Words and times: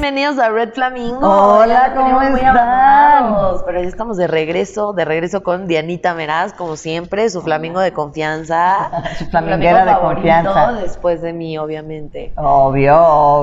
Bienvenidos 0.00 0.38
a 0.38 0.48
Red 0.50 0.74
Flamingo. 0.74 1.28
Hola, 1.28 1.92
¿cómo 1.92 2.22
están? 2.22 3.34
Pero 3.66 3.82
ya 3.82 3.88
estamos 3.88 4.16
de 4.16 4.28
regreso, 4.28 4.92
de 4.92 5.04
regreso 5.04 5.42
con 5.42 5.66
Dianita 5.66 6.14
Meraz, 6.14 6.52
como 6.52 6.76
siempre, 6.76 7.28
su 7.30 7.42
flamingo 7.42 7.80
de 7.80 7.92
confianza. 7.92 8.90
Su 9.18 9.24
flaminguera 9.26 9.84
de 9.84 10.00
confianza. 10.00 10.72
Después 10.74 11.20
de 11.20 11.32
mí, 11.32 11.58
obviamente. 11.58 12.32
Obvio, 12.36 12.92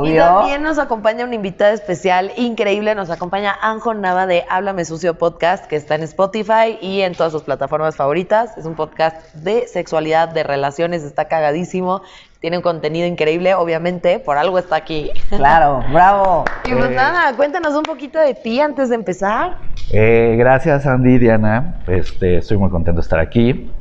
Y 0.06 0.12
obvio. 0.12 0.24
también 0.24 0.64
nos 0.64 0.80
acompaña 0.80 1.26
una 1.26 1.36
invitada 1.36 1.74
especial 1.74 2.32
increíble. 2.38 2.96
Nos 2.96 3.10
acompaña 3.10 3.54
Anjo 3.62 3.94
Nava 3.94 4.26
de 4.26 4.46
Háblame 4.50 4.86
Sucio 4.86 5.16
Podcast, 5.18 5.66
que 5.66 5.76
está 5.76 5.96
en 5.96 6.04
Spotify 6.04 6.78
y 6.80 7.02
en 7.02 7.16
todas 7.16 7.34
sus 7.34 7.44
plataformas 7.44 7.98
favoritas. 7.98 8.58
Es 8.58 8.66
un 8.66 8.76
podcast 8.76 9.34
de 9.34 9.68
sexualidad, 9.68 10.30
de 10.30 10.44
relaciones, 10.44 11.04
está 11.04 11.26
cagadísimo. 11.26 12.02
Tiene 12.46 12.58
un 12.58 12.62
contenido 12.62 13.08
increíble, 13.08 13.56
obviamente, 13.56 14.20
por 14.20 14.38
algo 14.38 14.60
está 14.60 14.76
aquí. 14.76 15.10
Claro, 15.36 15.84
bravo. 15.92 16.46
Y 16.66 16.74
pues 16.76 16.92
Eh. 16.92 16.94
nada, 16.94 17.36
cuéntanos 17.36 17.74
un 17.74 17.82
poquito 17.82 18.20
de 18.20 18.36
ti 18.36 18.60
antes 18.60 18.90
de 18.90 18.94
empezar. 18.94 19.58
Eh, 19.92 20.36
gracias 20.38 20.86
Andy 20.86 21.16
y 21.16 21.18
Diana, 21.18 21.78
este, 21.88 22.38
estoy 22.38 22.58
muy 22.58 22.70
contento 22.70 23.02
de 23.02 23.04
estar 23.04 23.18
aquí. 23.20 23.72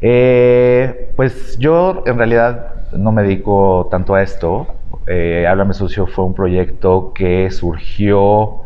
Eh, 0.00 1.12
pues 1.14 1.58
yo 1.58 2.02
en 2.06 2.16
realidad 2.16 2.68
no 2.92 3.12
me 3.12 3.22
dedico 3.22 3.86
tanto 3.90 4.14
a 4.14 4.22
esto. 4.22 4.66
Eh, 5.06 5.46
Háblame 5.46 5.74
Sucio 5.74 6.06
fue 6.06 6.24
un 6.24 6.32
proyecto 6.32 7.12
que 7.14 7.50
surgió 7.50 8.62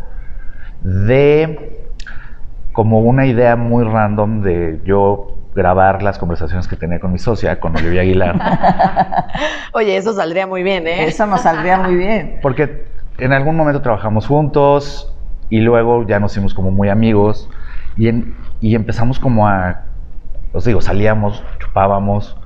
de 0.81 1.89
como 2.71 3.01
una 3.01 3.27
idea 3.27 3.57
muy 3.57 3.83
random 3.83 4.43
de 4.43 4.81
yo 4.85 5.27
grabar 5.55 6.03
las 6.03 6.19
conversaciones 6.19 6.67
que 6.67 6.77
tenía 6.77 6.99
con 7.01 7.13
mi 7.13 7.19
socia, 7.19 7.61
con 7.61 7.77
Olivia 7.77 8.01
Aguilar. 8.03 8.37
Oye, 9.73 9.97
eso 9.97 10.13
saldría 10.13 10.47
muy 10.47 10.63
bien, 10.63 10.87
¿eh? 10.87 11.05
Eso 11.05 11.27
nos 11.27 11.43
saldría 11.43 11.79
muy 11.79 11.95
bien. 11.95 12.39
Porque 12.43 12.89
en 13.19 13.33
algún 13.33 13.57
momento 13.57 13.81
trabajamos 13.81 14.27
juntos 14.27 15.17
y 15.49 15.61
luego 15.61 16.07
ya 16.07 16.19
nos 16.19 16.33
hicimos 16.33 16.55
como 16.55 16.71
muy 16.71 16.89
amigos 16.89 17.49
y, 17.97 18.09
en- 18.09 18.35
y 18.61 18.75
empezamos 18.75 19.19
como 19.19 19.47
a, 19.47 19.85
os 20.53 20.65
digo, 20.65 20.81
salíamos, 20.81 21.45
chupábamos, 21.61 22.37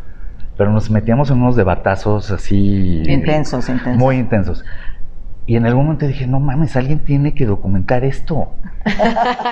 pero 0.56 0.70
nos 0.72 0.90
metíamos 0.90 1.30
en 1.30 1.40
unos 1.40 1.56
debatazos 1.56 2.30
así... 2.30 3.02
Intensos, 3.06 3.68
intensos. 3.68 3.96
Muy 3.96 4.16
intensos. 4.16 4.64
Y 5.48 5.56
en 5.56 5.64
algún 5.64 5.84
momento 5.84 6.06
dije, 6.06 6.26
no 6.26 6.40
mames, 6.40 6.76
alguien 6.76 6.98
tiene 6.98 7.34
que 7.34 7.46
documentar 7.46 8.04
esto. 8.04 8.48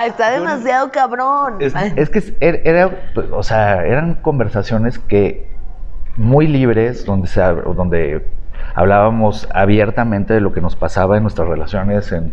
Está 0.05 0.29
demasiado 0.29 0.91
cabrón. 0.91 1.55
Es, 1.59 1.73
es 1.95 2.09
que 2.11 2.19
er- 2.39 2.61
era, 2.65 2.91
o 3.31 3.41
sea, 3.41 3.83
eran 3.83 4.13
conversaciones 4.21 4.99
que 4.99 5.49
muy 6.15 6.47
libres, 6.47 7.03
donde, 7.03 7.27
se, 7.27 7.41
donde 7.41 8.23
hablábamos 8.75 9.49
abiertamente 9.51 10.35
de 10.35 10.39
lo 10.41 10.53
que 10.53 10.61
nos 10.61 10.75
pasaba 10.75 11.17
en 11.17 11.23
nuestras 11.23 11.47
relaciones, 11.47 12.11
en 12.11 12.31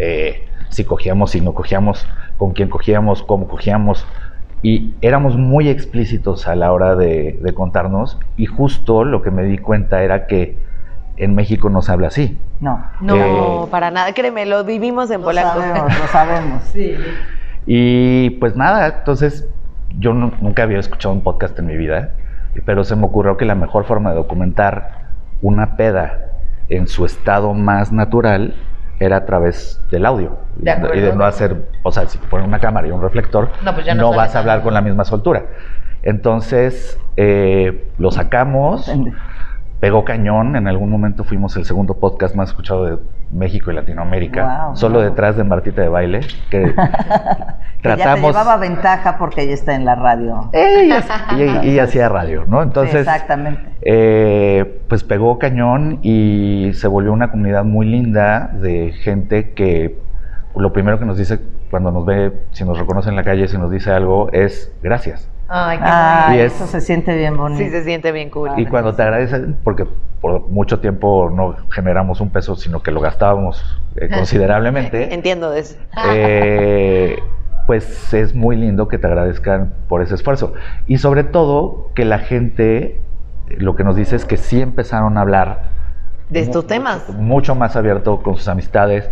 eh, 0.00 0.48
si 0.68 0.84
cogíamos, 0.84 1.30
si 1.30 1.40
no 1.40 1.54
cogíamos, 1.54 2.08
con 2.38 2.54
quién 2.54 2.68
cogíamos, 2.68 3.22
cómo 3.22 3.46
cogíamos. 3.46 4.04
Y 4.62 4.94
éramos 5.00 5.36
muy 5.36 5.68
explícitos 5.68 6.48
a 6.48 6.56
la 6.56 6.72
hora 6.72 6.96
de, 6.96 7.38
de 7.40 7.54
contarnos. 7.54 8.18
Y 8.36 8.46
justo 8.46 9.04
lo 9.04 9.22
que 9.22 9.30
me 9.30 9.44
di 9.44 9.58
cuenta 9.58 10.02
era 10.02 10.26
que 10.26 10.56
en 11.22 11.34
México 11.34 11.70
no 11.70 11.82
se 11.82 11.92
habla 11.92 12.08
así. 12.08 12.38
No. 12.60 12.84
No, 13.00 13.14
Eh, 13.16 13.68
para 13.70 13.90
nada. 13.90 14.12
Créeme, 14.14 14.46
lo 14.46 14.64
vivimos 14.64 15.10
en 15.10 15.20
Lo 15.20 15.26
Polanco. 15.26 15.60
sabemos, 15.60 15.98
lo 15.98 16.06
sabemos. 16.08 16.62
Sí. 16.72 16.94
Y 17.66 18.30
pues 18.40 18.56
nada, 18.56 18.86
entonces 18.98 19.46
yo 19.98 20.12
nu- 20.14 20.32
nunca 20.40 20.62
había 20.62 20.78
escuchado 20.78 21.14
un 21.14 21.22
podcast 21.22 21.58
en 21.58 21.66
mi 21.66 21.76
vida, 21.76 22.12
pero 22.64 22.84
se 22.84 22.96
me 22.96 23.04
ocurrió 23.04 23.36
que 23.36 23.44
la 23.44 23.54
mejor 23.54 23.84
forma 23.84 24.10
de 24.10 24.16
documentar 24.16 25.08
una 25.42 25.76
peda 25.76 26.18
en 26.68 26.86
su 26.88 27.04
estado 27.04 27.52
más 27.54 27.92
natural 27.92 28.54
era 28.98 29.16
a 29.18 29.26
través 29.26 29.80
del 29.90 30.06
audio. 30.06 30.38
De 30.56 30.70
acuerdo. 30.70 30.94
y 30.96 31.00
de 31.00 31.14
no 31.14 31.24
hacer, 31.24 31.68
o 31.82 31.90
sea, 31.92 32.06
si 32.06 32.18
pones 32.18 32.46
una 32.46 32.58
cámara 32.60 32.86
y 32.86 32.90
un 32.90 33.00
reflector, 33.02 33.50
No, 33.64 33.72
pues 33.74 33.86
ya 33.86 33.94
no 33.94 34.10
vas 34.14 34.34
a 34.36 34.40
hablar 34.40 34.62
con 34.62 34.74
la 34.74 34.80
misma 34.82 35.04
soltura. 35.04 35.44
Entonces 36.02 36.98
eh, 37.16 37.90
lo 37.98 38.10
sacamos, 38.10 38.90
pegó 39.80 40.04
cañón. 40.04 40.56
En 40.56 40.68
algún 40.68 40.90
momento 40.90 41.24
fuimos 41.24 41.56
el 41.56 41.64
segundo 41.64 41.94
podcast 41.94 42.34
más 42.34 42.50
escuchado 42.50 42.84
de 42.84 42.98
México 43.32 43.70
y 43.70 43.74
Latinoamérica, 43.74 44.66
Wow, 44.66 44.76
solo 44.76 44.98
wow. 45.00 45.04
detrás 45.08 45.36
de 45.36 45.44
Martita 45.44 45.82
de 45.82 45.88
Baile, 45.88 46.20
que 46.50 46.74
Que 47.82 47.88
ya 47.88 47.96
te 47.96 48.02
tratamos. 48.02 48.32
llevaba 48.32 48.56
ventaja 48.58 49.16
porque 49.18 49.42
ella 49.42 49.54
está 49.54 49.74
en 49.74 49.86
la 49.86 49.94
radio. 49.94 50.50
Ella, 50.52 51.02
hacía 51.84 52.08
radio, 52.10 52.44
¿no? 52.46 52.62
Entonces, 52.62 52.92
Sí, 52.92 52.98
exactamente. 52.98 53.62
eh, 53.80 54.82
pues 54.88 55.02
pegó 55.02 55.38
cañón 55.38 55.98
y 56.02 56.72
se 56.74 56.88
volvió 56.88 57.12
una 57.12 57.30
comunidad 57.30 57.64
muy 57.64 57.86
linda 57.86 58.50
de 58.52 58.92
gente 59.02 59.52
que 59.54 59.98
lo 60.56 60.72
primero 60.72 60.98
que 60.98 61.04
nos 61.04 61.16
dice 61.18 61.40
cuando 61.70 61.90
nos 61.92 62.04
ve, 62.04 62.32
si 62.52 62.64
nos 62.64 62.78
reconoce 62.78 63.08
en 63.10 63.16
la 63.16 63.22
calle, 63.24 63.46
si 63.48 63.56
nos 63.58 63.70
dice 63.70 63.90
algo, 63.92 64.30
es 64.32 64.72
gracias. 64.82 65.28
Ay, 65.48 65.78
qué 65.78 65.84
Ah, 65.86 66.32
Y 66.34 66.38
es- 66.40 66.54
eso 66.54 66.66
se 66.66 66.80
siente 66.80 67.16
bien 67.16 67.36
bonito. 67.36 67.58
Sí, 67.62 67.70
se 67.70 67.82
siente 67.84 68.12
bien 68.12 68.30
cool. 68.30 68.50
Y 68.56 68.66
cuando 68.66 68.94
te 68.94 69.02
agradecen, 69.02 69.56
porque 69.64 69.86
por 70.20 70.48
mucho 70.48 70.80
tiempo 70.80 71.30
no 71.30 71.56
generamos 71.70 72.20
un 72.20 72.30
peso, 72.30 72.54
sino 72.56 72.82
que 72.82 72.90
lo 72.90 73.00
gastábamos 73.00 73.64
eh, 73.96 74.08
considerablemente, 74.14 75.12
Entiendo 75.14 75.52
eso. 75.52 75.76
eh, 76.08 77.18
pues 77.66 78.12
es 78.14 78.34
muy 78.34 78.56
lindo 78.56 78.88
que 78.88 78.98
te 78.98 79.06
agradezcan 79.06 79.72
por 79.88 80.02
ese 80.02 80.14
esfuerzo. 80.16 80.54
Y 80.86 80.98
sobre 80.98 81.24
todo 81.24 81.90
que 81.94 82.04
la 82.04 82.18
gente, 82.18 83.00
lo 83.48 83.76
que 83.76 83.84
nos 83.84 83.94
dice 83.96 84.16
es 84.16 84.24
que 84.24 84.36
sí 84.36 84.60
empezaron 84.60 85.16
a 85.18 85.20
hablar 85.20 85.62
De 86.28 86.40
estos 86.40 86.66
temas. 86.66 87.08
Mucho 87.10 87.54
más 87.54 87.76
abierto 87.76 88.22
con 88.22 88.36
sus 88.36 88.48
amistades. 88.48 89.08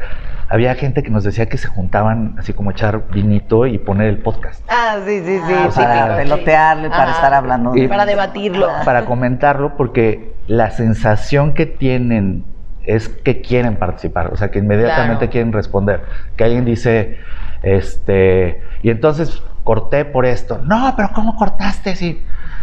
Había 0.50 0.74
gente 0.76 1.02
que 1.02 1.10
nos 1.10 1.24
decía 1.24 1.46
que 1.46 1.58
se 1.58 1.68
juntaban 1.68 2.34
así 2.38 2.52
como 2.54 2.70
echar 2.70 3.08
vinito 3.08 3.66
y 3.66 3.78
poner 3.78 4.06
el 4.08 4.18
podcast. 4.18 4.64
Ah, 4.68 4.96
sí, 5.04 5.20
sí, 5.24 5.38
sí. 5.46 5.52
Ah, 5.54 5.68
sí, 5.70 5.78
para 5.80 5.92
claro, 5.94 6.16
pelotearle, 6.16 6.88
para 6.90 7.10
estar 7.12 7.34
hablando. 7.34 7.76
Y 7.76 7.82
de- 7.82 7.88
Para 7.88 8.06
debatirlo. 8.06 8.66
Para 8.84 9.04
comentarlo, 9.04 9.76
porque 9.76 10.32
la 10.46 10.70
sensación 10.70 11.52
que 11.52 11.66
tienen 11.66 12.44
es 12.84 13.10
que 13.10 13.42
quieren 13.42 13.76
participar, 13.76 14.32
o 14.32 14.36
sea, 14.36 14.50
que 14.50 14.60
inmediatamente 14.60 15.18
Claro. 15.18 15.32
quieren 15.32 15.52
responder. 15.52 16.02
Que 16.36 16.44
alguien 16.44 16.64
dice, 16.64 17.18
este, 17.62 18.62
y 18.82 18.88
entonces 18.88 19.42
corté 19.64 20.06
por 20.06 20.24
esto. 20.24 20.58
No, 20.64 20.94
pero 20.96 21.10
¿cómo 21.14 21.36
cortaste? 21.36 21.94
Sí. 21.96 22.22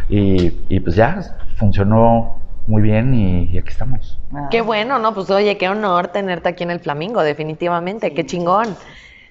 Y, 0.10 0.58
y 0.70 0.80
pues 0.80 0.96
ya 0.96 1.20
funcionó 1.58 2.38
muy 2.68 2.82
bien 2.82 3.14
y, 3.14 3.46
y 3.52 3.58
aquí 3.58 3.70
estamos. 3.70 4.20
Ah. 4.34 4.48
Qué 4.50 4.62
bueno, 4.62 5.00
¿no? 5.00 5.14
Pues 5.14 5.30
oye, 5.30 5.58
qué 5.58 5.70
honor 5.70 6.08
tenerte 6.10 6.50
aquí 6.50 6.64
en 6.64 6.72
el 6.72 6.80
Flamingo, 6.80 7.22
definitivamente, 7.22 8.14
qué 8.14 8.26
chingón. 8.26 8.76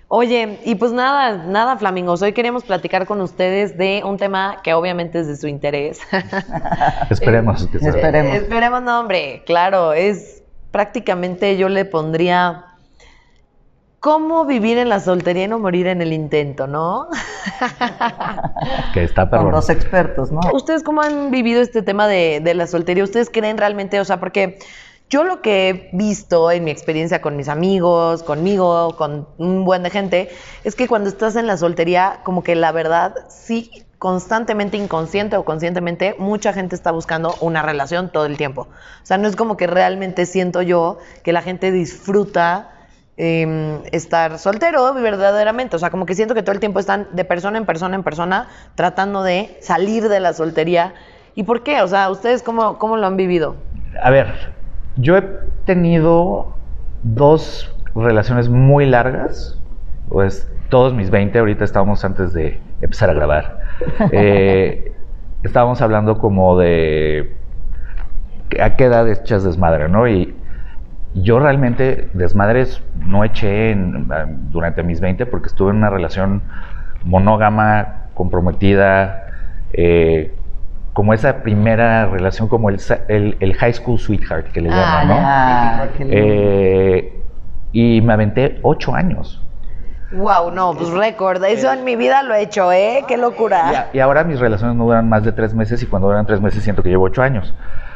Oye, 0.09 0.59
y 0.65 0.75
pues 0.75 0.93
nada, 0.93 1.45
nada, 1.45 1.77
Flamingos, 1.77 2.22
hoy 2.22 2.33
queremos 2.33 2.62
platicar 2.62 3.06
con 3.06 3.21
ustedes 3.21 3.77
de 3.77 4.03
un 4.05 4.17
tema 4.17 4.59
que 4.62 4.75
obviamente 4.75 5.21
es 5.21 5.27
de 5.27 5.37
su 5.37 5.49
interés. 5.49 6.00
Esperemos 7.11 7.67
que 7.67 7.78
sea. 7.78 7.91
Esperemos. 7.91 8.34
Esperemos, 8.34 8.83
no, 8.83 9.00
hombre, 9.00 9.43
claro, 9.47 9.93
es 9.93 10.43
prácticamente 10.71 11.56
yo 11.56 11.69
le 11.69 11.84
pondría 11.84 12.73
cómo 14.04 14.44
vivir 14.44 14.76
en 14.76 14.91
la 14.91 15.00
soltería 15.00 15.44
y 15.44 15.48
no 15.48 15.59
morir 15.59 15.87
en 15.87 16.03
el 16.03 16.12
intento, 16.12 16.66
¿no? 16.66 17.09
Que 18.92 19.03
está 19.03 19.31
Con 19.31 19.50
dos 19.50 19.70
expertos, 19.70 20.31
¿no? 20.31 20.41
¿Ustedes 20.53 20.82
cómo 20.82 21.00
han 21.00 21.31
vivido 21.31 21.62
este 21.62 21.81
tema 21.81 22.06
de, 22.06 22.41
de 22.44 22.53
la 22.53 22.66
soltería? 22.66 23.03
¿Ustedes 23.03 23.31
creen 23.31 23.56
realmente, 23.56 23.98
o 24.00 24.04
sea, 24.04 24.20
porque 24.20 24.59
yo 25.09 25.25
lo 25.25 25.41
que 25.41 25.70
he 25.70 25.91
visto 25.94 26.50
en 26.50 26.65
mi 26.65 26.70
experiencia 26.70 27.22
con 27.22 27.34
mis 27.34 27.48
amigos, 27.48 28.22
conmigo, 28.22 28.94
con 28.98 29.26
un 29.38 29.65
buen 29.65 29.82
de 29.82 29.88
gente, 29.88 30.28
es 30.65 30.75
que 30.75 30.86
cuando 30.86 31.09
estás 31.09 31.34
en 31.36 31.47
la 31.47 31.56
soltería, 31.56 32.21
como 32.25 32.42
que 32.42 32.56
la 32.56 32.72
verdad, 32.72 33.15
sí, 33.31 33.86
constantemente, 33.98 34.76
inconsciente 34.76 35.38
o 35.38 35.47
conscientemente, 35.47 36.15
mucha 36.18 36.53
gente 36.53 36.77
está 36.77 36.91
buscando 36.91 37.34
una 37.41 37.62
relación 37.62 38.12
todo 38.12 38.27
el 38.27 38.36
tiempo. 38.36 38.68
O 39.03 39.06
sea, 39.06 39.16
no 39.16 39.28
es 39.28 39.34
como 39.34 39.56
que 39.56 39.66
realmente 39.66 40.27
siento 40.27 40.60
yo 40.60 40.98
que 41.22 41.33
la 41.33 41.41
gente 41.41 41.72
disfruta 41.72 42.73
eh, 43.16 43.81
estar 43.93 44.39
soltero 44.39 44.93
verdaderamente. 44.95 45.77
O 45.77 45.78
sea, 45.78 45.91
como 45.91 46.07
que 46.07 46.15
siento 46.15 46.34
que 46.34 46.43
todo 46.43 46.53
el 46.53 46.61
tiempo 46.61 46.81
están 46.81 47.09
de 47.13 47.25
persona 47.25 47.59
en 47.59 47.66
persona 47.66 47.95
en 47.95 48.03
persona 48.03 48.49
tratando 48.75 49.22
de 49.22 49.57
salir 49.61 50.09
de 50.09 50.21
la 50.21 50.33
soltería. 50.33 50.95
¿Y 51.34 51.45
por 51.45 51.63
qué? 51.63 51.83
O 51.83 51.87
sea, 51.89 52.11
¿ustedes 52.11 52.43
cómo, 52.43 52.78
cómo 52.78 52.97
lo 52.97 53.07
han 53.07 53.16
vivido? 53.16 53.57
A 54.03 54.11
ver, 54.11 54.53
yo 54.97 55.16
he 55.16 55.22
tenido 55.65 56.55
dos 57.03 57.75
relaciones 57.95 58.49
muy 58.49 58.87
largas, 58.87 59.59
pues 60.09 60.51
todos 60.69 60.95
mis 60.95 61.11
20, 61.11 61.39
ahorita 61.39 61.65
estábamos 61.65 62.05
antes 62.05 62.33
de 62.33 62.61
empezar 62.81 63.11
a 63.11 63.15
grabar. 63.15 63.65
Eh, 64.13 64.93
estábamos 65.43 65.83
hablando 65.83 66.19
como 66.19 66.57
de 66.57 67.34
a 68.61 68.77
qué 68.77 68.84
edad 68.84 69.09
echas 69.09 69.43
desmadre, 69.43 69.89
¿no? 69.89 70.07
Y 70.07 70.34
yo 71.15 71.39
realmente 71.39 72.09
desmadres 72.13 72.83
no 73.07 73.25
eché 73.25 73.71
en- 73.71 74.07
durante 74.51 74.83
mis 74.83 75.01
20 75.01 75.27
porque 75.27 75.47
estuve 75.47 75.71
en 75.71 75.77
una 75.77 75.91
relación 75.91 76.43
monógama, 77.05 78.07
comprometida, 78.15 79.27
eh, 79.72 80.34
como 80.93 81.13
esa 81.13 81.43
primera 81.43 82.07
relación, 82.07 82.49
como 82.49 82.69
el, 82.71 82.78
sa- 82.78 83.01
el, 83.09 83.37
el 83.41 83.55
high 83.55 83.72
school 83.72 83.99
sweetheart 83.99 84.47
que 84.53 84.61
le 84.61 84.71
Ah, 84.71 84.75
llaman, 84.77 85.09
¿no? 85.09 85.15
Ah, 85.21 85.87
qué 85.97 86.05
lindo. 86.05 86.16
Eh, 86.21 87.21
y 87.72 88.01
me 88.01 88.13
aventé 88.13 88.59
ocho 88.63 88.95
años. 88.95 89.41
Wow, 90.13 90.53
no, 90.53 90.75
pues 90.75 90.91
récord. 90.91 91.43
Eso 91.45 91.72
en 91.72 91.83
mi 91.84 91.97
vida 91.97 92.22
lo 92.22 92.34
he 92.34 92.43
hecho, 92.43 92.71
¿eh? 92.72 93.05
Qué 93.09 93.16
locura. 93.16 93.89
Y, 93.93 93.97
y 93.97 94.01
ahora 94.01 94.22
mis 94.22 94.39
relaciones 94.39 94.77
no 94.77 94.84
duran 94.84 95.09
más 95.09 95.25
de 95.25 95.33
tres 95.33 95.53
meses 95.55 95.83
y 95.83 95.87
cuando 95.87 96.07
duran 96.09 96.25
tres 96.25 96.41
meses 96.41 96.63
siento 96.63 96.83
que 96.84 96.89
llevo 96.91 97.05
ocho 97.05 97.21
años. 97.22 97.53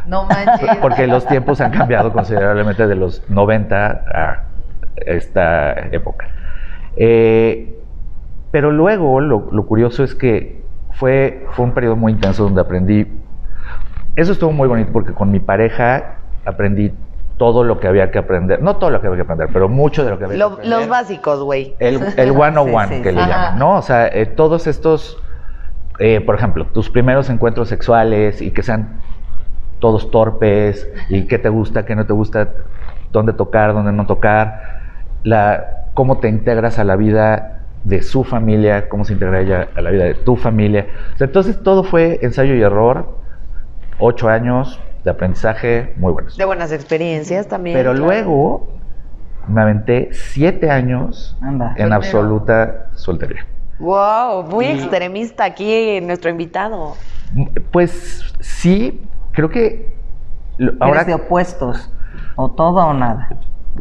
No 0.09 0.25
manches. 0.25 0.77
Porque 0.81 1.07
los 1.07 1.27
tiempos 1.27 1.61
han 1.61 1.71
cambiado 1.71 2.13
considerablemente 2.13 2.87
de 2.87 2.95
los 2.95 3.23
90 3.29 3.87
a 4.13 4.45
esta 4.97 5.73
época. 5.93 6.27
Eh, 6.97 7.75
pero 8.51 8.73
luego 8.73 9.21
lo, 9.21 9.49
lo 9.53 9.67
curioso 9.67 10.03
es 10.03 10.15
que 10.15 10.67
fue, 10.93 11.47
fue 11.53 11.65
un 11.67 11.73
periodo 11.73 11.97
muy 11.97 12.13
intenso 12.13 12.45
donde 12.45 12.61
aprendí. 12.61 13.07
Eso 14.17 14.33
estuvo 14.33 14.51
muy 14.51 14.67
bonito 14.67 14.91
porque 14.93 15.13
con 15.13 15.31
mi 15.31 15.39
pareja 15.41 16.17
aprendí 16.45 16.93
todo 17.37 17.63
lo 17.63 17.79
que 17.79 17.87
había 17.87 18.11
que 18.11 18.19
aprender. 18.19 18.63
No 18.63 18.77
todo 18.77 18.91
lo 18.91 19.01
que 19.01 19.07
había 19.07 19.19
que 19.19 19.23
aprender, 19.23 19.49
pero 19.53 19.69
mucho 19.69 20.05
de 20.05 20.11
lo 20.11 20.19
que 20.19 20.25
había 20.25 20.39
Lo- 20.39 20.49
que 20.49 20.55
aprender. 20.63 20.79
los 20.81 20.89
básicos, 20.89 21.43
güey. 21.45 21.77
El, 21.79 22.01
el 22.17 22.31
one 22.37 22.59
on 22.59 22.75
one 22.75 22.89
Sí, 22.89 22.95
sí, 22.97 23.03
que 23.03 23.13
le. 23.13 23.21
Ajá. 23.21 23.29
llaman, 23.31 23.59
¿no? 23.59 23.77
O 23.77 23.83
sea, 23.83 24.09
eh, 24.09 24.27
todos 24.27 24.67
estos, 24.67 25.23
eh, 26.01 26.21
por 26.21 26.35
ejemplo, 26.35 26.67
tus 26.67 26.91
primeros 26.91 27.31
encuentros 27.31 27.69
sexuales 27.69 28.43
y 28.43 28.51
que 28.51 28.63
sean 28.65 29.01
todos 29.79 30.11
torpes 30.11 30.91
y 31.09 31.27
qué 31.27 31.39
te 31.39 31.49
gusta, 31.49 31.85
qué 31.85 31.95
no 31.95 32.07
te 32.07 32.13
gusta, 32.13 32.49
dónde 33.13 33.33
tocar, 33.33 33.73
dónde 33.73 33.93
no 33.93 34.07
tocar, 34.07 34.81
la, 35.23 35.87
cómo 35.95 36.19
te 36.19 36.29
integras 36.29 36.79
a 36.79 36.85
la 36.85 36.97
vida 36.97 37.65
de 37.85 38.03
su 38.03 38.25
familia, 38.25 38.89
cómo 38.89 39.05
se 39.05 39.15
integra 39.15 39.41
ella 39.41 39.69
a 39.75 39.81
la 39.81 39.91
vida 39.91 40.05
de 40.05 40.15
tu 40.15 40.37
familia. 40.37 40.87
O 41.15 41.19
sea, 41.19 41.27
entonces 41.27 41.63
todo 41.63 41.85
fue 41.85 42.19
ensayo 42.23 42.55
y 42.55 42.63
error, 42.63 43.17
ocho 43.99 44.29
años 44.29 44.81
de 45.05 45.11
aprendizaje 45.11 45.95
muy 45.97 46.13
buenos. 46.13 46.37
De 46.37 46.45
buenas 46.45 46.73
experiencias 46.73 47.49
también. 47.49 47.77
Pero 47.77 47.93
claro. 47.93 48.07
luego 48.07 48.69
me 49.47 49.63
aventé 49.63 50.11
siete 50.13 50.71
años 50.71 51.37
Anda. 51.41 51.75
en 51.77 51.93
absoluta 51.93 52.91
soltería. 52.95 53.47
Wow, 53.79 54.43
muy 54.43 54.67
extremista 54.67 55.45
aquí 55.45 56.01
nuestro 56.01 56.31
invitado. 56.31 56.95
Pues 57.71 58.35
sí, 58.41 59.01
creo 59.39 59.51
que 59.51 59.95
lo- 60.57 60.71
Eres 60.73 60.83
ahora 60.83 61.05
de 61.05 61.15
opuestos. 61.15 61.93
O 62.35 62.51
todo 62.51 62.85
o 62.87 62.93
nada. 62.93 63.29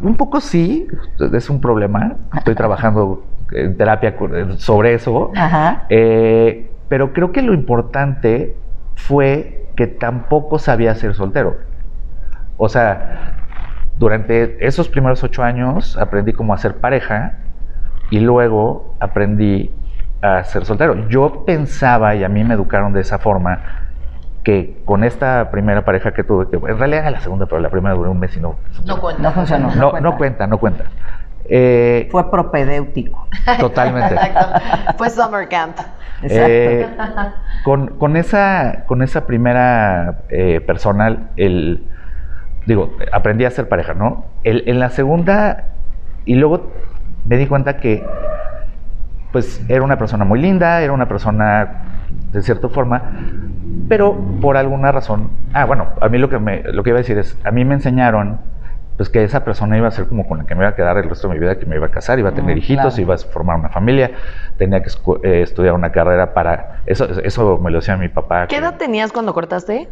un 0.00 0.14
poco 0.16 0.40
sí, 0.40 0.86
es 1.32 1.50
un 1.50 1.60
problema. 1.60 2.16
Estoy 2.36 2.54
trabajando 2.62 3.24
en 3.50 3.76
terapia 3.76 4.14
sobre 4.58 4.94
eso. 4.94 5.32
Ajá. 5.34 5.86
Eh, 5.88 6.70
pero 6.88 7.12
creo 7.12 7.32
que 7.32 7.42
lo 7.42 7.54
importante 7.54 8.56
fue 8.94 9.72
que 9.76 9.88
tampoco 9.88 10.58
sabía 10.60 10.94
ser 10.94 11.14
soltero. 11.14 11.56
O 12.56 12.68
sea, 12.68 13.34
durante 13.96 14.64
esos 14.64 14.88
primeros 14.88 15.24
ocho 15.24 15.42
años 15.42 15.96
aprendí 15.96 16.32
cómo 16.32 16.54
hacer 16.54 16.76
pareja 16.76 17.38
y 18.10 18.20
luego 18.20 18.96
aprendí 19.00 19.74
a 20.22 20.44
ser 20.44 20.64
soltero. 20.64 21.08
Yo 21.08 21.44
pensaba, 21.44 22.14
y 22.14 22.22
a 22.22 22.28
mí 22.28 22.44
me 22.44 22.54
educaron 22.54 22.92
de 22.92 23.00
esa 23.00 23.18
forma, 23.18 23.60
que 24.48 24.80
con 24.86 25.04
esta 25.04 25.50
primera 25.50 25.84
pareja 25.84 26.12
que 26.14 26.24
tuve, 26.24 26.48
que 26.48 26.56
en 26.56 26.78
realidad 26.78 27.00
era 27.02 27.10
la 27.10 27.20
segunda, 27.20 27.44
pero 27.44 27.60
la 27.60 27.68
primera 27.68 27.94
duró 27.94 28.10
un 28.12 28.18
mes 28.18 28.34
y 28.34 28.40
no 28.40 28.56
funcionó. 28.72 28.98
cuenta. 28.98 29.22
No 29.22 29.32
funcionó. 29.32 29.74
No, 29.74 30.00
no 30.00 30.16
cuenta, 30.16 30.46
no 30.46 30.56
cuenta. 30.56 30.84
Eh, 31.44 32.08
Fue 32.10 32.30
propedéutico. 32.30 33.28
totalmente. 33.60 34.14
Exacto. 34.14 34.94
Fue 34.96 35.10
Summer 35.10 35.46
Camp. 35.50 35.76
Exacto. 36.22 36.46
Eh, 36.50 36.88
con, 37.62 37.88
con 37.98 38.16
esa, 38.16 38.84
con 38.86 39.02
esa 39.02 39.26
primera 39.26 40.20
eh, 40.30 40.62
persona, 40.62 41.28
el, 41.36 41.86
digo, 42.64 42.96
aprendí 43.12 43.44
a 43.44 43.50
ser 43.50 43.68
pareja, 43.68 43.92
¿no? 43.92 44.24
El- 44.44 44.64
en 44.66 44.78
la 44.80 44.88
segunda, 44.88 45.64
y 46.24 46.36
luego 46.36 46.72
me 47.26 47.36
di 47.36 47.46
cuenta 47.46 47.76
que, 47.76 48.02
pues, 49.30 49.62
era 49.68 49.82
una 49.82 49.98
persona 49.98 50.24
muy 50.24 50.40
linda, 50.40 50.80
era 50.80 50.94
una 50.94 51.06
persona 51.06 51.82
de 52.32 52.42
cierta 52.42 52.68
forma, 52.68 53.02
pero 53.88 54.16
por 54.40 54.56
alguna 54.56 54.92
razón, 54.92 55.30
ah, 55.54 55.64
bueno, 55.64 55.88
a 56.00 56.08
mí 56.08 56.18
lo 56.18 56.28
que, 56.28 56.38
me, 56.38 56.62
lo 56.64 56.82
que 56.82 56.90
iba 56.90 56.98
a 56.98 57.02
decir 57.02 57.18
es, 57.18 57.38
a 57.44 57.50
mí 57.50 57.64
me 57.64 57.74
enseñaron, 57.74 58.40
pues, 58.96 59.08
que 59.08 59.22
esa 59.24 59.44
persona 59.44 59.78
iba 59.78 59.88
a 59.88 59.90
ser 59.92 60.08
como 60.08 60.26
con 60.28 60.38
la 60.38 60.44
que 60.44 60.54
me 60.54 60.62
iba 60.62 60.70
a 60.70 60.74
quedar 60.74 60.98
el 60.98 61.08
resto 61.08 61.28
de 61.28 61.34
mi 61.34 61.40
vida, 61.40 61.56
que 61.58 61.66
me 61.66 61.76
iba 61.76 61.86
a 61.86 61.90
casar, 61.90 62.18
iba 62.18 62.30
a 62.30 62.34
tener 62.34 62.54
Mm, 62.56 62.58
hijitos, 62.58 62.94
claro. 62.96 63.00
iba 63.02 63.14
a 63.14 63.18
formar 63.18 63.56
una 63.56 63.68
familia, 63.70 64.10
tenía 64.58 64.82
que 64.82 64.90
eh, 65.22 65.42
estudiar 65.42 65.74
una 65.74 65.90
carrera 65.92 66.34
para, 66.34 66.80
eso, 66.84 67.04
eso 67.22 67.58
me 67.58 67.70
lo 67.70 67.78
decía 67.78 67.96
mi 67.96 68.08
papá. 68.08 68.46
¿Qué 68.46 68.56
que- 68.56 68.60
edad 68.62 68.74
tenías 68.76 69.12
cuando 69.12 69.32
cortaste? 69.32 69.88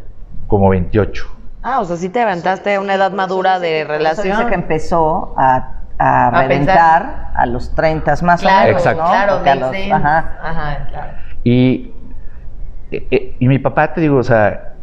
Como 0.47 0.69
28. 0.69 1.25
Ah, 1.62 1.81
o 1.81 1.85
sea, 1.85 1.97
sí 1.97 2.09
te 2.11 2.19
levantaste 2.21 2.75
a 2.75 2.81
una 2.81 2.95
edad 2.95 3.12
madura 3.12 3.59
de 3.59 3.81
eso 3.81 3.89
relación. 3.91 4.37
dice 4.37 4.47
que 4.49 4.55
empezó 4.55 5.35
a, 5.39 5.73
a 5.99 6.29
A 6.29 6.43
reventar 6.43 7.31
a 7.35 7.47
los 7.47 7.75
30 7.75 8.12
más 8.23 8.45
o 8.45 8.47
menos, 8.47 8.67
Exacto. 8.83 9.03
¿no? 9.03 9.09
claro, 9.09 9.35
Porque 9.37 9.51
a 9.51 9.55
makes 9.55 9.67
los- 9.67 9.77
sense. 9.77 9.93
ajá. 9.93 10.33
Ajá, 10.43 10.87
claro. 10.91 11.12
Y, 11.45 11.93
eh, 12.91 13.09
eh, 13.11 13.37
y 13.41 13.49
mi 13.49 13.59
papá, 13.59 13.93
te 13.93 14.00
digo, 14.00 14.17
o 14.17 14.23
sea, 14.23 14.75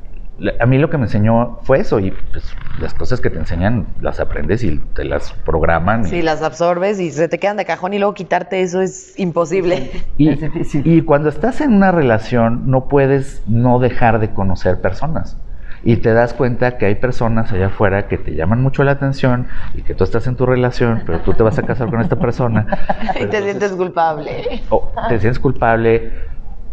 a 0.60 0.66
mí 0.66 0.78
lo 0.78 0.90
que 0.90 0.98
me 0.98 1.04
enseñó 1.06 1.60
fue 1.64 1.80
eso, 1.80 2.00
y 2.00 2.12
pues 2.12 2.58
las 2.76 2.96
cosas 2.96 3.22
que 3.22 3.30
te 3.30 3.38
enseñan 3.38 3.94
las 4.02 4.20
aprendes 4.20 4.64
y 4.64 4.80
te 4.80 5.04
las 5.06 5.32
programan. 5.32 6.02
y- 6.06 6.10
Sí, 6.10 6.22
las 6.24 6.42
absorbes 6.42 7.00
y 7.00 7.12
se 7.12 7.28
te 7.28 7.38
quedan 7.38 7.56
de 7.58 7.66
cajón 7.66 7.94
y 7.94 8.00
luego 8.00 8.16
quitarte 8.16 8.62
eso 8.62 8.82
es 8.82 9.18
imposible. 9.20 9.92
Y, 10.18 10.30
Es 10.30 10.42
difícil. 10.42 10.82
y 10.86 11.02
cuando 11.04 11.30
estás 11.30 11.62
en 11.62 11.74
una 11.74 11.92
relación 11.92 12.64
no 12.70 12.88
puedes 12.88 13.44
no 13.48 13.80
dejar 13.80 14.20
de 14.20 14.34
conocer 14.34 14.82
personas. 14.82 15.38
Y 15.86 15.98
te 15.98 16.14
das 16.14 16.34
cuenta 16.34 16.78
que 16.78 16.86
hay 16.86 16.96
personas 16.96 17.52
allá 17.52 17.68
afuera 17.68 18.08
que 18.08 18.18
te 18.18 18.34
llaman 18.34 18.62
mucho 18.64 18.84
la 18.84 18.92
atención 18.94 19.48
y 19.74 19.82
que 19.84 19.94
tú 19.94 20.04
estás 20.06 20.26
en 20.28 20.36
tu 20.36 20.46
relación, 20.46 21.04
pero 21.06 21.20
tú 21.22 21.34
te 21.34 21.44
vas 21.44 21.60
a 21.60 21.64
casar 21.64 21.90
con 21.90 22.00
esta 22.00 22.16
persona. 22.16 22.66
y 23.16 23.18
te 23.18 23.24
entonces- 23.24 23.44
sientes 23.44 23.72
culpable. 23.74 24.64
te 25.10 25.20
sientes 25.20 25.40
culpable. 25.40 26.14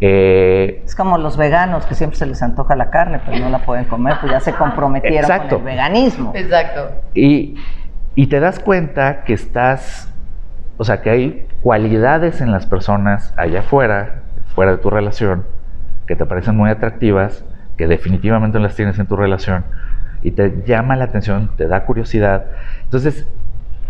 Eh, 0.00 0.82
Es 0.84 0.94
como 0.94 1.18
los 1.18 1.36
veganos 1.36 1.84
que 1.86 1.94
siempre 1.94 2.18
se 2.18 2.26
les 2.26 2.42
antoja 2.42 2.74
la 2.76 2.90
carne, 2.90 3.20
pero 3.24 3.38
no 3.38 3.50
la 3.50 3.58
pueden 3.60 3.84
comer, 3.84 4.14
pues 4.20 4.32
ya 4.32 4.40
se 4.40 4.52
comprometieron 4.54 5.18
Exacto. 5.18 5.58
con 5.58 5.68
el 5.68 5.74
veganismo. 5.76 6.32
Exacto. 6.34 6.90
Y, 7.14 7.56
y 8.14 8.26
te 8.28 8.40
das 8.40 8.58
cuenta 8.60 9.24
que 9.24 9.32
estás, 9.34 10.12
o 10.78 10.84
sea, 10.84 11.02
que 11.02 11.10
hay 11.10 11.46
cualidades 11.62 12.40
en 12.40 12.50
las 12.50 12.66
personas 12.66 13.34
allá 13.36 13.60
afuera, 13.60 14.22
fuera 14.54 14.72
de 14.72 14.78
tu 14.78 14.90
relación, 14.90 15.44
que 16.06 16.16
te 16.16 16.24
parecen 16.26 16.56
muy 16.56 16.70
atractivas, 16.70 17.44
que 17.76 17.86
definitivamente 17.86 18.58
no 18.58 18.64
las 18.64 18.74
tienes 18.76 18.98
en 18.98 19.06
tu 19.06 19.16
relación, 19.16 19.64
y 20.22 20.32
te 20.32 20.62
llama 20.66 20.96
la 20.96 21.04
atención, 21.04 21.50
te 21.56 21.66
da 21.66 21.84
curiosidad. 21.84 22.46
Entonces, 22.84 23.26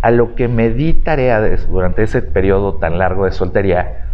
a 0.03 0.11
lo 0.11 0.35
que 0.35 0.49
me 0.49 0.71
di 0.71 0.93
tarea 0.93 1.41
de- 1.41 1.57
durante 1.57 2.03
ese 2.03 2.23
periodo 2.23 2.75
tan 2.75 2.99
largo 2.99 3.25
de 3.27 3.33
soltería 3.33 4.05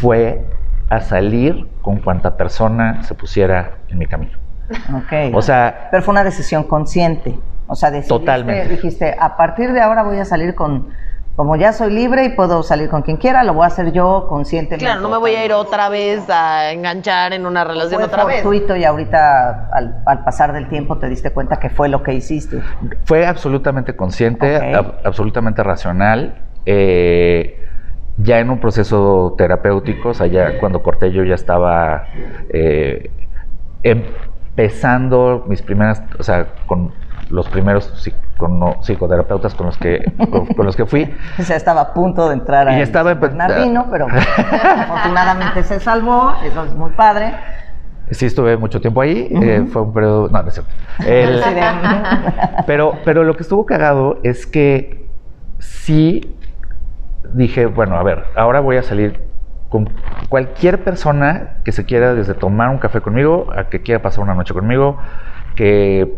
fue 0.00 0.44
a 0.88 1.00
salir 1.00 1.66
con 1.82 1.98
cuanta 1.98 2.36
persona 2.36 3.02
se 3.02 3.14
pusiera 3.14 3.72
en 3.88 3.98
mi 3.98 4.06
camino. 4.06 4.32
Ok. 4.94 5.34
O 5.34 5.42
sea, 5.42 5.88
Pero 5.90 6.02
fue 6.02 6.12
una 6.12 6.24
decisión 6.24 6.64
consciente. 6.64 7.38
O 7.68 7.74
sea, 7.74 7.90
decidiste, 7.90 8.18
Totalmente. 8.18 8.68
dijiste, 8.68 9.16
a 9.18 9.36
partir 9.36 9.72
de 9.72 9.80
ahora 9.80 10.02
voy 10.04 10.18
a 10.18 10.24
salir 10.24 10.54
con, 10.54 10.88
como 11.34 11.56
ya 11.56 11.72
soy 11.72 11.92
libre 11.92 12.24
y 12.24 12.28
puedo 12.30 12.62
salir 12.62 12.88
con 12.88 13.02
quien 13.02 13.16
quiera, 13.16 13.42
lo 13.42 13.54
voy 13.54 13.64
a 13.64 13.66
hacer 13.66 13.92
yo 13.92 14.26
conscientemente. 14.28 14.84
Claro, 14.84 15.00
no 15.00 15.08
me 15.08 15.16
voy 15.18 15.32
a 15.34 15.44
ir 15.44 15.52
otra 15.52 15.88
vez 15.88 16.30
a 16.30 16.70
enganchar 16.70 17.32
en 17.32 17.44
una 17.46 17.64
relación 17.64 17.94
Fue 18.00 18.04
otra 18.04 18.24
vez. 18.24 18.42
fortuito 18.42 18.76
y 18.76 18.84
ahorita 18.84 19.68
al, 19.72 20.02
al 20.06 20.22
pasar 20.24 20.52
del 20.52 20.68
tiempo 20.68 20.98
te 20.98 21.08
diste 21.08 21.32
cuenta 21.32 21.58
que 21.58 21.68
fue 21.70 21.88
lo 21.88 22.02
que 22.04 22.14
hiciste. 22.14 22.62
Fue 23.04 23.26
absolutamente 23.26 23.96
consciente, 23.96 24.56
ab- 24.72 24.94
absolutamente 25.04 25.62
racional. 25.64 26.36
eh, 26.64 27.62
ya 28.18 28.38
en 28.40 28.50
un 28.50 28.58
proceso 28.60 29.34
terapéutico, 29.36 30.10
o 30.10 30.14
sea, 30.14 30.26
ya 30.26 30.58
cuando 30.58 30.82
corté 30.82 31.12
yo 31.12 31.22
ya 31.24 31.34
estaba 31.34 32.04
eh, 32.50 33.10
empezando 33.82 35.44
mis 35.48 35.62
primeras, 35.62 36.02
o 36.18 36.22
sea, 36.22 36.46
con 36.66 36.92
los 37.30 37.48
primeros 37.48 37.92
psico- 38.02 38.76
psicoterapeutas 38.82 39.54
con 39.54 39.66
los 39.66 39.76
que 39.78 40.02
con, 40.30 40.46
con 40.46 40.64
los 40.66 40.76
que 40.76 40.86
fui. 40.86 41.12
O 41.38 41.42
sea, 41.42 41.56
estaba 41.56 41.80
a 41.82 41.92
punto 41.94 42.28
de 42.28 42.34
entrar 42.34 42.68
Y 42.68 42.74
a 42.76 42.82
estaba 42.82 43.12
empe- 43.12 43.20
Bernardino, 43.20 43.86
pero 43.90 44.06
afortunadamente 44.08 45.62
se 45.62 45.80
salvó, 45.80 46.32
eso 46.44 46.64
es 46.64 46.74
muy 46.74 46.90
padre. 46.92 47.32
Sí 48.12 48.26
estuve 48.26 48.56
mucho 48.56 48.80
tiempo 48.80 49.00
ahí, 49.00 49.28
eh, 49.42 49.66
fue 49.70 49.82
un 49.82 49.92
periodo, 49.92 50.28
no, 50.28 50.40
no 50.42 50.48
es 50.48 50.54
cierto. 50.54 50.72
El- 51.04 51.42
Pero, 52.66 52.94
pero 53.04 53.24
lo 53.24 53.36
que 53.36 53.42
estuvo 53.42 53.66
cagado 53.66 54.18
es 54.22 54.46
que 54.46 55.06
sí 55.58 56.34
dije, 57.34 57.66
bueno, 57.66 57.96
a 57.96 58.02
ver, 58.02 58.26
ahora 58.36 58.60
voy 58.60 58.76
a 58.76 58.82
salir 58.82 59.16
con 59.68 59.88
cualquier 60.28 60.82
persona 60.84 61.58
que 61.64 61.72
se 61.72 61.84
quiera 61.84 62.14
desde 62.14 62.34
tomar 62.34 62.68
un 62.70 62.78
café 62.78 63.00
conmigo 63.00 63.46
a 63.56 63.68
que 63.68 63.82
quiera 63.82 64.02
pasar 64.02 64.24
una 64.24 64.34
noche 64.34 64.54
conmigo, 64.54 64.98
que 65.54 66.12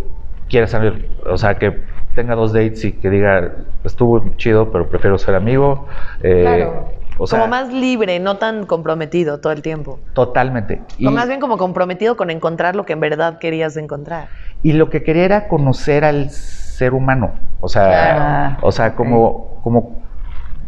quiera 0.49 0.67
salir, 0.67 1.07
o 1.27 1.37
sea, 1.37 1.59
que 1.59 1.79
tenga 2.15 2.35
dos 2.35 2.53
dates 2.53 2.85
y 2.85 2.93
que 2.93 3.11
diga, 3.11 3.53
estuvo 3.85 4.35
chido, 4.37 4.73
pero 4.73 4.89
prefiero 4.89 5.19
ser 5.19 5.35
amigo. 5.35 5.87
eh, 6.23 6.41
Claro. 6.43 6.93
O 7.21 7.27
sea, 7.27 7.41
como 7.41 7.51
más 7.51 7.73
libre, 7.73 8.21
no 8.21 8.37
tan 8.37 8.65
comprometido 8.65 9.41
todo 9.41 9.53
el 9.53 9.61
tiempo. 9.61 9.99
totalmente. 10.15 10.81
Y, 10.99 11.07
O 11.07 11.11
más 11.11 11.27
bien 11.27 11.41
como 11.41 11.59
comprometido 11.59 12.17
con 12.17 12.31
encontrar 12.31 12.77
lo 12.77 12.85
que 12.87 12.93
en 12.93 13.01
verdad 13.01 13.39
querías 13.39 13.77
encontrar. 13.77 14.29
y 14.63 14.73
lo 14.73 14.89
que 14.89 15.03
quería 15.03 15.25
era 15.25 15.49
conocer 15.49 16.05
al 16.05 16.31
ser 16.31 16.95
humano. 16.95 17.33
O 17.61 17.69
sea, 17.69 17.85
Claro. 17.85 18.57
o 18.63 18.71
sea, 18.73 18.95
como, 18.95 19.61
como 19.63 20.08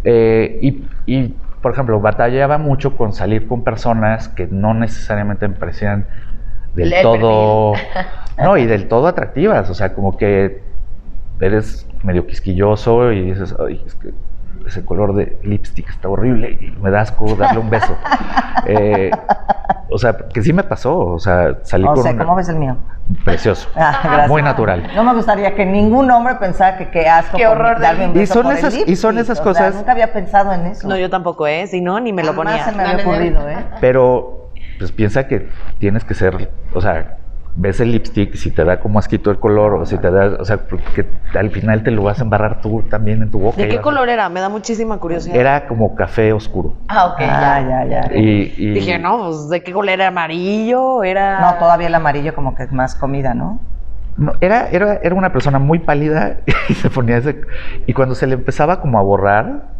eh, 0.04 0.59
y, 0.62 0.88
y, 1.07 1.35
por 1.62 1.73
ejemplo, 1.73 2.00
batallaba 2.00 2.59
mucho 2.59 2.97
con 2.97 3.12
salir 3.12 3.47
con 3.47 3.64
personas 3.64 4.28
que 4.28 4.47
no 4.47 4.75
necesariamente 4.75 5.47
me 5.49 5.54
parecían 5.54 6.07
del 6.75 6.92
El 6.92 7.02
todo, 7.02 7.75
no, 8.38 8.57
y 8.57 8.66
del 8.66 8.88
todo 8.88 9.07
atractivas. 9.07 9.69
O 9.71 9.75
sea, 9.75 9.95
como 9.95 10.16
que 10.16 10.62
eres 11.40 11.87
medio 12.02 12.26
quisquilloso 12.26 13.12
y 13.12 13.30
dices, 13.30 13.54
ay, 13.59 13.83
es 13.85 13.95
que 13.95 14.11
ese 14.67 14.85
color 14.85 15.14
de 15.14 15.38
lipstick 15.43 15.88
está 15.88 16.09
horrible 16.09 16.59
y 16.61 16.71
me 16.81 16.90
da 16.90 17.00
asco 17.02 17.35
darle 17.37 17.59
un 17.61 17.71
beso. 17.71 17.97
Eh, 18.67 19.11
o 19.88 19.97
sea, 19.97 20.14
que 20.35 20.43
sí 20.43 20.52
me 20.52 20.62
pasó. 20.62 20.99
O 20.99 21.19
sea, 21.19 21.61
salí 21.62 21.85
O 21.85 21.95
con 21.95 22.02
sea, 22.02 22.12
una- 22.12 22.25
¿cómo 22.25 22.37
ves 22.37 22.49
el 22.50 22.57
mío? 22.57 22.76
precioso, 23.25 23.69
Ah, 23.75 24.00
gracias. 24.05 24.29
muy 24.29 24.43
natural. 24.43 24.87
No 24.95 25.02
me 25.02 25.14
gustaría 25.14 25.55
que 25.55 25.64
ningún 25.64 26.11
hombre 26.11 26.35
pensara 26.35 26.76
que 26.76 26.90
qué 26.90 27.09
asco 27.09 27.37
Qué 27.38 27.45
por 27.47 27.57
horror 27.57 27.76
de 27.79 27.83
darme 27.83 28.09
un 28.11 28.21
Y 28.21 28.26
son 28.26 28.43
por 28.43 28.52
el 28.52 28.59
esas- 28.59 28.75
y 28.87 28.97
son 28.97 29.17
esas 29.19 29.40
O 29.40 29.43
sea, 29.43 29.45
cosas- 29.52 29.75
nunca 29.76 29.93
había 29.93 30.12
pensado 30.12 30.52
en 30.52 30.67
eso. 30.67 30.87
No, 30.87 30.97
yo 30.97 31.09
tampoco, 31.09 31.47
¿eh? 31.47 31.67
Si 31.69 31.81
no, 31.81 31.99
ni 32.00 32.12
me 32.12 32.23
lo 32.23 32.35
ponía. 32.35 32.64
se 32.67 32.73
me 32.73 32.83
había 32.85 33.02
ocurrido, 33.05 33.49
¿eh? 33.49 33.57
Pero, 33.81 34.50
pues 34.79 34.93
piensa 34.93 35.26
que 35.26 35.49
tienes 35.79 36.05
que 36.05 36.14
ser, 36.14 36.50
o 36.75 36.81
sea, 36.83 37.17
ves 37.54 37.80
el 37.80 37.92
lipstick, 37.92 38.35
si 38.37 38.50
te 38.50 38.64
da 38.64 38.80
como 38.80 38.99
asquito 38.99 39.30
el 39.30 39.38
color, 39.38 39.75
o 39.75 39.87
si 39.87 39.99
te 39.99 40.11
da, 40.11 40.37
o 40.40 40.45
sea, 40.45 40.59
porque 40.59 41.07
al 41.35 41.50
final 41.50 41.83
te 41.83 41.90
lo 41.90 42.02
vas 42.02 42.21
a 42.21 42.23
embarrar 42.25 42.61
tú 42.61 42.83
también 42.88 43.23
en 43.23 43.30
tu 43.30 43.38
boca. 43.40 43.57
¿De 43.61 43.69
qué 43.69 43.78
a- 43.78 43.83
color 43.83 44.09
era? 44.09 44.28
Me 44.28 44.40
da 44.40 44.49
muchísima 44.49 44.99
curiosidad. 44.99 45.37
Era 45.37 45.66
como 45.66 45.95
café 45.95 46.33
oscuro. 46.33 46.75
Ah, 46.88 47.07
ok, 47.07 47.16
Ah, 47.21 47.61
ya. 47.61 47.85
ya, 47.87 48.02
ya. 48.09 48.16
Y, 48.16 48.54
y- 48.57 48.71
Dije, 48.75 48.99
no, 48.99 49.19
pues, 49.26 49.49
¿de 49.49 49.62
qué 49.62 49.73
color 49.73 49.90
era? 49.90 50.09
¿Amarillo? 50.09 51.02
Era... 51.02 51.40
No, 51.40 51.54
todavía 51.59 51.88
el 51.88 51.95
amarillo 51.95 52.35
como 52.35 52.54
que 52.54 52.62
es 52.64 52.73
más 52.73 52.95
comida, 52.95 53.35
¿no? 53.35 53.61
no, 54.16 54.33
era, 54.40 54.69
era, 54.69 55.00
era 55.02 55.14
una 55.14 55.33
persona 55.33 55.59
muy 55.59 55.78
pálida 55.78 56.38
y 56.69 56.75
se 56.75 56.90
ponía 56.90 57.16
ese. 57.19 57.40
Y 57.87 57.95
cuando 57.95 58.14
se 58.14 58.26
le 58.26 58.35
empezaba 58.35 58.80
como 58.80 58.99
a 58.99 59.02
borrar, 59.02 59.71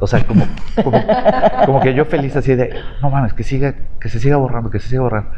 o 0.00 0.06
sea, 0.08 0.24
como, 0.26 0.44
como, 0.82 1.00
como 1.64 1.80
que 1.80 1.94
yo 1.94 2.04
feliz 2.04 2.34
así 2.36 2.54
de, 2.56 2.74
no 3.00 3.10
mames, 3.10 3.32
que 3.32 3.44
siga, 3.44 3.74
que 4.00 4.08
se 4.08 4.18
siga 4.18 4.36
borrando, 4.36 4.70
que 4.70 4.80
se 4.80 4.88
siga 4.88 5.02
borrando. 5.02 5.30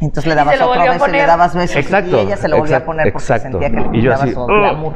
Entonces 0.00 0.26
le 0.26 0.34
dabas 0.34 0.54
se 0.54 0.60
lo 0.60 0.66
otro 0.68 0.78
volvió 0.80 0.90
a 0.90 0.94
beso 0.94 1.08
y 1.08 1.12
le 1.12 1.26
dabas 1.26 1.54
besos 1.54 1.76
Exacto, 1.76 2.16
y 2.16 2.20
ella 2.20 2.36
se 2.36 2.48
lo 2.48 2.58
volvía 2.58 2.76
a 2.78 2.84
poner 2.84 3.12
porque 3.12 3.24
exacto. 3.24 3.60
sentía 3.60 3.70
que 3.70 3.76
le 3.90 3.98
Y 3.98 4.02
yo 4.02 4.10
quitaba 4.10 4.24
así, 4.24 4.32
su 4.34 4.40
"Ugh". 4.40 4.48
glamour. 4.48 4.94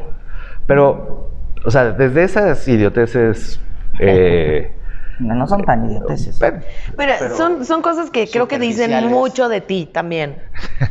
Pero, 0.66 1.30
o 1.64 1.70
sea, 1.70 1.84
desde 1.92 2.24
esas 2.24 2.66
idioteces. 2.68 3.60
eh, 4.00 4.70
No, 5.20 5.32
no 5.36 5.46
son 5.46 5.62
tan 5.64 5.84
idioteces. 5.88 6.36
pero- 6.40 6.58
Pero, 6.96 7.36
son, 7.36 7.64
son 7.64 7.82
cosas 7.82 8.10
que 8.10 8.26
creo 8.28 8.48
que 8.48 8.58
dicen 8.58 9.08
mucho 9.08 9.48
de 9.48 9.60
ti 9.60 9.88
también. 9.92 10.42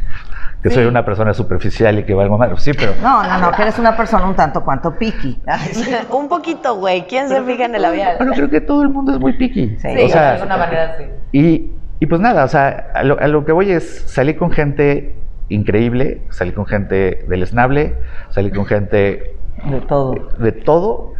que 0.63 0.69
soy 0.69 0.85
una 0.85 1.03
persona 1.03 1.33
superficial 1.33 1.99
y 1.99 2.03
que 2.05 2.13
valgo 2.13 2.37
mal. 2.37 2.57
Sí, 2.57 2.71
pero. 2.73 2.93
No, 3.01 3.21
no, 3.21 3.37
no, 3.39 3.51
que 3.51 3.63
eres 3.63 3.77
una 3.79 3.97
persona 3.97 4.25
un 4.25 4.33
tanto 4.35 4.63
cuanto 4.63 4.93
piqui. 4.97 5.41
Un 6.11 6.29
poquito, 6.29 6.75
güey. 6.77 7.05
¿Quién 7.05 7.27
se 7.27 7.41
fija 7.43 7.65
en 7.65 7.75
el 7.75 7.81
labial? 7.81 8.15
Bueno, 8.17 8.31
creo 8.33 8.49
que 8.49 8.61
todo 8.61 8.81
el 8.83 8.89
mundo 8.89 9.11
es 9.11 9.19
muy 9.19 9.33
picky. 9.33 9.75
Sí, 9.81 9.87
o 9.89 10.07
sea, 10.07 10.21
de 10.21 10.27
alguna 10.37 10.55
manera 10.57 10.95
sí. 10.97 11.03
y, 11.37 11.71
y 11.99 12.05
pues 12.05 12.19
nada, 12.19 12.43
o 12.43 12.47
sea, 12.47 12.91
a 12.93 13.03
lo, 13.03 13.19
a 13.19 13.27
lo 13.27 13.45
que 13.45 13.51
voy 13.51 13.71
es 13.71 14.01
salir 14.07 14.37
con 14.37 14.51
gente 14.51 15.15
increíble, 15.49 16.21
salir 16.29 16.53
con 16.53 16.65
gente 16.65 17.25
deleznable, 17.27 17.95
salir 18.29 18.53
con 18.53 18.65
gente 18.65 19.35
De 19.65 19.81
todo. 19.81 20.29
de 20.37 20.51
todo. 20.51 21.13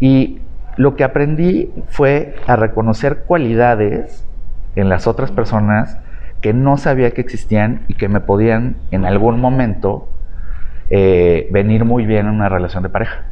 Y 0.00 0.40
lo 0.76 0.96
que 0.96 1.04
aprendí 1.04 1.70
fue 1.88 2.36
a 2.46 2.56
reconocer 2.56 3.24
cualidades 3.26 4.26
en 4.74 4.88
las 4.88 5.06
otras 5.06 5.30
personas 5.30 5.98
que 6.40 6.52
no 6.52 6.76
sabía 6.76 7.10
que 7.12 7.20
existían 7.20 7.82
y 7.88 7.94
que 7.94 8.08
me 8.08 8.20
podían 8.20 8.76
en 8.90 9.04
algún 9.06 9.40
momento 9.40 10.08
eh, 10.90 11.48
venir 11.50 11.84
muy 11.84 12.06
bien 12.06 12.26
en 12.26 12.34
una 12.34 12.48
relación 12.48 12.82
de 12.82 12.88
pareja. 12.88 13.24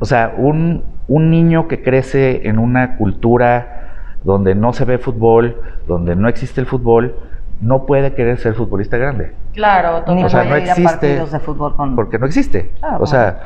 O 0.00 0.04
sea, 0.04 0.34
un, 0.36 0.84
un 1.06 1.30
niño 1.30 1.68
que 1.68 1.82
crece 1.82 2.48
en 2.48 2.58
una 2.58 2.96
cultura 2.96 3.77
donde 4.24 4.54
no 4.54 4.72
se 4.72 4.84
ve 4.84 4.98
fútbol, 4.98 5.60
donde 5.86 6.16
no 6.16 6.28
existe 6.28 6.60
el 6.60 6.66
fútbol, 6.66 7.14
no 7.60 7.86
puede 7.86 8.14
querer 8.14 8.38
ser 8.38 8.54
futbolista 8.54 8.96
grande. 8.96 9.32
Claro, 9.54 10.04
Ni 10.14 10.22
O 10.24 10.28
sea, 10.28 10.40
puede 10.44 10.50
no 10.50 10.56
ir 10.58 10.70
a 10.70 10.72
existe- 10.74 10.84
partidos 10.84 11.32
de 11.32 11.40
fútbol 11.40 11.74
con... 11.76 11.96
Porque 11.96 12.18
no 12.18 12.26
existe. 12.26 12.72
Ah, 12.82 12.98
o 13.00 13.06
sea, 13.06 13.40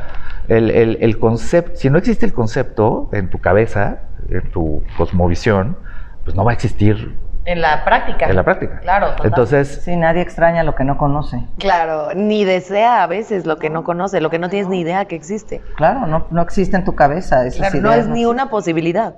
el, 0.49 0.71
el, 0.71 0.99
el 1.01 1.19
concepto, 1.19 1.73
si 1.77 1.89
no 1.89 1.99
existe 1.99 2.27
el 2.27 2.33
concepto 2.35 3.09
en 3.13 3.31
tu 3.31 3.39
cabeza, 3.39 4.01
en 4.29 4.43
tu 4.51 4.83
cosmovisión, 4.99 5.77
pues 6.25 6.37
no 6.37 6.45
va 6.45 6.51
a 6.51 6.55
existir 6.55 7.17
En 7.47 7.61
la 7.63 7.85
práctica. 7.85 8.27
en 8.29 8.37
la 8.37 8.43
práctica. 8.45 8.81
Claro, 8.81 9.09
total. 9.13 9.27
Entonces, 9.27 9.81
Sí, 9.83 9.97
nadie 9.97 10.21
extraña 10.21 10.63
lo 10.63 10.75
que 10.75 10.85
no 10.85 10.99
conoce. 10.99 11.43
Claro, 11.59 12.09
ni 12.15 12.45
desea 12.45 13.03
a 13.03 13.07
veces 13.07 13.47
lo 13.47 13.57
que 13.57 13.71
no 13.71 13.83
conoce, 13.83 14.21
lo 14.21 14.29
que 14.31 14.39
no 14.39 14.51
tienes 14.51 14.69
ni 14.69 14.81
idea 14.81 15.07
que 15.07 15.17
existe. 15.17 15.63
Claro, 15.77 16.07
no, 16.07 16.27
no 16.31 16.43
existe 16.43 16.77
en 16.77 16.85
tu 16.85 16.95
cabeza 16.95 17.47
esas 17.47 17.71
Claro, 17.71 17.81
no 17.81 17.89
ideas, 17.93 18.07
es 18.07 18.09
ni 18.13 18.27
una 18.27 18.51
posibilidad. 18.51 19.17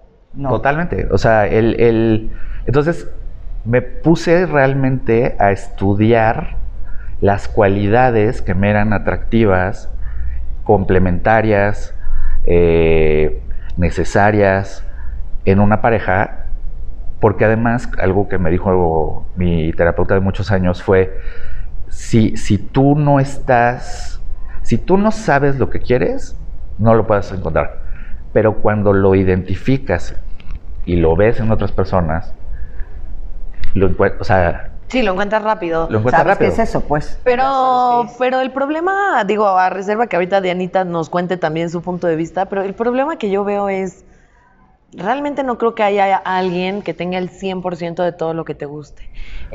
Totalmente. 0.48 1.06
O 1.10 1.18
sea, 1.18 1.46
el, 1.46 1.80
el- 1.80 2.30
entonces 2.66 3.08
me 3.64 3.82
puse 3.82 4.46
realmente 4.46 5.36
a 5.38 5.52
estudiar 5.52 6.56
las 7.20 7.48
cualidades 7.48 8.42
que 8.42 8.54
me 8.54 8.68
eran 8.70 8.92
atractivas, 8.92 9.90
complementarias, 10.64 11.94
eh, 12.46 13.42
necesarias 13.76 14.84
en 15.44 15.60
una 15.60 15.80
pareja, 15.80 16.46
porque 17.20 17.44
además 17.46 17.88
algo 17.98 18.28
que 18.28 18.38
me 18.38 18.50
dijo 18.50 19.26
mi 19.36 19.72
terapeuta 19.72 20.14
de 20.14 20.20
muchos 20.20 20.50
años 20.52 20.82
fue, 20.82 21.18
si, 21.88 22.36
si 22.36 22.58
tú 22.58 22.96
no 22.96 23.20
estás, 23.20 24.22
si 24.62 24.78
tú 24.78 24.98
no 24.98 25.12
sabes 25.12 25.58
lo 25.58 25.70
que 25.70 25.80
quieres, 25.80 26.36
no 26.78 26.94
lo 26.94 27.06
puedes 27.06 27.32
encontrar. 27.32 27.83
Pero 28.34 28.56
cuando 28.56 28.92
lo 28.92 29.14
identificas 29.14 30.14
y 30.84 30.96
lo 30.96 31.16
ves 31.16 31.40
en 31.40 31.50
otras 31.50 31.72
personas, 31.72 32.34
lo 33.72 33.86
encuentras, 33.88 34.20
o 34.20 34.24
sea, 34.24 34.70
Sí, 34.88 35.02
lo 35.02 35.12
encuentras 35.12 35.42
rápido. 35.42 35.88
lo 35.90 35.98
encuentras 35.98 36.22
¿Sabes 36.24 36.38
qué 36.38 36.44
rápido. 36.44 36.62
es 36.62 36.68
eso, 36.68 36.82
pues? 36.82 37.18
Pero, 37.24 38.06
pero 38.18 38.40
el 38.40 38.50
problema, 38.52 39.24
digo, 39.24 39.46
a 39.48 39.70
reserva 39.70 40.06
que 40.06 40.16
ahorita 40.16 40.40
Dianita 40.42 40.84
nos 40.84 41.08
cuente 41.08 41.36
también 41.38 41.70
su 41.70 41.80
punto 41.80 42.06
de 42.06 42.16
vista, 42.16 42.44
pero 42.46 42.62
el 42.62 42.74
problema 42.74 43.16
que 43.16 43.30
yo 43.30 43.44
veo 43.44 43.68
es, 43.70 44.04
realmente 44.96 45.42
no 45.44 45.58
creo 45.58 45.74
que 45.74 45.82
haya 45.82 46.16
alguien 46.16 46.82
que 46.82 46.94
tenga 46.94 47.18
el 47.18 47.30
100% 47.30 48.02
de 48.02 48.12
todo 48.12 48.34
lo 48.34 48.44
que 48.44 48.54
te 48.54 48.66
guste. 48.66 49.02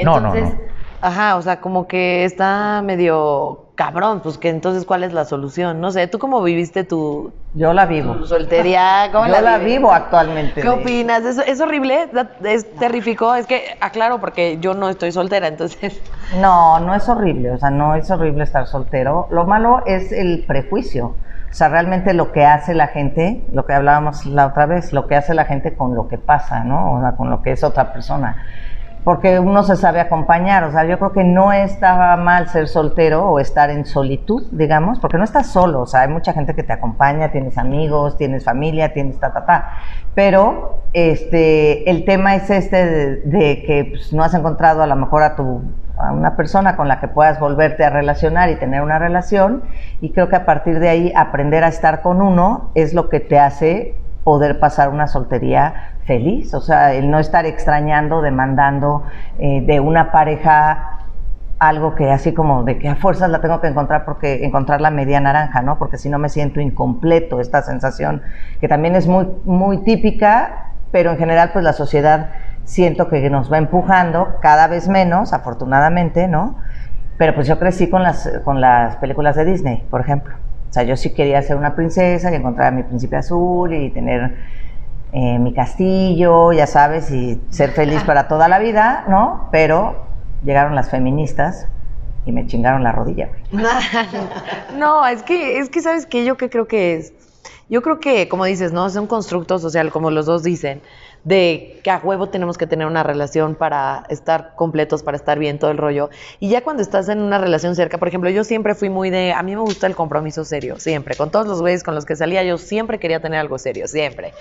No, 0.04 0.20
no, 0.20 0.34
Entonces, 0.34 0.56
no. 0.56 0.60
ajá, 1.02 1.36
o 1.38 1.42
sea, 1.42 1.62
como 1.62 1.88
que 1.88 2.26
está 2.26 2.82
medio 2.84 3.66
cabrón, 3.76 4.22
pues 4.22 4.38
que 4.38 4.50
entonces, 4.50 4.86
¿cuál 4.86 5.04
es 5.04 5.14
la 5.14 5.24
solución? 5.26 5.80
No 5.80 5.92
sé, 5.92 6.08
¿tú 6.08 6.20
cómo 6.20 6.42
viviste 6.44 6.84
tu, 6.84 7.34
Yo 7.54 7.74
la 7.74 7.86
vivo. 7.86 8.14
tu 8.16 8.26
soltería? 8.26 9.10
¿Cómo 9.12 9.28
Yo 9.28 9.40
la 9.42 9.58
vives? 9.58 9.78
vivo 9.78 9.92
actualmente. 9.94 10.62
¿Qué 10.62 10.70
opinas? 10.70 11.24
¿Es, 11.24 11.38
es 11.38 11.62
horrible? 11.62 12.10
¿Da- 12.12 12.30
¿Es 12.44 12.70
terrífico? 12.78 13.34
Es 13.36 13.48
que, 13.48 13.78
aclaro, 13.80 14.20
porque 14.20 14.58
yo 14.60 14.74
no 14.74 14.90
estoy 14.90 15.12
soltera, 15.14 15.48
entonces... 15.48 16.02
No, 16.36 16.80
no 16.80 16.94
es 16.94 17.08
horrible, 17.10 17.52
o 17.52 17.58
sea, 17.58 17.70
no 17.72 17.96
es 17.96 18.10
horrible 18.12 18.44
estar 18.44 18.68
soltero. 18.68 19.28
Lo 19.32 19.46
malo 19.46 19.82
es 19.86 20.12
el 20.12 20.44
prejuicio. 20.46 21.16
O 21.50 21.54
sea, 21.54 21.68
realmente 21.70 22.14
lo 22.14 22.32
que 22.32 22.46
hace 22.46 22.74
la 22.74 22.88
gente, 22.88 23.44
lo 23.52 23.66
que 23.66 23.74
hablábamos 23.74 24.26
la 24.26 24.48
otra 24.48 24.66
vez, 24.66 24.94
lo 24.94 25.08
que 25.08 25.16
hace 25.16 25.34
la 25.34 25.46
gente 25.46 25.74
con 25.74 25.96
lo 25.96 26.08
que 26.08 26.18
pasa, 26.18 26.64
¿no? 26.64 26.94
O 26.94 27.02
sea, 27.02 27.14
con 27.14 27.30
lo 27.30 27.42
que 27.42 27.52
es 27.52 27.64
otra 27.64 27.92
persona. 27.92 28.38
Porque 29.04 29.40
uno 29.40 29.64
se 29.64 29.76
sabe 29.76 30.02
acompañar, 30.02 30.66
o 30.66 30.72
sea, 30.72 30.86
yo 30.86 31.00
creo 31.00 31.14
que 31.14 31.24
no 31.24 31.54
está 31.54 32.16
mal 32.18 32.50
ser 32.50 32.68
soltero 32.68 33.26
o 33.30 33.40
estar 33.40 33.70
en 33.70 33.86
solitud, 33.86 34.44
digamos, 34.52 35.00
porque 35.00 35.18
no 35.18 35.24
estás 35.24 35.48
solo, 35.48 35.82
o 35.82 35.86
sea, 35.88 36.02
hay 36.02 36.10
mucha 36.10 36.34
gente 36.34 36.54
que 36.54 36.64
te 36.64 36.74
acompaña, 36.74 37.32
tienes 37.32 37.58
amigos, 37.58 38.18
tienes 38.18 38.44
familia, 38.44 38.94
tienes 38.94 39.18
ta, 39.18 39.32
ta, 39.32 39.46
ta. 39.46 39.70
Pero 40.14 40.84
este, 40.94 41.90
el 41.90 42.04
tema 42.04 42.36
es 42.36 42.50
este 42.50 42.86
de, 42.86 43.16
de 43.22 43.64
que 43.64 43.86
pues, 43.90 44.14
no 44.14 44.22
has 44.22 44.34
encontrado 44.34 44.84
a 44.84 44.88
lo 44.88 44.98
mejor 44.98 45.24
a 45.24 45.36
tu 45.36 45.62
a 46.00 46.12
una 46.14 46.36
persona 46.36 46.76
con 46.76 46.88
la 46.88 47.00
que 47.00 47.08
puedas 47.08 47.40
volverte 47.40 47.84
a 47.84 47.90
relacionar 47.90 48.50
y 48.50 48.56
tener 48.56 48.82
una 48.82 49.00
relación 49.00 49.64
y 50.02 50.12
creo 50.12 50.30
que 50.30 50.38
a 50.38 50.46
partir 50.46 50.80
de 50.80 50.90
ahí 50.90 51.14
aprender 51.16 51.64
a 51.64 51.68
estar 51.68 52.02
con 52.02 52.22
uno 52.22 52.72
es 52.74 52.94
lo 52.94 53.10
que 53.10 53.20
te 53.20 53.38
hace 53.38 53.96
poder 54.24 54.60
pasar 54.60 54.90
una 54.90 55.08
soltería 55.08 55.94
feliz, 56.06 56.54
o 56.54 56.62
sea, 56.62 56.94
el 56.94 57.12
no 57.12 57.20
estar 57.20 57.46
extrañando, 57.46 58.22
demandando 58.22 59.04
eh, 59.38 59.62
de 59.66 59.80
una 59.80 60.12
pareja 60.12 61.00
algo 61.60 61.94
que 61.94 62.10
así 62.10 62.34
como 62.34 62.64
de 62.64 62.80
que 62.80 62.88
a 62.88 62.96
fuerzas 62.96 63.30
la 63.30 63.42
tengo 63.42 63.60
que 63.60 63.68
encontrar 63.68 64.06
porque 64.06 64.46
encontrar 64.46 64.80
la 64.80 64.92
media 64.92 65.20
naranja, 65.20 65.62
¿no? 65.62 65.78
Porque 65.78 65.98
si 65.98 66.10
no 66.10 66.18
me 66.18 66.30
siento 66.30 66.62
incompleto, 66.62 67.42
esta 67.42 67.62
sensación 67.62 68.22
que 68.62 68.70
también 68.70 68.96
es 68.96 69.08
muy 69.08 69.28
muy 69.44 69.84
típica, 69.84 70.72
pero 70.92 71.12
en 71.12 71.18
general 71.18 71.50
pues 71.52 71.66
la 71.66 71.74
sociedad 71.74 72.30
siento 72.70 73.08
que 73.08 73.28
nos 73.32 73.52
va 73.52 73.58
empujando 73.58 74.36
cada 74.44 74.68
vez 74.68 74.88
menos, 74.88 75.34
afortunadamente, 75.34 76.28
¿no? 76.28 76.56
Pero 77.18 77.34
pues 77.34 77.48
yo 77.48 77.58
crecí 77.58 77.90
con 77.90 78.04
las 78.04 78.30
con 78.46 78.62
las 78.62 78.96
películas 78.98 79.36
de 79.36 79.44
Disney, 79.44 79.84
por 79.90 80.02
ejemplo. 80.02 80.36
O 80.70 80.74
sea, 80.74 80.84
yo 80.84 80.96
sí 80.96 81.12
quería 81.16 81.42
ser 81.42 81.58
una 81.58 81.74
princesa 81.76 82.32
y 82.32 82.36
encontrar 82.36 82.68
a 82.68 82.72
mi 82.72 82.84
príncipe 82.84 83.16
azul 83.16 83.74
y 83.74 83.90
tener 83.90 84.36
eh, 85.12 85.40
mi 85.40 85.52
castillo, 85.52 86.54
ya 86.54 86.68
sabes, 86.68 87.10
y 87.10 87.42
ser 87.50 87.72
feliz 87.72 88.04
para 88.04 88.28
toda 88.28 88.48
la 88.48 88.60
vida, 88.60 89.04
¿no? 89.08 89.50
Pero 89.52 90.06
llegaron 90.46 90.76
las 90.76 90.92
feministas 90.92 91.68
y 92.28 92.32
me 92.32 92.46
chingaron 92.46 92.84
la 92.84 92.92
rodilla. 92.92 93.30
güey. 93.52 93.64
no, 94.78 95.08
es 95.08 95.24
que, 95.24 95.58
es 95.58 95.72
que, 95.72 95.82
¿sabes 95.82 96.06
qué? 96.06 96.24
Yo 96.24 96.38
qué 96.38 96.52
creo 96.52 96.68
que 96.68 96.98
es. 96.98 97.14
Yo 97.70 97.84
creo 97.84 98.00
que, 98.00 98.28
como 98.28 98.46
dices, 98.46 98.72
¿no? 98.74 98.88
Es 98.88 98.96
un 98.96 99.06
constructo 99.06 99.60
social, 99.60 99.92
como 99.92 100.10
los 100.10 100.26
dos 100.26 100.42
dicen, 100.42 100.82
de 101.24 101.80
que 101.84 101.92
a 101.92 102.00
huevo 102.00 102.30
tenemos 102.30 102.58
que 102.58 102.66
tener 102.66 102.88
una 102.88 103.04
relación 103.04 103.54
para 103.54 104.06
estar 104.10 104.56
completos, 104.56 105.04
para 105.04 105.18
estar 105.18 105.38
bien, 105.38 105.60
todo 105.60 105.70
el 105.70 105.78
rollo. 105.78 106.10
Y 106.40 106.50
ya 106.50 106.64
cuando 106.64 106.82
estás 106.82 107.10
en 107.10 107.20
una 107.20 107.38
relación 107.38 107.76
cerca, 107.76 108.00
por 108.00 108.08
ejemplo, 108.08 108.30
yo 108.32 108.44
siempre 108.44 108.74
fui 108.74 108.90
muy 108.90 109.12
de, 109.12 109.34
a 109.34 109.44
mí 109.44 109.56
me 109.56 109.62
gusta 109.62 109.86
el 109.86 109.96
compromiso 109.96 110.44
serio, 110.46 110.80
siempre. 110.80 111.16
Con 111.16 111.30
todos 111.30 111.46
los 111.46 111.62
güeyes 111.62 111.84
con 111.84 111.94
los 111.94 112.06
que 112.06 112.16
salía, 112.16 112.44
yo 112.44 112.58
siempre 112.58 113.00
quería 113.00 113.20
tener 113.20 113.40
algo 113.40 113.60
serio, 113.60 113.88
siempre. 113.88 114.34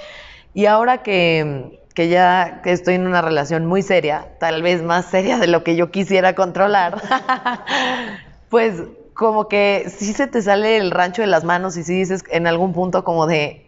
Y 0.54 0.64
ahora 0.64 1.02
que, 1.02 1.80
que 1.94 2.08
ya 2.08 2.62
estoy 2.64 2.94
en 2.94 3.06
una 3.06 3.20
relación 3.20 3.66
muy 3.66 3.82
seria, 3.82 4.28
tal 4.40 4.62
vez 4.62 4.82
más 4.82 5.04
seria 5.06 5.37
de 5.37 5.49
lo 5.49 5.64
que 5.64 5.76
yo 5.76 5.90
quisiera 5.90 6.35
controlar, 6.35 7.02
pues 8.49 8.82
como 9.18 9.48
que 9.48 9.92
sí 9.98 10.12
se 10.12 10.28
te 10.28 10.40
sale 10.42 10.76
el 10.76 10.92
rancho 10.92 11.22
de 11.22 11.26
las 11.26 11.42
manos 11.42 11.76
y 11.76 11.82
sí 11.82 11.92
dices 11.92 12.22
en 12.30 12.46
algún 12.46 12.72
punto 12.72 13.02
como 13.02 13.26
de, 13.26 13.66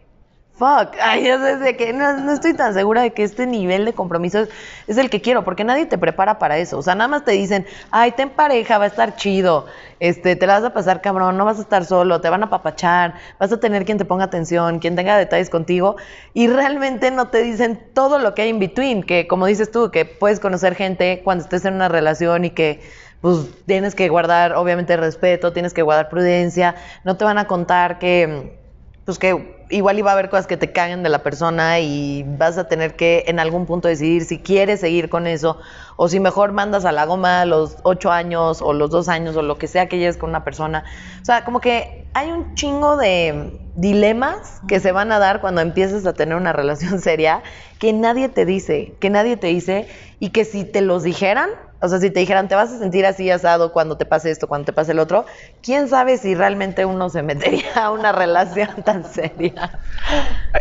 fuck, 0.52 0.94
ay, 1.02 1.24
ya 1.24 1.40
sé 1.40 1.56
de 1.56 1.76
que 1.76 1.92
no, 1.92 2.18
no 2.18 2.30
estoy 2.30 2.54
tan 2.54 2.72
segura 2.72 3.02
de 3.02 3.12
que 3.12 3.24
este 3.24 3.48
nivel 3.48 3.84
de 3.84 3.92
compromiso 3.92 4.46
es, 4.86 4.96
el 4.96 5.10
que 5.10 5.20
quiero, 5.20 5.42
porque 5.42 5.64
nadie 5.64 5.86
te 5.86 5.98
prepara 5.98 6.38
para 6.38 6.56
eso. 6.58 6.78
O 6.78 6.82
sea, 6.82 6.94
nada 6.94 7.08
más 7.08 7.24
te 7.24 7.32
dicen, 7.32 7.66
ay, 7.90 8.12
ten 8.12 8.30
pareja, 8.30 8.78
va 8.78 8.84
a 8.84 8.86
estar 8.86 9.16
chido, 9.16 9.66
este, 9.98 10.36
te 10.36 10.46
la 10.46 10.60
vas 10.60 10.64
a 10.70 10.72
pasar 10.72 11.00
cabrón, 11.00 11.36
no 11.36 11.44
vas 11.44 11.58
a 11.58 11.62
estar 11.62 11.84
solo, 11.84 12.20
te 12.20 12.30
van 12.30 12.44
a 12.44 12.48
papachar, 12.48 13.14
vas 13.40 13.50
a 13.50 13.58
tener 13.58 13.84
quien 13.84 13.98
te 13.98 14.04
ponga 14.04 14.26
atención, 14.26 14.78
quien 14.78 14.94
tenga 14.94 15.18
detalles 15.18 15.50
contigo, 15.50 15.96
y 16.32 16.46
realmente 16.46 17.10
no 17.10 17.26
te 17.26 17.42
dicen 17.42 17.88
todo 17.92 18.20
lo 18.20 18.36
que 18.36 18.42
hay 18.42 18.50
in 18.50 18.60
between, 18.60 19.02
que 19.02 19.26
como 19.26 19.46
dices 19.46 19.72
tú, 19.72 19.90
que 19.90 20.04
puedes 20.04 20.38
conocer 20.38 20.76
gente 20.76 21.22
cuando 21.24 21.42
estés 21.42 21.64
en 21.64 21.74
una 21.74 21.88
relación 21.88 22.44
y 22.44 22.50
que 22.50 23.09
pues 23.20 23.48
tienes 23.66 23.94
que 23.94 24.08
guardar 24.08 24.54
obviamente 24.54 24.96
respeto, 24.96 25.52
tienes 25.52 25.74
que 25.74 25.82
guardar 25.82 26.08
prudencia, 26.08 26.74
no 27.04 27.16
te 27.16 27.24
van 27.24 27.38
a 27.38 27.46
contar 27.46 27.98
que 27.98 28.58
pues 29.04 29.18
que 29.18 29.60
igual 29.70 29.98
iba 29.98 30.10
a 30.10 30.14
haber 30.14 30.30
cosas 30.30 30.46
que 30.46 30.56
te 30.56 30.72
caguen 30.72 31.02
de 31.02 31.08
la 31.08 31.22
persona 31.22 31.80
y 31.80 32.24
vas 32.38 32.58
a 32.58 32.68
tener 32.68 32.96
que 32.96 33.24
en 33.28 33.38
algún 33.38 33.66
punto 33.66 33.88
decidir 33.88 34.24
si 34.24 34.38
quieres 34.38 34.80
seguir 34.80 35.08
con 35.08 35.26
eso 35.26 35.58
o 35.96 36.08
si 36.08 36.20
mejor 36.20 36.52
mandas 36.52 36.84
a 36.84 36.92
la 36.92 37.06
goma 37.06 37.44
los 37.44 37.76
ocho 37.82 38.10
años 38.10 38.62
o 38.62 38.72
los 38.72 38.90
dos 38.90 39.08
años 39.08 39.36
o 39.36 39.42
lo 39.42 39.58
que 39.58 39.68
sea 39.68 39.88
que 39.88 39.98
lleves 39.98 40.16
con 40.16 40.30
una 40.30 40.44
persona. 40.44 40.84
O 41.22 41.24
sea, 41.24 41.44
como 41.44 41.60
que 41.60 42.06
hay 42.14 42.30
un 42.30 42.54
chingo 42.54 42.96
de 42.96 43.58
dilemas 43.76 44.60
que 44.66 44.80
se 44.80 44.92
van 44.92 45.12
a 45.12 45.18
dar 45.18 45.40
cuando 45.40 45.60
empieces 45.60 46.06
a 46.06 46.12
tener 46.12 46.36
una 46.36 46.52
relación 46.60 47.00
seria 47.00 47.42
que 47.78 47.92
nadie 47.92 48.28
te 48.28 48.44
dice, 48.44 48.94
que 49.00 49.10
nadie 49.10 49.36
te 49.36 49.46
dice 49.48 49.88
y 50.18 50.30
que 50.30 50.44
si 50.44 50.64
te 50.64 50.80
los 50.80 51.02
dijeran, 51.02 51.50
o 51.82 51.88
sea, 51.88 51.98
si 51.98 52.10
te 52.10 52.20
dijeran, 52.20 52.48
te 52.48 52.54
vas 52.54 52.70
a 52.72 52.78
sentir 52.78 53.06
así 53.06 53.30
asado 53.30 53.72
cuando 53.72 53.96
te 53.96 54.04
pase 54.04 54.30
esto, 54.30 54.48
cuando 54.48 54.66
te 54.66 54.72
pase 54.72 54.92
el 54.92 54.98
otro, 54.98 55.24
quién 55.62 55.88
sabe 55.88 56.18
si 56.18 56.34
realmente 56.34 56.84
uno 56.84 57.08
se 57.08 57.22
metería 57.22 57.84
a 57.84 57.90
una 57.90 58.12
relación 58.12 58.68
tan 58.84 59.04
seria. 59.04 59.78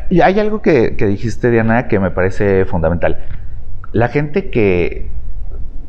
Y 0.10 0.22
hay 0.22 0.40
algo 0.40 0.62
que, 0.62 0.96
que 0.96 1.06
dijiste, 1.08 1.52
Diana, 1.52 1.88
que 1.88 2.00
me 2.00 2.12
parece 2.12 2.66
fundamental. 2.66 3.26
La 3.92 4.08
gente 4.08 4.50
que, 4.50 5.10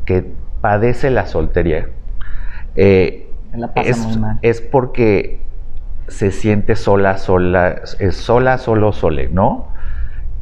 que 0.05 0.25
padece 0.59 1.09
la 1.09 1.25
soltería 1.27 1.87
eh, 2.75 3.27
La 3.53 3.73
pasa 3.73 3.89
es, 3.89 3.97
muy 3.97 4.17
mal. 4.17 4.39
es 4.41 4.61
porque 4.61 5.39
se 6.07 6.31
siente 6.31 6.75
sola, 6.75 7.17
sola, 7.17 7.81
es 7.99 8.15
sola, 8.17 8.57
solo, 8.57 8.91
sole, 8.91 9.29
¿no? 9.29 9.67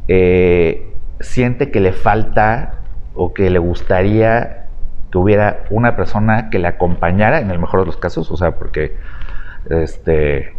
Eh, 0.08 0.92
siente 1.20 1.70
que 1.70 1.80
le 1.80 1.92
falta 1.92 2.74
o 3.14 3.32
que 3.34 3.50
le 3.50 3.58
gustaría 3.58 4.59
que 5.10 5.18
hubiera 5.18 5.64
una 5.70 5.96
persona 5.96 6.50
que 6.50 6.58
le 6.58 6.68
acompañara 6.68 7.40
en 7.40 7.50
el 7.50 7.58
mejor 7.58 7.80
de 7.80 7.86
los 7.86 7.96
casos, 7.96 8.30
o 8.30 8.36
sea, 8.36 8.52
porque 8.52 8.96
este 9.68 10.54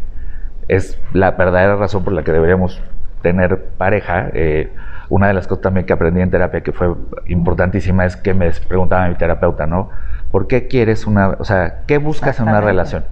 es 0.68 1.00
la 1.14 1.32
verdadera 1.32 1.76
razón 1.76 2.04
por 2.04 2.14
la 2.14 2.24
que 2.24 2.32
deberíamos 2.32 2.82
tener 3.22 3.66
pareja. 3.78 4.30
Eh, 4.34 4.72
una 5.10 5.28
de 5.28 5.34
las 5.34 5.48
cosas 5.48 5.64
también 5.64 5.86
que 5.86 5.94
aprendí 5.94 6.22
en 6.22 6.32
terapia 6.32 6.62
que 6.62 6.72
fue 6.72 6.94
importantísima 7.28 8.06
es 8.06 8.16
que 8.16 8.34
me 8.34 8.50
preguntaba 8.68 9.08
mi 9.08 9.16
terapeuta, 9.16 9.66
¿no? 9.68 9.90
¿Por 10.32 10.48
qué 10.48 10.68
quieres 10.68 11.06
una, 11.06 11.30
o 11.32 11.44
sea, 11.44 11.82
qué 11.88 11.98
buscas 11.98 12.40
en 12.40 12.48
una 12.48 12.62
relación? 12.62 13.04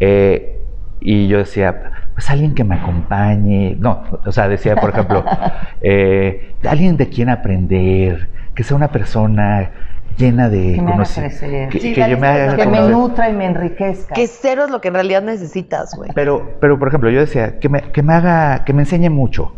Eh, 0.00 0.58
y 1.00 1.28
yo 1.28 1.38
decía, 1.38 1.92
pues 2.14 2.30
alguien 2.30 2.54
que 2.54 2.64
me 2.64 2.76
acompañe. 2.76 3.76
No, 3.78 4.04
o 4.24 4.32
sea, 4.32 4.48
decía, 4.48 4.76
por 4.76 4.90
ejemplo, 4.90 5.24
eh, 5.82 6.54
alguien 6.66 6.96
de 6.96 7.10
quien 7.10 7.28
aprender, 7.28 8.30
que 8.54 8.64
sea 8.64 8.76
una 8.76 8.88
persona 8.88 9.70
llena 10.16 10.48
de 10.48 10.74
Que 10.74 10.82
me 10.82 10.92
haga 10.92 11.04
conoci- 11.04 11.20
crecer. 11.20 11.68
que, 11.68 11.80
Sí, 11.80 11.94
que 11.94 12.00
dale, 12.00 12.14
yo 12.14 12.18
me 12.20 12.26
haga 12.26 12.56
Que 12.56 12.66
me 12.66 12.80
nutra 12.88 13.28
y 13.30 13.32
me 13.34 13.46
enriquezca. 13.46 14.14
Que 14.14 14.26
cero 14.26 14.64
es 14.64 14.70
lo 14.70 14.80
que 14.80 14.88
en 14.88 14.94
realidad 14.94 15.22
necesitas, 15.22 15.94
güey. 15.94 16.10
Pero, 16.14 16.56
pero 16.60 16.78
por 16.78 16.88
ejemplo, 16.88 17.10
yo 17.10 17.20
decía, 17.20 17.58
que 17.58 17.68
me, 17.68 17.82
que 17.82 18.02
me 18.02 18.14
haga, 18.14 18.64
que 18.64 18.72
me 18.72 18.82
enseñe 18.82 19.10
mucho. 19.10 19.54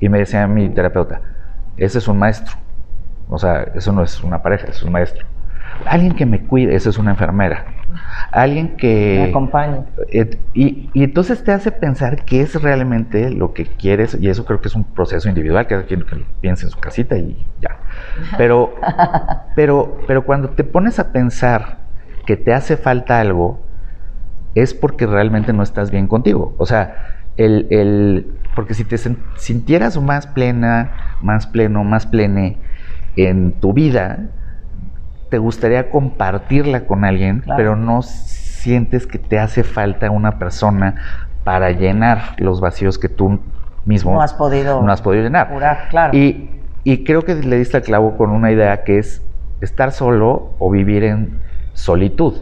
Y 0.00 0.08
me 0.08 0.18
decía 0.18 0.46
mi 0.46 0.68
terapeuta, 0.68 1.20
ese 1.76 1.98
es 1.98 2.08
un 2.08 2.18
maestro. 2.18 2.54
O 3.28 3.38
sea, 3.38 3.66
eso 3.74 3.92
no 3.92 4.02
es 4.02 4.22
una 4.22 4.42
pareja, 4.42 4.66
es 4.68 4.82
un 4.82 4.92
maestro. 4.92 5.26
Alguien 5.86 6.14
que 6.14 6.26
me 6.26 6.46
cuide, 6.46 6.74
esa 6.74 6.90
es 6.90 6.98
una 6.98 7.12
enfermera. 7.12 7.72
Alguien 8.32 8.76
que... 8.76 9.16
Me 9.18 9.24
acompañe. 9.30 9.84
Y, 10.54 10.90
y 10.94 11.04
entonces 11.04 11.44
te 11.44 11.52
hace 11.52 11.72
pensar 11.72 12.24
qué 12.24 12.40
es 12.40 12.60
realmente 12.60 13.30
lo 13.30 13.52
que 13.52 13.76
quieres, 13.76 14.16
y 14.20 14.28
eso 14.28 14.44
creo 14.44 14.60
que 14.60 14.68
es 14.68 14.74
un 14.74 14.94
proceso 14.94 15.28
individual, 15.28 15.66
cada 15.66 15.84
quien 15.86 16.02
que 16.02 16.16
piense 16.40 16.66
en 16.66 16.70
su 16.70 16.78
casita 16.80 17.16
y 17.16 17.50
ya. 17.58 17.70
Pero, 18.36 18.74
pero, 19.56 20.04
pero 20.06 20.24
cuando 20.24 20.50
te 20.50 20.64
pones 20.64 20.98
a 20.98 21.12
pensar 21.12 21.90
que 22.26 22.36
te 22.36 22.52
hace 22.54 22.76
falta 22.76 23.20
algo, 23.20 23.68
es 24.54 24.74
porque 24.74 25.06
realmente 25.06 25.52
no 25.52 25.62
estás 25.62 25.90
bien 25.90 26.06
contigo. 26.06 26.54
O 26.58 26.66
sea, 26.66 26.96
el, 27.36 27.66
el- 27.70 28.40
porque 28.54 28.74
si 28.74 28.84
te 28.84 28.96
sintieras 28.98 30.00
más 30.00 30.26
plena, 30.28 31.16
más 31.20 31.46
pleno, 31.48 31.82
más 31.84 32.06
plene 32.06 32.62
en 33.16 33.58
tu 33.60 33.72
vida, 33.72 34.30
te 35.34 35.38
gustaría 35.38 35.90
compartirla 35.90 36.86
con 36.86 37.04
alguien, 37.04 37.40
Claro. 37.40 37.56
pero 37.56 37.74
no 37.74 38.02
sientes 38.02 39.04
que 39.04 39.18
te 39.18 39.40
hace 39.40 39.64
falta 39.64 40.08
una 40.12 40.38
persona 40.38 40.94
para 41.42 41.72
llenar 41.72 42.36
los 42.38 42.60
vacíos 42.60 43.00
que 43.00 43.08
tú 43.08 43.40
mismo 43.84 44.12
No 44.14 44.20
has 44.22 44.32
podido 44.32 44.80
no 44.80 44.92
has 44.92 45.02
podido 45.02 45.24
llenar. 45.24 45.48
curar, 45.48 45.88
claro. 45.90 46.16
Y, 46.16 46.50
y 46.84 47.02
creo 47.02 47.24
que 47.24 47.34
le 47.34 47.58
diste 47.58 47.76
al 47.78 47.82
clavo 47.82 48.16
con 48.16 48.30
una 48.30 48.52
idea 48.52 48.84
que 48.84 49.00
es 49.00 49.22
estar 49.60 49.90
solo 49.90 50.52
o 50.60 50.70
vivir 50.70 51.02
en 51.02 51.40
solitud. 51.72 52.34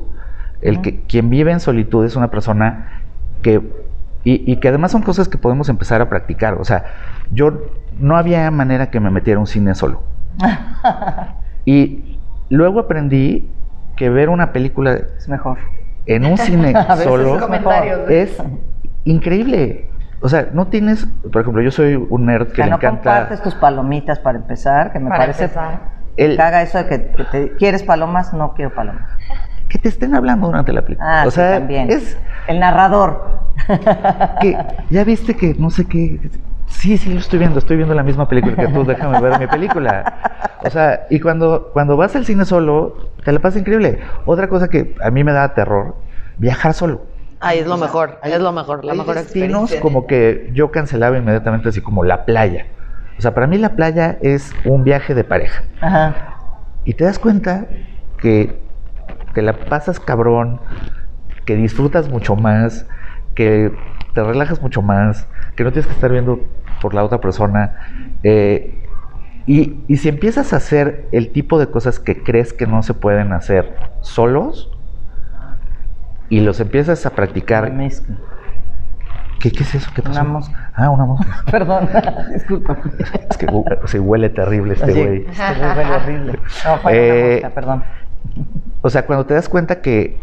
El 0.60 0.82
que 0.82 1.00
quien 1.06 1.30
vive 1.30 1.50
en 1.50 1.60
solitud 1.60 2.04
es 2.04 2.14
una 2.14 2.28
persona 2.30 3.00
que 3.40 3.62
y, 4.22 4.52
y 4.52 4.56
que 4.56 4.68
además 4.68 4.90
son 4.92 5.00
cosas 5.00 5.28
que 5.30 5.38
podemos 5.38 5.70
empezar 5.70 6.02
a 6.02 6.10
practicar. 6.10 6.60
O 6.60 6.64
sea, 6.66 6.84
yo 7.30 7.54
no 7.98 8.18
había 8.18 8.50
manera 8.50 8.90
que 8.90 9.00
me 9.00 9.10
metiera 9.10 9.40
un 9.40 9.46
cine 9.46 9.74
solo. 9.74 10.02
Y 11.64 12.11
luego 12.56 12.80
aprendí 12.80 13.48
que 13.96 14.08
ver 14.10 14.28
una 14.28 14.52
película 14.52 14.98
Es 15.18 15.28
mejor. 15.28 15.58
en 16.06 16.24
un 16.24 16.38
cine 16.38 16.72
solo 17.04 17.38
es 18.08 18.36
increíble. 19.04 19.88
O 20.20 20.28
sea, 20.28 20.48
no 20.52 20.68
tienes, 20.68 21.06
por 21.32 21.42
ejemplo, 21.42 21.62
yo 21.62 21.70
soy 21.72 21.96
un 21.96 22.26
nerd 22.26 22.48
que 22.48 22.52
Que 22.54 22.64
le 22.64 22.70
no 22.70 22.76
encanta 22.76 22.96
compartes 23.00 23.42
tus 23.42 23.54
palomitas 23.56 24.18
para 24.20 24.38
empezar, 24.38 24.92
que 24.92 25.00
me 25.00 25.08
Para 25.08 25.18
parece 25.24 25.44
empezar. 25.44 25.80
el, 26.16 26.36
que 26.36 26.42
haga 26.42 26.62
eso 26.62 26.78
de 26.78 26.86
que, 26.86 27.06
que 27.08 27.24
te, 27.24 27.52
quieres 27.56 27.82
palomas, 27.82 28.32
no 28.32 28.54
quiero 28.54 28.72
palomas. 28.72 29.02
que 29.68 29.78
te 29.78 29.88
estén 29.88 30.14
hablando 30.14 30.46
durante 30.46 30.72
la 30.72 30.82
película. 30.82 31.22
Ah, 31.22 31.24
o 31.26 31.30
sí, 31.30 31.36
sea, 31.36 31.58
también. 31.58 31.90
es 31.90 32.16
El 32.46 32.60
narrador. 32.60 33.40
que 34.40 34.56
ya 34.90 35.02
viste 35.04 35.34
que 35.36 35.54
no 35.58 35.70
sé 35.70 35.86
qué. 35.86 36.20
Sí, 36.72 36.98
sí, 36.98 37.12
lo 37.12 37.20
estoy 37.20 37.38
viendo, 37.38 37.58
estoy 37.58 37.76
viendo 37.76 37.94
la 37.94 38.02
misma 38.02 38.28
película 38.28 38.56
que 38.56 38.66
tú, 38.68 38.84
déjame 38.86 39.20
ver 39.20 39.38
mi 39.38 39.46
película. 39.46 40.58
O 40.64 40.70
sea, 40.70 41.06
y 41.10 41.20
cuando, 41.20 41.70
cuando 41.72 41.96
vas 41.96 42.16
al 42.16 42.24
cine 42.24 42.44
solo, 42.44 42.96
te 43.24 43.30
la 43.32 43.38
pasa 43.40 43.58
increíble. 43.58 44.00
Otra 44.24 44.48
cosa 44.48 44.68
que 44.68 44.94
a 45.02 45.10
mí 45.10 45.22
me 45.22 45.32
da 45.32 45.54
terror, 45.54 45.94
viajar 46.38 46.74
solo. 46.74 47.02
Ay, 47.40 47.58
es 47.58 47.66
lo 47.66 47.76
mejor, 47.76 48.18
es 48.22 48.40
lo 48.40 48.52
mejor, 48.52 48.84
la 48.84 48.92
Hay 48.92 48.98
mejor 48.98 49.18
experiencia. 49.18 49.80
como 49.80 50.06
que 50.06 50.50
yo 50.54 50.70
cancelaba 50.70 51.18
inmediatamente 51.18 51.68
así 51.68 51.80
como 51.80 52.04
la 52.04 52.24
playa. 52.24 52.66
O 53.18 53.22
sea, 53.22 53.34
para 53.34 53.46
mí 53.46 53.58
la 53.58 53.70
playa 53.76 54.18
es 54.22 54.54
un 54.64 54.84
viaje 54.84 55.14
de 55.14 55.24
pareja. 55.24 55.62
Ajá. 55.80 56.16
Y 56.84 56.94
te 56.94 57.04
das 57.04 57.18
cuenta 57.18 57.66
que 58.20 58.62
te 59.34 59.42
la 59.42 59.68
pasas 59.68 60.00
cabrón, 60.00 60.60
que 61.44 61.56
disfrutas 61.56 62.08
mucho 62.08 62.36
más, 62.36 62.86
que 63.34 63.72
te 64.14 64.22
relajas 64.22 64.60
mucho 64.62 64.82
más, 64.82 65.28
que 65.56 65.64
no 65.64 65.72
tienes 65.72 65.86
que 65.86 65.92
estar 65.94 66.10
viendo 66.10 66.40
por 66.80 66.94
la 66.94 67.04
otra 67.04 67.20
persona. 67.20 67.74
eh, 68.22 68.78
y, 69.44 69.84
y 69.88 69.96
si 69.96 70.08
empiezas 70.08 70.52
a 70.52 70.56
hacer 70.58 71.08
el 71.10 71.32
tipo 71.32 71.58
de 71.58 71.66
cosas 71.68 71.98
que 71.98 72.22
crees 72.22 72.52
que 72.52 72.66
no 72.68 72.82
se 72.84 72.94
pueden 72.94 73.32
hacer 73.32 73.76
solos 74.00 74.70
y 76.28 76.40
los 76.40 76.60
empiezas 76.60 77.04
a 77.06 77.10
practicar. 77.14 77.72
¿Qué, 79.40 79.50
qué 79.50 79.62
es 79.64 79.74
eso? 79.74 79.90
¿Qué 79.94 80.02
pasó? 80.02 80.20
Una 80.20 80.28
mosca. 80.30 80.70
Ah, 80.76 80.90
una 80.90 81.04
mosca. 81.04 81.42
Perdón, 81.50 81.88
disculpa. 82.32 82.78
Es 83.28 83.36
que 83.36 83.46
uh, 83.46 83.64
se 83.86 83.98
huele 83.98 84.30
terrible 84.30 84.74
este 84.74 84.92
Sí, 84.92 85.00
güey. 85.00 85.26
este 85.28 85.54
güey 85.54 85.76
huele 85.76 85.92
horrible. 85.96 86.40
No, 86.64 86.78
fue 86.78 86.92
Eh, 86.94 87.40
una 87.40 87.48
mosca, 87.48 87.54
perdón. 87.54 87.84
O 88.82 88.90
sea, 88.90 89.04
cuando 89.06 89.26
te 89.26 89.34
das 89.34 89.48
cuenta 89.48 89.80
que, 89.80 90.20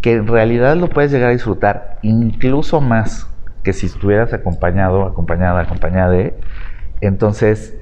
que 0.00 0.14
en 0.14 0.26
realidad 0.26 0.76
lo 0.76 0.88
puedes 0.88 1.10
llegar 1.12 1.30
a 1.30 1.32
disfrutar 1.32 1.98
incluso 2.02 2.80
más 2.80 3.26
que 3.62 3.72
si 3.72 3.86
estuvieras 3.86 4.32
acompañado, 4.32 5.04
acompañada, 5.04 5.60
acompañada, 5.60 6.16
entonces 7.00 7.76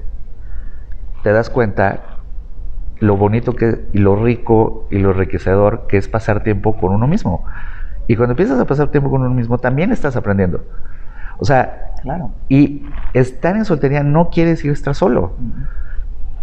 te 1.23 1.31
das 1.31 1.49
cuenta 1.49 2.01
lo 2.99 3.15
bonito 3.15 3.55
que 3.55 3.85
y 3.93 3.99
lo 3.99 4.21
rico 4.21 4.87
y 4.91 4.99
lo 4.99 5.11
enriquecedor 5.11 5.87
que 5.87 5.97
es 5.97 6.07
pasar 6.07 6.43
tiempo 6.43 6.77
con 6.77 6.93
uno 6.93 7.07
mismo. 7.07 7.45
Y 8.07 8.15
cuando 8.15 8.33
empiezas 8.33 8.59
a 8.59 8.65
pasar 8.65 8.89
tiempo 8.89 9.09
con 9.09 9.21
uno 9.21 9.29
mismo, 9.29 9.57
también 9.57 9.91
estás 9.91 10.15
aprendiendo. 10.15 10.63
O 11.37 11.45
sea, 11.45 11.93
Claro. 12.01 12.31
y 12.49 12.89
estar 13.13 13.55
en 13.55 13.65
soltería 13.65 14.03
no 14.03 14.29
quiere 14.29 14.51
decir 14.51 14.71
estar 14.71 14.95
solo. 14.95 15.33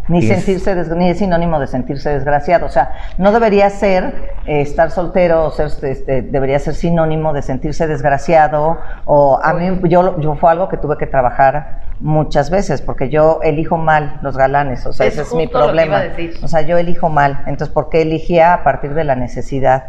Ni 0.09 0.19
es- 0.19 0.29
sentirse, 0.29 0.75
des- 0.75 0.89
ni 0.91 1.09
es 1.11 1.19
sinónimo 1.19 1.59
de 1.59 1.67
sentirse 1.67 2.11
desgraciado. 2.11 2.67
O 2.67 2.69
sea, 2.69 2.93
no 3.19 3.33
debería 3.33 3.71
ser 3.71 4.37
eh, 4.47 4.61
estar 4.61 4.91
soltero 4.91 5.45
o 5.47 5.51
ser, 5.51 5.69
este, 5.83 6.23
debería 6.23 6.59
ser 6.59 6.75
sinónimo 6.75 7.33
de 7.33 7.43
sentirse 7.43 7.87
desgraciado. 7.87 8.79
O 9.05 9.41
a 9.43 9.53
mí, 9.55 9.81
yo, 9.89 10.19
yo 10.21 10.35
fue 10.37 10.51
algo 10.51 10.69
que 10.69 10.77
tuve 10.77 10.97
que 10.97 11.07
trabajar 11.07 11.81
muchas 11.99 12.51
veces 12.51 12.83
porque 12.83 13.09
yo 13.09 13.41
elijo 13.43 13.77
mal 13.79 14.19
los 14.23 14.37
galanes. 14.37 14.87
O 14.87 14.93
sea, 14.93 15.07
Es 15.07 15.15
ese 15.15 15.23
es 15.23 15.35
mi 15.35 15.47
problema. 15.49 16.03
O 16.43 16.49
sea, 16.49 16.61
yo 16.61 16.77
elijo 16.79 17.09
mal. 17.09 17.41
Entonces, 17.47 17.71
¿por 17.71 17.89
qué 17.89 18.03
elegía 18.03 18.53
a 18.55 18.63
partir 18.65 18.95
de 18.95 19.05
la 19.05 19.17
necesidad? 19.17 19.85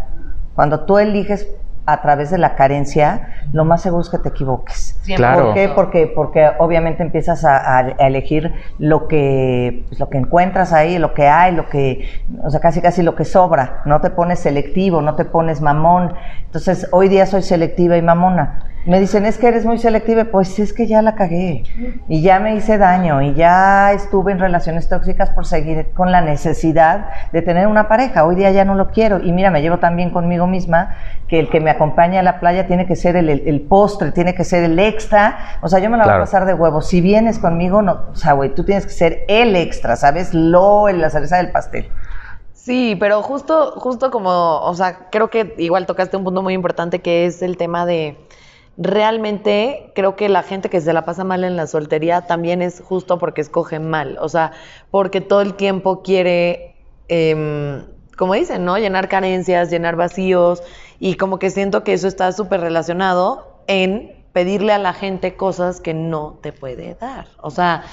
Cuando 0.55 0.85
tú 0.85 0.97
eliges 0.97 1.47
a 1.87 2.01
través 2.01 2.29
de 2.29 2.37
la 2.37 2.55
carencia, 2.55 3.29
lo 3.53 3.63
más 3.63 3.81
seguro 3.81 4.01
es 4.01 4.09
que 4.09 4.17
te 4.17 4.27
equivoques. 4.27 4.99
Claro. 5.15 5.45
¿Por 5.45 5.53
qué? 5.53 5.69
Porque, 5.69 6.11
porque 6.13 6.49
obviamente 6.59 7.01
empiezas 7.01 7.45
a, 7.45 7.79
elegir 7.97 8.53
lo 8.77 9.07
que, 9.07 9.85
pues, 9.87 9.97
lo 9.97 10.09
que 10.09 10.17
encuentras 10.17 10.73
ahí, 10.73 10.99
lo 10.99 11.13
que 11.13 11.27
hay, 11.27 11.55
lo 11.55 11.69
que, 11.69 12.05
o 12.43 12.49
sea, 12.49 12.59
casi 12.59 12.81
casi 12.81 13.03
lo 13.03 13.15
que 13.15 13.23
sobra. 13.23 13.83
No 13.85 14.01
te 14.01 14.09
pones 14.09 14.39
selectivo, 14.39 15.01
no 15.01 15.15
te 15.15 15.23
pones 15.23 15.61
mamón. 15.61 16.13
Entonces, 16.45 16.89
hoy 16.91 17.07
día 17.07 17.25
soy 17.25 17.41
selectiva 17.41 17.95
y 17.95 18.01
mamona. 18.01 18.66
Me 18.87 18.99
dicen, 19.01 19.25
es 19.25 19.37
que 19.37 19.47
eres 19.49 19.65
muy 19.65 19.77
selectiva. 19.77 20.25
Pues 20.25 20.57
es 20.59 20.71
que 20.71 20.87
ya 20.87 21.01
la 21.01 21.13
cagué. 21.15 21.63
Y 22.07 22.21
ya 22.21 22.39
me 22.39 22.55
hice 22.55 22.77
daño. 22.77 23.21
Y 23.21 23.33
ya 23.33 23.91
estuve 23.91 24.31
en 24.31 24.39
relaciones 24.39 24.87
tóxicas 24.87 25.29
por 25.31 25.45
seguir 25.45 25.87
con 25.93 26.11
la 26.11 26.21
necesidad 26.21 27.09
de 27.33 27.41
tener 27.41 27.67
una 27.67 27.87
pareja. 27.89 28.25
Hoy 28.25 28.35
día 28.35 28.49
ya 28.51 28.63
no 28.65 28.75
lo 28.75 28.87
quiero. 28.89 29.19
Y 29.19 29.31
mira, 29.33 29.51
me 29.51 29.61
llevo 29.61 29.77
tan 29.79 29.95
bien 29.97 30.09
conmigo 30.09 30.47
misma 30.47 30.95
que 31.27 31.39
el 31.39 31.49
que 31.49 31.59
me 31.59 31.69
acompaña 31.69 32.21
a 32.21 32.23
la 32.23 32.39
playa 32.39 32.65
tiene 32.67 32.85
que 32.85 32.95
ser 32.95 33.17
el, 33.17 33.29
el- 33.29 33.47
el 33.47 33.61
postre, 33.61 34.11
tiene 34.13 34.33
que 34.33 34.43
ser 34.45 34.63
el 34.63 34.79
extra. 34.79 35.57
O 35.61 35.67
sea, 35.67 35.79
yo 35.79 35.89
me 35.89 35.97
la 35.97 36.05
voy 36.05 36.13
a 36.13 36.19
pasar 36.19 36.45
de 36.45 36.53
huevo. 36.53 36.81
Si 36.81 37.01
vienes 37.01 37.39
conmigo, 37.39 37.81
no, 37.81 38.05
o 38.11 38.15
sea, 38.15 38.33
güey, 38.33 38.55
tú 38.55 38.63
tienes 38.63 38.85
que 38.85 38.93
ser 38.93 39.25
el 39.27 39.55
extra, 39.57 39.97
¿sabes? 39.97 40.33
Lo, 40.33 40.87
la 40.87 41.09
cereza 41.09 41.37
del 41.37 41.51
pastel. 41.51 41.89
Sí, 42.53 42.95
pero 42.99 43.21
justo, 43.21 43.71
justo 43.77 44.11
como, 44.11 44.59
o 44.61 44.73
sea, 44.73 45.07
creo 45.11 45.29
que 45.29 45.53
igual 45.57 45.85
tocaste 45.85 46.17
un 46.17 46.23
punto 46.23 46.41
muy 46.41 46.53
importante 46.53 46.99
que 46.99 47.25
es 47.25 47.41
el 47.41 47.55
tema 47.57 47.85
de 47.85 48.17
realmente 48.77 49.91
creo 49.95 50.15
que 50.15 50.29
la 50.29 50.43
gente 50.43 50.69
que 50.69 50.81
se 50.81 50.93
la 50.93 51.03
pasa 51.03 51.23
mal 51.23 51.43
en 51.43 51.55
la 51.55 51.67
soltería 51.67 52.21
también 52.21 52.61
es 52.61 52.81
justo 52.81 53.17
porque 53.17 53.41
escoge 53.41 53.79
mal, 53.79 54.17
o 54.21 54.29
sea, 54.29 54.51
porque 54.91 55.19
todo 55.19 55.41
el 55.41 55.55
tiempo 55.55 56.03
quiere, 56.03 56.75
em, 57.07 57.83
como 58.15 58.35
dicen, 58.35 58.65
¿no? 58.65 58.77
Llenar 58.77 59.09
carencias, 59.09 59.71
llenar 59.71 59.95
vacíos 59.95 60.61
y 60.99 61.15
como 61.15 61.39
que 61.39 61.49
siento 61.49 61.83
que 61.83 61.93
eso 61.93 62.07
está 62.07 62.31
súper 62.31 62.61
relacionado 62.61 63.61
en 63.67 64.15
pedirle 64.31 64.73
a 64.73 64.77
la 64.77 64.93
gente 64.93 65.35
cosas 65.35 65.81
que 65.81 65.95
no 65.95 66.37
te 66.41 66.53
puede 66.53 66.95
dar, 66.95 67.27
o 67.41 67.49
sea, 67.49 67.83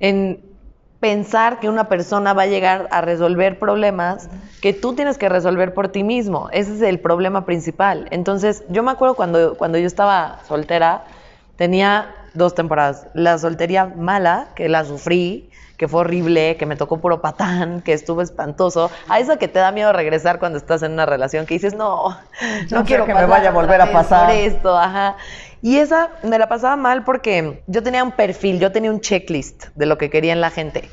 en 0.00 0.42
pensar 1.00 1.60
que 1.60 1.68
una 1.68 1.88
persona 1.88 2.34
va 2.34 2.42
a 2.42 2.46
llegar 2.46 2.86
a 2.90 3.00
resolver 3.00 3.58
problemas 3.58 4.28
que 4.60 4.74
tú 4.74 4.94
tienes 4.94 5.16
que 5.16 5.30
resolver 5.30 5.72
por 5.72 5.88
ti 5.88 6.04
mismo. 6.04 6.48
Ese 6.52 6.74
es 6.74 6.82
el 6.82 7.00
problema 7.00 7.46
principal. 7.46 8.06
Entonces, 8.10 8.62
yo 8.68 8.82
me 8.82 8.90
acuerdo 8.90 9.14
cuando, 9.14 9.56
cuando 9.56 9.78
yo 9.78 9.86
estaba 9.86 10.40
soltera, 10.46 11.04
tenía 11.56 12.14
dos 12.34 12.54
temporadas. 12.54 13.06
La 13.14 13.38
soltería 13.38 13.86
mala, 13.86 14.48
que 14.54 14.68
la 14.68 14.84
sufrí, 14.84 15.50
que 15.80 15.88
fue 15.88 16.02
horrible, 16.02 16.58
que 16.58 16.66
me 16.66 16.76
tocó 16.76 17.00
puro 17.00 17.22
patán, 17.22 17.80
que 17.80 17.94
estuvo 17.94 18.20
espantoso. 18.20 18.90
A 19.08 19.18
eso 19.18 19.38
que 19.38 19.48
te 19.48 19.60
da 19.60 19.72
miedo 19.72 19.94
regresar 19.94 20.38
cuando 20.38 20.58
estás 20.58 20.82
en 20.82 20.92
una 20.92 21.06
relación, 21.06 21.46
que 21.46 21.54
dices, 21.54 21.72
no, 21.72 22.10
no, 22.70 22.80
No 22.80 22.84
quiero 22.84 23.06
que 23.06 23.14
me 23.14 23.24
vaya 23.24 23.48
a 23.48 23.52
volver 23.52 23.80
a 23.80 23.90
pasar. 23.90 24.26
por 24.26 24.36
esto, 24.36 24.76
ajá. 24.76 25.16
Y 25.62 25.78
esa 25.78 26.10
me 26.22 26.38
la 26.38 26.50
pasaba 26.50 26.76
mal 26.76 27.02
porque 27.02 27.62
yo 27.66 27.82
tenía 27.82 28.04
un 28.04 28.12
perfil, 28.12 28.60
yo 28.60 28.72
tenía 28.72 28.90
un 28.90 29.00
checklist 29.00 29.68
de 29.74 29.86
lo 29.86 29.96
que 29.96 30.10
querían 30.10 30.42
la 30.42 30.50
gente. 30.50 30.90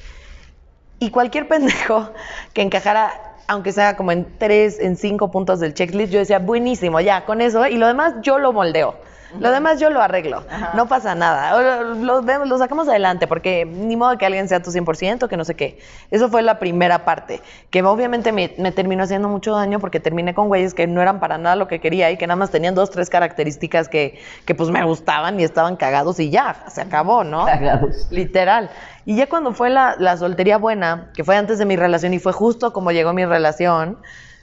Y 0.99 1.09
cualquier 1.09 1.47
pendejo 1.49 2.09
que 2.53 2.61
encajara, 2.61 3.11
aunque 3.49 3.73
sea 3.73 3.97
como 3.97 4.13
en 4.13 4.37
tres, 4.37 4.79
en 4.79 4.95
cinco 4.95 5.31
puntos 5.31 5.59
del 5.59 5.73
checklist, 5.73 6.13
yo 6.13 6.19
decía, 6.19 6.39
buenísimo, 6.39 7.01
ya, 7.01 7.25
con 7.25 7.41
eso. 7.41 7.67
Y 7.67 7.75
lo 7.75 7.87
demás 7.87 8.13
yo 8.21 8.39
lo 8.39 8.53
moldeo. 8.53 8.95
Lo 9.39 9.51
demás 9.51 9.79
yo 9.79 9.89
lo 9.89 10.01
arreglo. 10.01 10.43
No 10.73 10.87
pasa 10.87 11.13
nada. 11.15 11.81
Lo, 11.83 11.93
lo 11.95 12.21
vemos- 12.21 12.47
lo 12.47 12.57
sacamos 12.57 12.87
adelante 12.87 13.27
porque 13.27 13.65
ni 13.65 13.95
modo 13.95 14.17
que 14.17 14.25
alguien 14.25 14.47
sea 14.47 14.61
tu 14.61 14.71
100%, 14.71 15.27
que 15.27 15.37
no 15.37 15.43
sé 15.45 15.55
qué. 15.55 15.79
Eso 16.11 16.29
fue 16.29 16.41
la 16.41 16.59
primera 16.59 17.05
parte, 17.05 17.41
que 17.69 17.83
obviamente 17.83 18.31
me, 18.31 18.53
me 18.57 18.71
terminó 18.71 19.03
haciendo 19.03 19.27
mucho 19.27 19.53
daño 19.53 19.79
porque 19.79 19.99
terminé 19.99 20.33
con 20.33 20.47
güeyes 20.47 20.73
que 20.73 20.87
no 20.87 21.01
eran 21.01 21.19
para 21.19 21.37
nada 21.37 21.55
lo 21.55 21.67
que 21.67 21.79
quería 21.79 22.09
y 22.11 22.17
que 22.17 22.25
nada 22.27 22.37
más 22.37 22.51
tenían 22.51 22.73
dos, 22.75 22.89
tres 22.89 23.09
características 23.09 23.89
que, 23.89 24.19
que 24.45 24.55
pues 24.55 24.69
me 24.69 24.83
gustaban 24.83 25.39
y 25.39 25.43
estaban 25.43 25.75
cagados 25.75 26.19
y 26.19 26.29
ya, 26.29 26.63
se 26.69 26.81
acabó, 26.81 27.23
¿no? 27.23 27.45
Cagados. 27.45 28.07
Literal. 28.11 28.69
Y 29.05 29.15
ya 29.15 29.27
cuando 29.27 29.53
fue 29.53 29.69
la, 29.69 29.95
la 29.99 30.17
soltería 30.17 30.57
buena, 30.57 31.11
que 31.15 31.23
fue 31.23 31.35
antes 31.37 31.59
de 31.59 31.65
mi 31.65 31.75
relación 31.75 32.13
y 32.13 32.19
fue 32.19 32.33
justo 32.33 32.71
como 32.73 32.91
llegó 32.91 33.13
mi 33.13 33.25
relación, 33.25 33.97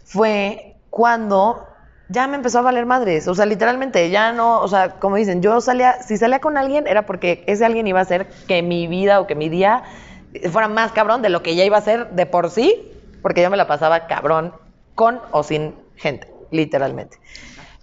fue 0.05 0.77
cuando 0.91 1.67
ya 2.09 2.27
me 2.27 2.37
empezó 2.37 2.59
a 2.59 2.63
valer 2.63 2.87
madres. 2.87 3.29
O 3.29 3.35
sea, 3.35 3.47
literalmente, 3.47 4.11
ya 4.11 4.33
no, 4.33 4.61
o 4.61 4.69
sea, 4.69 4.91
como 5.01 5.17
dicen, 5.17 5.43
yo 5.43 5.61
salía, 5.61 6.03
si 6.03 6.17
salía 6.17 6.41
con 6.41 6.57
alguien 6.57 6.87
era 6.87 7.07
porque 7.07 7.45
ese 7.47 7.65
alguien 7.65 7.87
iba 7.87 7.99
a 7.99 8.03
hacer 8.03 8.27
que 8.47 8.63
mi 8.63 8.87
vida 8.87 9.21
o 9.21 9.27
que 9.27 9.35
mi 9.35 9.49
día 9.49 9.85
fuera 10.51 10.69
más 10.69 10.93
cabrón 10.93 11.23
de 11.23 11.29
lo 11.29 11.43
que 11.43 11.55
ya 11.55 11.65
iba 11.65 11.79
a 11.79 11.83
ser 11.83 12.11
de 12.11 12.27
por 12.27 12.51
sí, 12.51 12.93
porque 13.23 13.43
yo 13.43 13.51
me 13.51 13.57
la 13.57 13.67
pasaba 13.67 14.07
cabrón 14.07 14.53
con 14.95 15.21
o 15.31 15.43
sin 15.43 15.75
gente, 15.97 16.29
literalmente. 16.51 17.19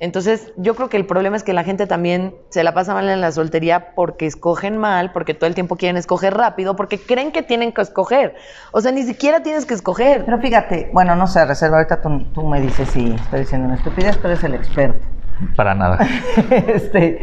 Entonces, 0.01 0.51
yo 0.57 0.75
creo 0.75 0.89
que 0.89 0.97
el 0.97 1.05
problema 1.05 1.37
es 1.37 1.43
que 1.43 1.53
la 1.53 1.63
gente 1.63 1.85
también 1.85 2.33
se 2.49 2.63
la 2.63 2.73
pasa 2.73 2.95
mal 2.95 3.07
en 3.07 3.21
la 3.21 3.31
soltería 3.31 3.93
porque 3.93 4.25
escogen 4.25 4.75
mal, 4.75 5.11
porque 5.11 5.35
todo 5.35 5.47
el 5.47 5.53
tiempo 5.53 5.75
quieren 5.75 5.95
escoger 5.95 6.33
rápido, 6.33 6.75
porque 6.75 6.99
creen 6.99 7.31
que 7.31 7.43
tienen 7.43 7.71
que 7.71 7.83
escoger. 7.83 8.33
O 8.71 8.81
sea, 8.81 8.91
ni 8.91 9.03
siquiera 9.03 9.43
tienes 9.43 9.67
que 9.67 9.75
escoger. 9.75 10.25
Pero 10.25 10.39
fíjate, 10.39 10.89
bueno, 10.91 11.15
no 11.15 11.27
sé, 11.27 11.45
reserva, 11.45 11.77
ahorita 11.77 12.01
tú, 12.01 12.23
tú 12.33 12.47
me 12.47 12.59
dices 12.59 12.89
si 12.89 13.13
estoy 13.13 13.41
diciendo 13.41 13.67
una 13.67 13.75
estupidez, 13.75 14.17
pero 14.17 14.29
eres 14.29 14.43
el 14.43 14.55
experto. 14.55 15.05
Para 15.55 15.75
nada. 15.75 15.99
este, 16.49 17.21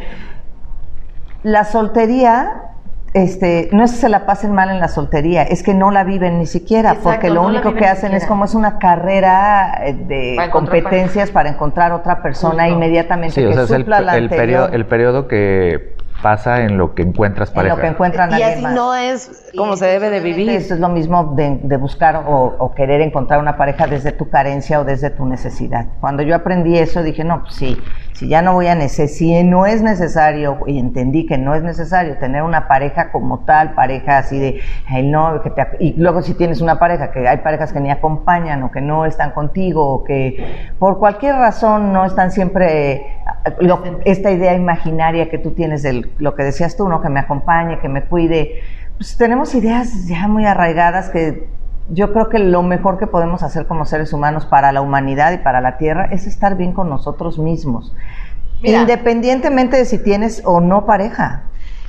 la 1.43 1.65
soltería, 1.65 2.63
este, 3.15 3.69
no 3.73 3.85
es 3.85 3.93
que 3.93 3.99
se 3.99 4.09
la 4.09 4.27
pasen 4.27 4.53
mal 4.53 4.71
en 4.71 4.81
la 4.81 4.89
soltería, 4.89 5.43
es 5.43 5.63
que 5.63 5.75
no 5.75 5.91
la 5.91 6.05
viven 6.05 6.39
ni 6.39 6.47
siquiera, 6.47 6.91
Exacto, 6.91 7.03
porque 7.03 7.31
lo 7.31 7.43
no 7.43 7.49
único 7.49 7.75
que 7.75 7.87
hacen 7.87 8.15
es 8.15 8.27
como 8.27 8.45
es 8.45 8.55
una 8.55 8.79
carrera 8.79 9.73
eh, 9.87 9.95
de 9.95 10.35
Para 10.35 10.47
encontrar 10.49 10.79
competencias 10.81 11.31
para 11.31 11.49
encontrar 11.51 11.93
otra 11.93 12.23
persona 12.23 12.67
Justo. 12.67 12.73
inmediatamente 12.75 13.35
Sí, 13.35 13.45
o 13.45 13.53
que 13.53 13.55
sea, 13.55 13.65
es 13.65 13.71
el, 13.71 13.85
supla 13.85 14.01
la 14.01 14.17
el 14.17 14.33
periodo, 14.35 14.69
anterior, 14.69 14.75
el 14.75 14.87
periodo 14.87 15.29
que 15.29 15.99
pasa 16.21 16.63
en 16.65 16.77
lo 16.79 16.95
que 16.95 17.03
encuentras 17.03 17.51
en 17.51 17.55
pareja. 17.55 17.77
lo 17.77 17.81
que 17.81 17.87
encuentran 17.87 18.33
a 18.35 18.39
Y 18.39 18.43
así 18.43 18.63
más. 18.63 18.75
no 18.75 18.95
es 18.95 19.33
como 19.57 19.77
se 19.77 19.87
debe 19.87 20.11
de 20.11 20.21
vivir. 20.21 20.51
Eso 20.51 20.75
es 20.75 20.81
lo 20.81 20.89
mismo 20.89 21.35
de, 21.35 21.61
de 21.63 21.77
buscar 21.77 22.17
o, 22.27 22.57
o 22.59 22.75
querer 22.75 23.01
encontrar 23.01 23.41
una 23.41 23.57
pareja 23.57 23.87
desde 23.89 24.13
tu 24.13 24.29
carencia 24.29 24.81
o 24.81 24.85
desde 24.85 25.11
tu 25.11 25.27
necesidad. 25.27 25.87
Cuando 26.01 26.23
yo 26.23 26.35
aprendí 26.37 26.79
eso 26.79 27.03
dije, 27.03 27.25
no, 27.25 27.43
pues 27.43 27.55
sí, 27.57 27.85
si 28.19 28.27
ya 28.27 28.43
no 28.43 28.53
voy 28.55 28.67
a 28.67 28.75
necesitar, 28.75 29.09
si 29.17 29.45
no 29.45 29.65
es 29.65 29.81
necesario, 29.81 30.59
y 30.67 30.81
entendí 30.81 31.25
que 31.25 31.39
no 31.39 31.55
es 31.55 31.63
necesario 31.63 32.19
tener 32.19 32.43
una 32.43 32.67
pareja 32.67 33.13
como 33.13 33.45
tal, 33.45 33.75
pareja 33.75 34.19
así 34.19 34.41
de, 34.41 34.61
el 34.93 35.13
no, 35.13 35.41
que 35.41 35.51
te, 35.51 35.65
y 35.79 35.93
luego 35.97 36.21
si 36.23 36.35
tienes 36.35 36.61
una 36.61 36.81
pareja, 36.81 37.13
que 37.13 37.29
hay 37.29 37.37
parejas 37.37 37.73
que 37.73 37.79
ni 37.79 37.93
acompañan 37.93 38.61
o 38.65 38.73
que 38.73 38.81
no 38.81 39.07
están 39.07 39.31
contigo 39.31 39.87
o 39.87 40.03
que 40.03 40.73
por 40.81 40.99
cualquier 40.99 41.37
razón 41.37 41.93
no 41.93 42.05
están 42.05 42.33
siempre, 42.33 42.95
eh, 42.95 43.03
esta 44.05 44.33
idea 44.33 44.53
imaginaria 44.53 45.31
que 45.31 45.39
tú 45.39 45.53
tienes 45.53 45.85
de 45.85 46.11
lo 46.19 46.35
que 46.35 46.43
decías 46.43 46.77
tú, 46.77 46.89
¿no? 46.89 47.01
Que 47.01 47.11
me 47.11 47.21
acompañe, 47.21 47.79
que 47.79 47.89
me 47.89 48.03
cuide, 48.03 48.63
pues 48.97 49.17
tenemos 49.17 49.55
ideas 49.55 50.09
ya 50.09 50.27
muy 50.27 50.45
arraigadas 50.45 51.09
que 51.09 51.47
yo 51.91 52.13
creo 52.13 52.29
que 52.29 52.39
lo 52.39 52.63
mejor 52.63 52.99
que 52.99 53.07
podemos 53.07 53.43
hacer 53.43 53.67
como 53.67 53.85
seres 53.85 54.13
humanos 54.13 54.47
para 54.47 54.73
la 54.73 54.81
humanidad 54.81 55.33
y 55.33 55.39
para 55.39 55.61
la 55.61 55.79
Tierra 55.79 56.07
es 56.11 56.27
estar 56.27 56.57
bien 56.57 56.73
con 56.73 56.89
nosotros 56.89 57.39
mismos, 57.39 57.95
Mira. 58.63 58.81
independientemente 58.81 59.77
de 59.77 59.85
si 59.85 59.99
tienes 59.99 60.43
o 60.45 60.61
no 60.61 60.87
pareja. 60.87 61.45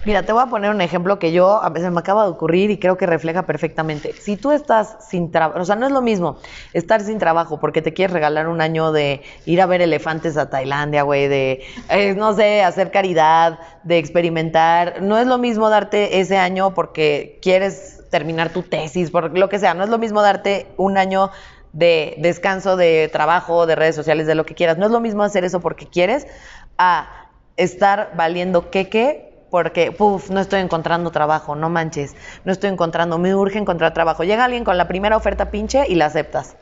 Mira, 0.05 0.23
te 0.23 0.31
voy 0.31 0.41
a 0.41 0.45
poner 0.45 0.71
un 0.71 0.79
ejemplo 0.79 1.19
que 1.19 1.33
yo 1.33 1.61
a 1.61 1.69
veces 1.69 1.91
me 1.91 1.99
acaba 1.99 2.23
de 2.23 2.29
ocurrir 2.29 2.71
y 2.71 2.79
creo 2.79 2.97
que 2.97 3.05
refleja 3.05 3.45
perfectamente. 3.45 4.13
Si 4.13 4.37
tú 4.37 4.53
estás 4.53 4.95
sin 5.01 5.29
trabajo, 5.29 5.59
o 5.59 5.65
sea, 5.65 5.75
no 5.75 5.85
es 5.85 5.91
lo 5.91 6.01
mismo 6.01 6.37
estar 6.73 7.01
sin 7.01 7.19
trabajo 7.19 7.59
porque 7.59 7.81
te 7.81 7.93
quieres 7.93 8.13
regalar 8.13 8.47
un 8.47 8.61
año 8.61 8.93
de 8.93 9.21
ir 9.45 9.61
a 9.61 9.65
ver 9.65 9.81
elefantes 9.81 10.37
a 10.37 10.49
Tailandia, 10.49 11.03
güey, 11.03 11.27
de, 11.27 11.63
eh, 11.89 12.15
no 12.15 12.33
sé, 12.33 12.63
hacer 12.63 12.91
caridad, 12.91 13.59
de 13.83 13.97
experimentar. 13.97 15.01
No 15.01 15.17
es 15.17 15.27
lo 15.27 15.37
mismo 15.37 15.69
darte 15.69 16.21
ese 16.21 16.37
año 16.37 16.73
porque 16.73 17.37
quieres 17.41 17.98
terminar 18.09 18.49
tu 18.49 18.63
tesis, 18.63 19.11
por 19.11 19.37
lo 19.37 19.49
que 19.49 19.59
sea. 19.59 19.73
No 19.73 19.83
es 19.83 19.89
lo 19.89 19.97
mismo 19.97 20.21
darte 20.21 20.67
un 20.77 20.97
año 20.97 21.31
de 21.73 22.15
descanso, 22.17 22.75
de 22.75 23.09
trabajo, 23.11 23.65
de 23.65 23.75
redes 23.75 23.95
sociales, 23.95 24.25
de 24.27 24.35
lo 24.35 24.45
que 24.45 24.55
quieras. 24.55 24.77
No 24.77 24.85
es 24.85 24.91
lo 24.91 24.99
mismo 24.99 25.23
hacer 25.23 25.43
eso 25.43 25.59
porque 25.59 25.87
quieres 25.87 26.27
a 26.77 27.07
estar 27.57 28.11
valiendo 28.15 28.69
queque 28.69 29.27
porque, 29.51 29.91
puf, 29.91 30.29
no 30.29 30.39
estoy 30.39 30.59
encontrando 30.61 31.09
trabajo, 31.09 31.55
no 31.55 31.69
manches, 31.69 32.15
no 32.45 32.51
estoy 32.51 32.69
encontrando, 32.69 33.17
me 33.17 33.33
urge 33.33 33.57
encontrar 33.57 33.93
trabajo. 33.93 34.23
Llega 34.23 34.45
alguien 34.45 34.63
con 34.63 34.77
la 34.77 34.87
primera 34.87 35.17
oferta 35.17 35.49
pinche 35.49 35.85
y 35.87 35.95
la 35.95 36.05
aceptas. 36.05 36.55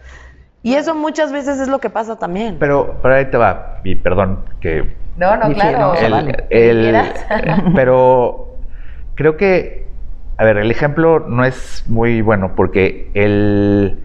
Y 0.64 0.76
eso 0.76 0.96
muchas 0.96 1.32
veces 1.32 1.60
es 1.60 1.68
lo 1.68 1.80
que 1.80 1.90
pasa 1.90 2.18
también. 2.18 2.58
Pero, 2.60 2.98
pero 3.02 3.16
ahí 3.16 3.26
te 3.30 3.38
va, 3.38 3.80
y 3.84 3.96
perdón 3.96 4.46
que... 4.62 4.98
No, 5.18 5.36
no, 5.36 5.54
claro. 5.54 5.96
se 5.96 6.06
el- 6.06 6.12
vale. 6.12 6.36
el- 6.50 7.74
pero 7.76 8.58
creo 9.16 9.36
que, 9.36 9.87
a 10.38 10.44
ver, 10.44 10.58
el 10.58 10.70
ejemplo 10.70 11.26
no 11.28 11.44
es 11.44 11.84
muy 11.88 12.22
bueno 12.22 12.54
porque 12.56 13.10
el, 13.16 14.00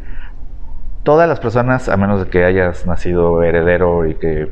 todas 1.02 1.28
las 1.28 1.40
personas, 1.40 1.88
a 1.88 1.96
menos 1.96 2.24
de 2.24 2.30
que 2.30 2.44
hayas 2.44 2.86
nacido 2.86 3.42
heredero 3.42 4.06
y 4.06 4.14
que 4.14 4.50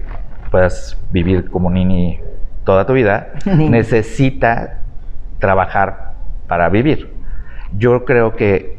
puedas 0.50 0.98
vivir 1.10 1.50
como 1.50 1.70
nini 1.70 2.20
toda 2.64 2.86
tu 2.86 2.92
vida, 2.92 3.28
necesita 3.44 4.80
trabajar 5.38 6.12
para 6.48 6.68
vivir. 6.68 7.14
Yo 7.78 8.04
creo 8.04 8.36
que 8.36 8.78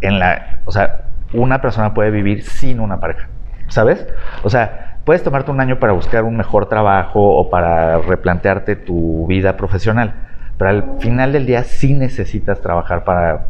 en 0.00 0.18
la, 0.18 0.60
o 0.64 0.72
sea, 0.72 1.02
una 1.32 1.60
persona 1.60 1.94
puede 1.94 2.10
vivir 2.10 2.42
sin 2.42 2.80
una 2.80 2.98
pareja, 2.98 3.28
¿sabes? 3.68 4.06
O 4.42 4.50
sea, 4.50 4.98
puedes 5.04 5.22
tomarte 5.22 5.50
un 5.50 5.60
año 5.60 5.78
para 5.78 5.92
buscar 5.92 6.24
un 6.24 6.36
mejor 6.36 6.66
trabajo 6.68 7.20
o 7.20 7.50
para 7.50 7.98
replantearte 7.98 8.76
tu 8.76 9.26
vida 9.26 9.56
profesional, 9.56 10.14
pero 10.58 10.70
al 10.70 11.00
final 11.00 11.32
del 11.32 11.46
día 11.46 11.64
sí 11.64 11.94
necesitas 11.94 12.60
trabajar 12.60 13.04
para, 13.04 13.46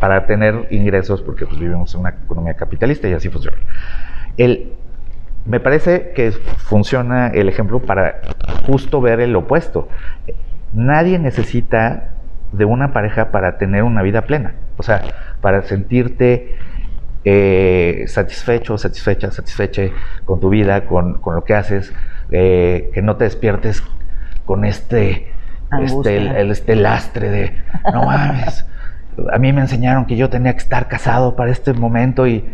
para 0.00 0.26
tener 0.26 0.66
ingresos 0.70 1.22
porque 1.22 1.46
pues, 1.46 1.58
vivimos 1.58 1.94
en 1.94 2.00
una 2.00 2.10
economía 2.10 2.54
capitalista 2.54 3.08
y 3.08 3.12
así 3.12 3.28
funciona. 3.28 3.58
El, 4.36 4.72
me 5.44 5.60
parece 5.60 6.12
que 6.14 6.32
funciona 6.32 7.28
el 7.28 7.48
ejemplo 7.48 7.80
para 7.80 8.20
justo 8.66 9.00
ver 9.00 9.20
el 9.20 9.34
opuesto. 9.34 9.88
Nadie 10.72 11.18
necesita 11.18 12.10
de 12.52 12.64
una 12.64 12.92
pareja 12.92 13.30
para 13.30 13.58
tener 13.58 13.82
una 13.82 14.02
vida 14.02 14.22
plena. 14.22 14.54
O 14.76 14.82
sea, 14.82 15.02
para 15.40 15.62
sentirte 15.62 16.56
eh, 17.24 18.04
satisfecho, 18.06 18.78
satisfecha, 18.78 19.30
satisfeche 19.30 19.92
con 20.24 20.40
tu 20.40 20.48
vida, 20.48 20.86
con, 20.86 21.14
con 21.14 21.34
lo 21.34 21.44
que 21.44 21.54
haces, 21.54 21.92
eh, 22.30 22.90
que 22.94 23.02
no 23.02 23.16
te 23.16 23.24
despiertes 23.24 23.82
con 24.44 24.64
este. 24.64 25.32
Este, 25.82 26.16
el- 26.16 26.28
el- 26.36 26.50
este 26.50 26.76
lastre 26.76 27.30
de, 27.30 27.62
no 27.92 28.04
mames, 28.04 28.64
a 29.32 29.38
mí 29.38 29.52
me 29.52 29.60
enseñaron 29.62 30.06
que 30.06 30.16
yo 30.16 30.30
tenía 30.30 30.52
que 30.52 30.58
estar 30.60 30.88
casado 30.88 31.34
para 31.36 31.50
este 31.50 31.72
momento 31.72 32.26
y 32.26 32.48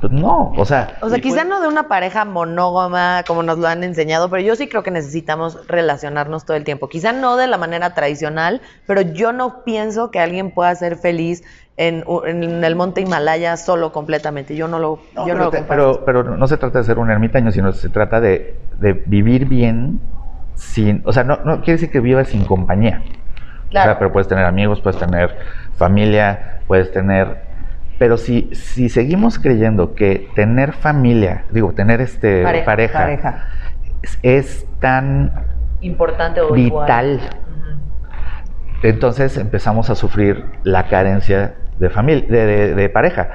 pues 0.00 0.12
no, 0.12 0.52
o 0.56 0.64
sea... 0.64 0.96
O 1.02 1.08
sea, 1.10 1.18
quizá 1.18 1.40
fue- 1.40 1.48
no 1.48 1.60
de 1.60 1.66
una 1.66 1.88
pareja 1.88 2.24
monógama 2.24 3.24
como 3.26 3.42
nos 3.42 3.58
lo 3.58 3.66
han 3.66 3.82
enseñado, 3.82 4.30
pero 4.30 4.42
yo 4.42 4.54
sí 4.54 4.68
creo 4.68 4.84
que 4.84 4.92
necesitamos 4.92 5.66
relacionarnos 5.66 6.44
todo 6.44 6.56
el 6.56 6.62
tiempo. 6.62 6.88
Quizá 6.88 7.12
no 7.12 7.36
de 7.36 7.48
la 7.48 7.58
manera 7.58 7.94
tradicional, 7.94 8.60
pero 8.86 9.00
yo 9.00 9.32
no 9.32 9.64
pienso 9.64 10.12
que 10.12 10.20
alguien 10.20 10.52
pueda 10.52 10.72
ser 10.76 10.96
feliz 10.96 11.42
en, 11.76 12.04
en 12.26 12.62
el 12.62 12.76
monte 12.76 13.00
Himalaya 13.00 13.56
solo 13.56 13.90
completamente. 13.92 14.54
Yo 14.54 14.68
no 14.68 14.78
lo, 14.78 15.00
No, 15.16 15.26
yo 15.26 15.34
no 15.34 15.40
pero, 15.40 15.44
lo 15.46 15.50
te- 15.50 15.58
comparto. 15.58 16.04
pero, 16.04 16.22
pero 16.22 16.36
no 16.36 16.46
se 16.46 16.56
trata 16.58 16.78
de 16.78 16.84
ser 16.84 16.98
un 16.98 17.10
ermitaño, 17.10 17.50
sino 17.50 17.72
se 17.72 17.88
trata 17.88 18.20
de, 18.20 18.56
de 18.78 18.92
vivir 18.92 19.46
bien 19.46 20.00
sin, 20.58 21.02
o 21.06 21.12
sea, 21.12 21.24
no, 21.24 21.38
no 21.44 21.56
quiere 21.58 21.72
decir 21.74 21.90
que 21.90 22.00
vivas 22.00 22.28
sin 22.28 22.44
compañía. 22.44 23.02
O 23.68 23.70
Claro. 23.70 23.90
sea, 23.92 23.98
pero 23.98 24.12
puedes 24.12 24.28
tener 24.28 24.44
amigos, 24.44 24.80
puedes 24.80 24.98
tener 24.98 25.36
familia, 25.76 26.60
puedes 26.66 26.90
tener... 26.90 27.46
Pero 27.98 28.16
si, 28.16 28.48
si 28.52 28.88
seguimos 28.88 29.38
creyendo 29.38 29.94
que 29.94 30.28
tener 30.34 30.72
familia, 30.72 31.44
digo, 31.50 31.72
tener 31.72 32.00
este 32.00 32.42
Pareja. 32.44 32.64
pareja, 32.64 32.98
Pareja. 32.98 33.44
Es, 34.02 34.18
es 34.22 34.66
tan 34.80 35.32
Importante 35.80 36.40
o 36.40 36.56
igual. 36.56 36.86
vital, 36.86 37.20
entonces 38.82 39.36
empezamos 39.36 39.90
a 39.90 39.94
sufrir 39.94 40.44
la 40.62 40.86
carencia 40.88 41.54
de 41.78 41.90
familia, 41.90 42.24
de, 42.28 42.46
de- 42.46 42.74
de 42.74 42.88
pareja. 42.88 43.30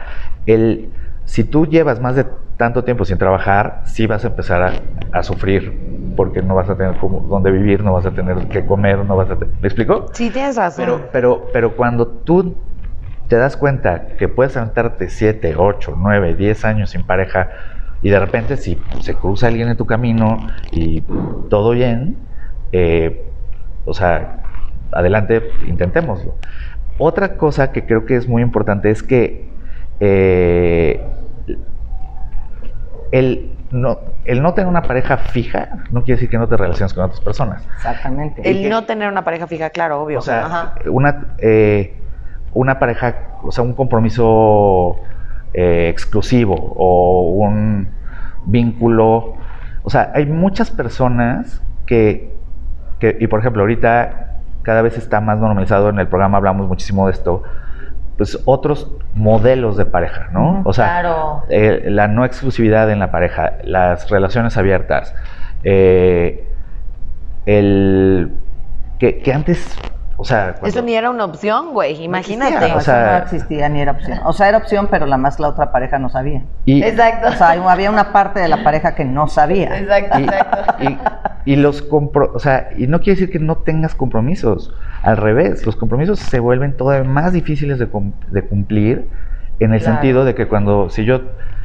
El, 0.46 0.92
si 1.26 1.44
tú 1.44 1.66
llevas 1.68 2.00
más 2.00 2.16
de 2.16 2.26
tanto 2.58 2.84
tiempo 2.84 3.06
sin 3.06 3.18
trabajar, 3.18 3.82
sí 3.86 4.08
vas 4.08 4.24
a 4.24 4.28
empezar 4.28 4.62
a, 4.62 4.74
a 5.12 5.24
sufrir, 5.24 5.93
porque 6.16 6.42
no 6.42 6.56
vas 6.56 6.70
a 6.70 6.78
tener 6.78 6.98
como, 6.98 7.22
dónde 7.22 7.52
vivir, 7.52 7.84
no 7.84 7.94
vas 7.94 8.06
a 8.06 8.12
tener 8.12 8.48
que 8.50 8.66
comer, 8.66 9.06
no 9.06 9.16
vas 9.16 9.30
a 9.30 9.38
tener... 9.38 9.56
¿Me 9.62 9.68
explico? 9.68 10.08
Sí, 10.14 10.30
tienes 10.30 10.56
razón. 10.56 10.86
Pero, 10.86 11.10
pero, 11.12 11.50
pero 11.52 11.76
cuando 11.76 12.08
tú 12.08 12.56
te 13.28 13.38
das 13.38 13.58
cuenta 13.58 14.16
que 14.18 14.28
puedes 14.28 14.56
aventarte 14.58 15.10
7, 15.10 15.56
8, 15.58 15.96
9, 15.98 16.36
10 16.36 16.66
años 16.66 16.92
sin 16.92 17.04
pareja 17.04 17.50
y 18.02 18.10
de 18.10 18.20
repente 18.20 18.58
si 18.58 18.86
se 19.00 19.18
cruza 19.18 19.48
alguien 19.48 19.70
en 19.70 19.78
tu 19.78 19.86
camino 19.86 20.50
y 20.72 21.02
todo 21.50 21.72
bien, 21.72 22.28
eh, 22.72 23.34
o 23.86 23.94
sea, 23.94 24.44
adelante, 24.92 25.42
intentémoslo. 25.66 26.36
Otra 26.98 27.38
cosa 27.38 27.72
que 27.72 27.86
creo 27.86 28.06
que 28.06 28.16
es 28.16 28.28
muy 28.28 28.42
importante 28.42 28.90
es 28.92 29.02
que 29.02 29.50
eh, 30.00 31.02
el, 33.12 33.68
no, 33.72 34.00
el 34.26 34.42
no 34.42 34.54
tener 34.54 34.68
una 34.70 34.82
pareja 34.84 35.18
fija 35.18 35.70
no 35.92 36.02
quiere 36.04 36.16
decir 36.16 36.30
que 36.30 36.38
no 36.38 36.48
te 36.48 36.56
relaciones 36.58 36.94
con 36.94 37.04
otras 37.06 37.20
personas. 37.22 37.66
Exactamente. 37.76 38.42
el 38.50 38.62
que- 38.64 38.70
no 38.70 38.86
tener 38.86 39.10
una 39.10 39.24
pareja 39.24 39.48
fija, 39.48 39.70
claro, 39.70 40.02
obvio. 40.02 40.20
O 40.20 40.22
sea, 40.22 40.46
Ajá. 40.46 40.74
una, 40.90 41.36
eh, 41.40 42.00
una 42.54 42.80
pareja, 42.80 43.16
o 43.44 43.52
sea, 43.52 43.64
un 43.64 43.74
compromiso 43.74 44.98
eh, 45.54 45.90
exclusivo 45.90 46.56
o 46.56 47.30
un 47.34 47.88
vínculo. 48.46 49.36
O 49.84 49.90
sea, 49.90 50.12
hay 50.16 50.26
muchas 50.26 50.72
personas 50.72 51.62
que, 51.86 52.34
que, 53.00 53.18
y 53.20 53.28
por 53.28 53.40
ejemplo, 53.40 53.62
ahorita 53.62 54.20
cada 54.64 54.82
vez 54.82 54.98
está 54.98 55.20
más 55.22 55.40
normalizado, 55.40 55.90
en 55.90 56.00
el 56.00 56.08
programa 56.08 56.38
hablamos 56.38 56.68
muchísimo 56.68 57.06
de 57.08 57.14
esto, 57.14 57.44
pues 58.18 58.40
otros 58.46 58.92
modelos 59.14 59.78
de 59.78 59.86
pareja, 59.86 60.30
¿no? 60.32 60.62
O 60.66 60.74
sea, 60.74 60.86
claro. 60.86 61.44
eh, 61.50 61.84
la 61.88 62.08
no 62.08 62.26
exclusividad 62.26 62.92
en 62.92 63.00
la 63.00 63.12
pareja, 63.12 63.54
las 63.64 64.10
relaciones 64.10 64.56
abiertas, 64.58 65.16
eh, 65.64 66.48
el 67.46 68.34
que, 69.00 69.20
que 69.20 69.34
antes, 69.34 69.78
o 70.16 70.24
sea, 70.26 70.54
cuando- 70.60 70.68
Eso 70.68 70.82
ni 70.82 70.94
era 70.96 71.10
una 71.10 71.26
opción, 71.26 71.74
güey. 71.74 72.04
Imagínate. 72.04 72.54
existía, 72.54 72.70
No, 72.70 72.76
o 72.76 72.80
eso 72.80 72.86
sea- 72.92 73.12
no 73.12 73.18
existía 73.24 73.70
ni 73.70 73.82
era 73.82 73.92
opción. 73.94 74.20
O 74.26 74.34
sea, 74.34 74.50
era 74.50 74.58
opción, 74.60 74.88
pero 74.92 75.06
la 75.06 75.18
más 75.18 75.40
la 75.40 75.48
otra 75.50 75.72
pareja 75.72 75.98
no 76.00 76.10
sabía. 76.10 76.44
y, 76.66 76.84
Exacto. 76.84 77.30
O 77.30 77.32
sea, 77.34 77.52
había 77.52 77.90
una 77.90 78.14
parte 78.14 78.40
de 78.40 78.48
la 78.48 78.64
pareja 78.64 78.96
que 78.96 79.06
no 79.06 79.28
sabía. 79.28 79.78
Exacto, 79.78 80.20
y, 80.20 80.24
exacto. 80.24 80.84
y- 80.84 81.00
y 81.46 81.56
los 81.58 81.82
compro, 81.82 82.32
o 82.34 82.40
sea, 82.40 82.70
y 82.78 82.88
no 82.88 83.00
quiere 83.00 83.20
decir 83.20 83.32
que 83.32 83.40
no 83.40 83.58
tengas 83.58 83.96
compromisos. 83.96 84.74
Al 85.02 85.18
revés, 85.18 85.66
los 85.66 85.76
compromisos 85.76 86.20
se 86.20 86.40
vuelven 86.40 86.78
todavía 86.78 87.04
más 87.10 87.34
difíciles 87.34 87.80
de, 87.80 87.88
cum- 87.88 88.14
de 88.30 88.44
cumplir 88.44 89.10
en 89.60 89.74
el 89.74 89.80
Claro. 89.82 89.96
sentido 89.96 90.26
de 90.26 90.36
que 90.36 90.48
cuando, 90.48 90.90
si 90.90 91.04
yo 91.06 91.22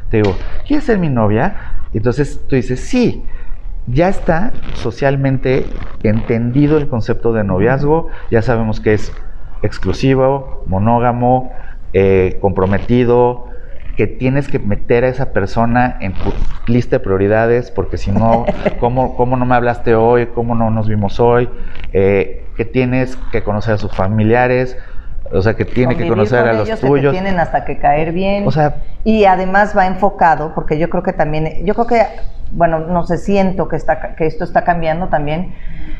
te 0.09 0.17
digo, 0.17 0.35
¿quieres 0.67 0.83
ser 0.85 0.97
mi 0.97 1.07
novia? 1.09 1.55
Entonces 1.93 2.41
tú 2.47 2.55
dices, 2.55 2.79
sí, 2.81 3.23
ya 3.87 4.09
está 4.09 4.51
socialmente 4.73 5.65
entendido 6.03 6.77
el 6.77 6.87
concepto 6.87 7.33
de 7.33 7.43
noviazgo, 7.43 8.07
ya 8.31 8.41
sabemos 8.41 8.79
que 8.79 8.93
es 8.93 9.11
exclusivo, 9.61 10.63
monógamo, 10.67 11.51
eh, 11.93 12.37
comprometido, 12.41 13.45
que 13.97 14.07
tienes 14.07 14.47
que 14.47 14.59
meter 14.59 15.03
a 15.03 15.09
esa 15.09 15.33
persona 15.33 15.97
en 15.99 16.13
tu 16.13 16.31
lista 16.71 16.97
de 16.97 16.99
prioridades, 17.01 17.69
porque 17.71 17.97
si 17.97 18.11
no, 18.11 18.45
¿cómo, 18.79 19.17
cómo 19.17 19.35
no 19.35 19.45
me 19.45 19.55
hablaste 19.55 19.95
hoy? 19.95 20.27
¿Cómo 20.27 20.55
no 20.55 20.69
nos 20.71 20.87
vimos 20.87 21.19
hoy? 21.19 21.49
Eh, 21.91 22.45
que 22.55 22.65
tienes 22.65 23.17
que 23.31 23.43
conocer 23.43 23.73
a 23.73 23.77
sus 23.77 23.93
familiares, 23.93 24.77
o 25.31 25.41
sea, 25.41 25.53
que 25.55 25.65
tiene 25.65 25.95
que 25.95 26.07
conocer 26.07 26.41
con 26.41 26.49
a 26.49 26.53
los 26.53 26.67
ellos, 26.67 26.79
que 26.79 26.85
te 26.85 26.91
tuyos. 26.91 27.11
tienen 27.11 27.39
hasta 27.39 27.65
que 27.65 27.77
caer 27.79 28.11
bien. 28.11 28.47
O 28.47 28.51
sea, 28.51 28.75
y 29.03 29.25
además 29.25 29.75
va 29.77 29.85
enfocado, 29.87 30.53
porque 30.55 30.77
yo 30.77 30.89
creo 30.89 31.03
que 31.03 31.13
también, 31.13 31.65
yo 31.65 31.73
creo 31.75 31.87
que, 31.87 32.05
bueno, 32.51 32.79
no 32.79 33.05
sé, 33.05 33.17
siento 33.17 33.67
que, 33.67 33.75
está, 33.75 34.15
que 34.15 34.25
esto 34.25 34.43
está 34.43 34.63
cambiando 34.63 35.07
también, 35.07 35.53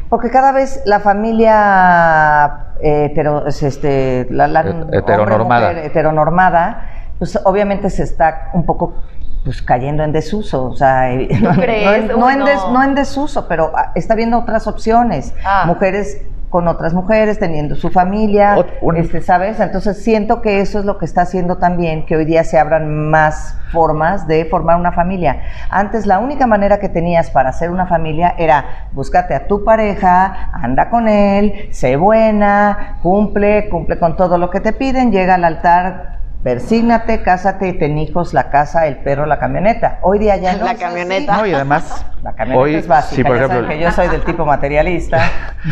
porque 0.09 0.29
cada 0.31 0.51
vez 0.51 0.81
la 0.85 0.99
familia 0.99 2.73
eh, 2.81 3.11
hetero- 3.13 3.45
es 3.47 3.61
este, 3.63 4.27
la, 4.29 4.47
la- 4.47 4.63
Het- 4.63 4.93
heteronormada. 4.93 5.67
hombre-mujer 5.67 5.91
heteronormada, 5.91 6.89
pues 7.17 7.39
obviamente 7.45 7.89
se 7.89 8.03
está 8.03 8.49
un 8.53 8.65
poco 8.65 8.95
pues 9.43 9.61
cayendo 9.61 10.03
en 10.03 10.11
desuso, 10.11 10.65
o 10.65 10.75
sea, 10.75 11.09
no, 11.41 11.51
crees? 11.51 12.07
no 12.17 12.29
en, 12.29 12.39
no 12.39 12.45
des- 12.45 12.65
no 12.71 12.83
en 12.83 12.95
desuso, 12.95 13.47
pero 13.47 13.71
ah, 13.75 13.91
está 13.95 14.15
viendo 14.15 14.37
otras 14.39 14.67
opciones, 14.67 15.33
Ah. 15.45 15.63
mujeres 15.65 16.21
con 16.49 16.67
otras 16.67 16.93
mujeres, 16.93 17.38
teniendo 17.39 17.75
su 17.75 17.89
familia, 17.89 18.55
Ot- 18.57 18.97
este, 18.97 19.21
¿sabes? 19.21 19.59
Entonces 19.59 20.03
siento 20.03 20.41
que 20.41 20.62
eso 20.62 20.79
es 20.79 20.85
lo 20.85 20.97
que 20.97 21.05
está 21.05 21.21
haciendo 21.21 21.57
también 21.57 22.05
que 22.05 22.15
hoy 22.15 22.25
día 22.25 22.43
se 22.43 22.57
abran 22.57 23.09
más 23.09 23.55
formas 23.71 24.27
de 24.27 24.45
formar 24.45 24.77
una 24.79 24.91
familia. 24.91 25.41
Antes 25.69 26.05
la 26.07 26.17
única 26.19 26.47
manera 26.47 26.79
que 26.79 26.89
tenías 26.89 27.29
para 27.29 27.49
hacer 27.49 27.69
una 27.69 27.85
familia 27.85 28.33
era 28.38 28.88
búscate 28.93 29.35
a 29.35 29.47
tu 29.47 29.63
pareja, 29.63 30.49
anda 30.53 30.89
con 30.89 31.07
él, 31.07 31.69
sé 31.71 31.95
buena, 31.95 32.97
cumple, 33.03 33.69
cumple 33.69 33.99
con 33.99 34.15
todo 34.17 34.38
lo 34.38 34.49
que 34.49 34.59
te 34.59 34.73
piden, 34.73 35.12
llega 35.12 35.35
al 35.35 35.43
altar, 35.43 36.18
persígnate, 36.43 37.21
cásate 37.21 37.67
y 37.67 37.73
ten 37.73 37.97
hijos, 37.97 38.34
la 38.34 38.49
casa, 38.49 38.88
el 38.88 38.97
perro, 38.97 39.25
la 39.25 39.39
camioneta. 39.39 39.99
Hoy 40.02 40.19
día 40.19 40.38
ya 40.38 40.54
no 40.54 40.65
La 40.65 40.71
es 40.71 40.78
así. 40.78 40.84
camioneta. 40.84 41.38
No, 41.38 41.45
y 41.45 41.54
además, 41.54 42.06
La 42.23 42.34
camioneta 42.34 42.62
hoy, 42.62 42.75
es 42.75 42.88
básica, 42.88 43.15
sí, 43.15 43.23
por 43.23 43.36
ya 43.36 43.47
saben 43.47 43.52
ejemplo, 43.65 43.75
que 43.75 43.80
yo 43.84 43.91
soy 43.91 44.08
del 44.08 44.21
tipo 44.23 44.45
materialista. 44.45 45.21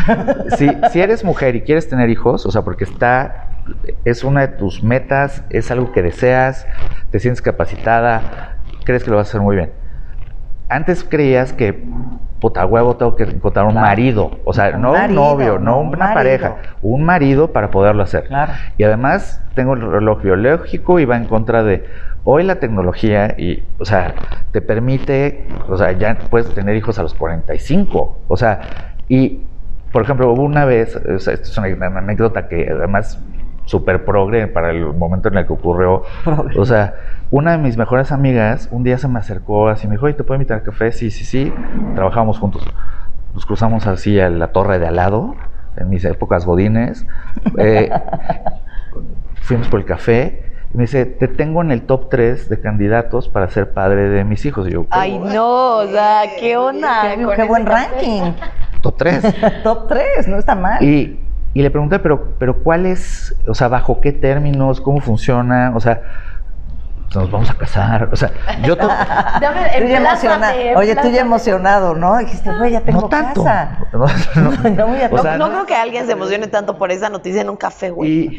si, 0.58 0.70
si 0.92 1.02
eres 1.02 1.24
mujer 1.24 1.56
y 1.56 1.62
quieres 1.62 1.88
tener 1.90 2.10
hijos, 2.10 2.46
o 2.46 2.52
sea, 2.52 2.64
porque 2.64 2.84
está, 2.84 3.48
es 4.04 4.24
una 4.24 4.42
de 4.42 4.48
tus 4.50 4.84
metas, 4.84 5.44
es 5.50 5.72
algo 5.72 5.92
que 5.92 6.02
deseas, 6.02 6.68
te 7.12 7.20
sientes 7.20 7.42
capacitada, 7.42 8.58
crees 8.84 9.04
que 9.04 9.10
lo 9.12 9.18
vas 9.18 9.28
a 9.28 9.30
hacer 9.30 9.42
muy 9.42 9.56
bien. 9.56 9.72
Antes 10.70 11.06
creías 11.06 11.54
que, 11.54 11.82
puta 12.40 12.66
huevo, 12.66 12.96
tengo 12.96 13.16
que 13.16 13.24
encontrar 13.24 13.66
un 13.66 13.72
Claro. 13.74 13.88
marido, 13.88 14.32
o 14.46 14.54
sea, 14.54 14.72
Un 14.76 14.82
no 14.82 14.92
un 14.94 15.16
novio, 15.16 15.58
no 15.60 15.80
un 15.80 15.88
una 15.88 15.98
marido. 15.98 16.14
pareja, 16.16 16.56
un 16.82 17.04
marido 17.04 17.52
para 17.52 17.72
poderlo 17.72 18.04
hacer. 18.04 18.26
Claro. 18.26 18.54
Y 18.78 18.84
además 18.84 19.44
tengo 19.56 19.74
el 19.74 19.82
reloj 19.82 20.22
biológico 20.22 21.00
y 21.00 21.06
va 21.06 21.18
en 21.18 21.26
contra 21.26 21.64
de 21.64 21.86
hoy 22.24 22.44
la 22.44 22.56
tecnología 22.60 23.34
y, 23.38 23.64
o 23.80 23.86
sea, 23.86 24.14
te 24.52 24.62
permite, 24.62 25.48
o 25.70 25.78
sea, 25.78 25.94
ya 25.94 26.16
puedes 26.30 26.54
tener 26.54 26.76
hijos 26.76 27.00
a 27.00 27.04
los 27.04 27.14
45, 27.14 28.18
o 28.28 28.38
sea, 28.38 28.60
y, 29.08 29.42
por 29.92 30.04
ejemplo, 30.04 30.32
hubo 30.32 30.44
una 30.44 30.66
vez, 30.66 30.96
o 30.96 31.20
sea, 31.20 31.34
esto 31.34 31.50
es 31.50 31.58
una 31.58 31.88
anécdota 31.88 32.48
que 32.50 32.68
además 32.70 33.20
súper 33.68 34.06
progre 34.06 34.48
para 34.48 34.72
el 34.72 34.94
momento 34.94 35.28
en 35.28 35.38
el 35.38 35.46
que 35.46 35.54
ocurrió, 35.54 36.04
Progre. 36.24 36.58
o 36.58 36.66
sea, 36.66 36.96
una 37.30 37.52
de 37.52 37.58
mis 37.58 37.78
mejores 37.78 38.12
amigas 38.12 38.70
un 38.72 38.84
día 38.84 38.98
se 38.98 39.08
me 39.08 39.20
acercó 39.20 39.68
así, 39.68 39.88
me 39.88 39.96
dijo, 39.96 40.06
oye, 40.06 40.16
¿te 40.16 40.24
puedo 40.24 40.38
invitar 40.38 40.58
a 40.60 40.64
café? 40.64 40.92
Sí, 40.92 41.12
sí, 41.12 41.26
sí, 41.26 41.54
trabajábamos 41.94 42.40
juntos. 42.40 42.64
Nos 43.34 43.46
cruzamos 43.46 43.86
así 43.86 44.20
a 44.20 44.30
la 44.30 44.48
torre 44.48 44.80
de 44.80 44.88
al 44.88 44.96
lado, 44.96 45.36
en 45.76 45.90
mis 45.90 46.04
épocas 46.06 46.46
godines. 46.46 47.06
Eh, 47.58 47.92
fuimos 49.42 49.68
por 49.68 49.82
el 49.82 49.86
café 49.86 50.44
y 50.74 50.78
me 50.78 50.84
dice, 50.84 51.06
te 51.06 51.28
tengo 51.28 51.62
en 51.62 51.72
el 51.72 51.82
top 51.84 52.10
3 52.10 52.50
de 52.50 52.62
candidatos 52.62 53.28
para 53.28 53.50
ser 53.50 53.74
padre 53.74 54.10
de 54.10 54.24
mis 54.24 54.46
hijos. 54.46 54.68
Y 54.68 54.72
yo, 54.72 54.86
Ay, 54.90 55.20
no, 55.20 55.78
o 55.80 55.88
sea, 55.88 56.22
¿qué 56.40 56.56
onda? 56.56 57.16
Qué, 57.16 57.28
qué 57.36 57.44
buen 57.44 57.66
ranking. 57.66 58.32
top 58.82 58.96
3. 58.98 59.36
Top 59.64 59.88
3, 59.90 60.28
no 60.30 60.38
está 60.38 60.56
mal. 60.56 60.82
Y, 60.82 61.20
y 61.58 61.62
le 61.64 61.72
pregunté, 61.72 62.00
pero, 62.00 62.34
pero 62.38 62.62
¿cuál 62.62 62.86
es, 62.86 63.36
o 63.48 63.54
sea, 63.54 63.68
bajo 63.68 64.00
qué 64.02 64.12
términos, 64.12 64.80
cómo 64.82 65.00
funciona? 65.00 65.72
O 65.76 65.80
sea, 65.80 66.02
nos 67.16 67.32
vamos 67.32 67.50
a 67.50 67.56
casar. 67.56 68.10
O 68.12 68.16
sea, 68.16 68.32
yo 68.64 68.76
to- 68.78 68.88
Dame, 69.42 69.62
Tú 69.80 69.86
ya 69.88 69.98
emocionado. 69.98 70.54
emplázame, 70.54 70.76
Oye, 70.76 70.96
tú 70.96 71.10
ya 71.10 71.22
emocionado, 71.22 71.96
¿no? 71.96 72.18
Dijiste, 72.18 72.52
güey, 72.58 72.74
ya 72.74 72.82
tengo 72.82 73.02
no 73.02 73.10
tanto. 73.10 73.44
casa. 73.44 73.80
No, 73.94 74.00
no, 74.00 74.70
No 74.70 74.88
voy 74.88 75.02
a- 75.02 75.10
o 75.12 75.18
sea, 75.20 75.38
no, 75.38 75.50
creo 75.50 75.66
que 75.66 75.76
alguien 75.76 76.06
se 76.06 76.12
emocione 76.12 76.48
tanto 76.48 76.78
por 76.78 76.92
esa 76.92 77.10
noticia 77.10 77.42
en 77.42 77.50
un 77.50 77.56
café, 77.58 77.90
güey. 77.90 78.12
Y 78.12 78.38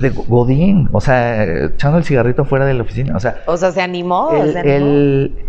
de 0.00 0.08
Godín, 0.10 0.88
o 0.92 1.00
sea, 1.00 1.44
echando 1.44 1.98
el 1.98 2.04
cigarrito 2.04 2.44
fuera 2.44 2.64
de 2.64 2.74
la 2.74 2.82
oficina. 2.82 3.14
O 3.16 3.20
sea, 3.20 3.36
O 3.46 3.56
sea, 3.56 3.70
se 3.72 3.82
animó. 3.82 4.32
el- 4.32 4.52
se 4.52 4.58
animó. 4.58 4.74
el- 4.74 5.46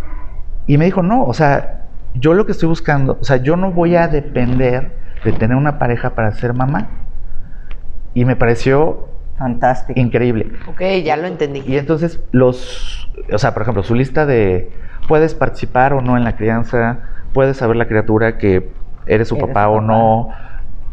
y 0.66 0.78
me 0.78 0.84
dijo, 0.84 1.02
no, 1.02 1.24
o 1.24 1.34
sea, 1.34 1.86
yo 2.14 2.34
lo 2.34 2.46
que 2.46 2.52
estoy 2.52 2.68
buscando, 2.68 3.18
o 3.20 3.24
sea, 3.24 3.38
yo 3.38 3.56
no 3.56 3.72
voy 3.72 3.96
a 3.96 4.06
depender 4.06 5.02
de 5.24 5.32
tener 5.32 5.56
una 5.56 5.78
pareja 5.78 6.10
para 6.10 6.32
ser 6.32 6.54
mamá. 6.54 6.88
Y 8.14 8.24
me 8.24 8.36
pareció 8.36 9.08
Fantástico. 9.38 9.98
increíble. 9.98 10.52
Ok, 10.66 10.80
ya 11.04 11.16
lo 11.16 11.26
entendí. 11.26 11.62
Y 11.66 11.76
entonces 11.76 12.20
los, 12.30 13.08
o 13.32 13.38
sea, 13.38 13.52
por 13.54 13.62
ejemplo, 13.62 13.82
su 13.82 13.94
lista 13.94 14.26
de 14.26 14.70
puedes 15.08 15.34
participar 15.34 15.92
o 15.92 16.00
no 16.00 16.16
en 16.16 16.24
la 16.24 16.36
crianza, 16.36 17.00
puedes 17.32 17.56
saber 17.56 17.76
la 17.76 17.86
criatura 17.88 18.38
que 18.38 18.70
eres 19.06 19.28
su 19.28 19.36
Eres 19.36 19.48
papá 19.48 19.68
o 19.68 19.80
papá. 19.80 19.86
no, 19.86 20.28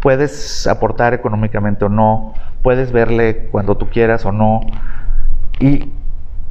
puedes 0.01 0.67
aportar 0.67 1.13
económicamente 1.13 1.85
o 1.85 1.89
no, 1.89 2.33
puedes 2.63 2.91
verle 2.91 3.47
cuando 3.51 3.77
tú 3.77 3.89
quieras 3.89 4.25
o 4.25 4.31
no. 4.31 4.61
Y, 5.59 5.91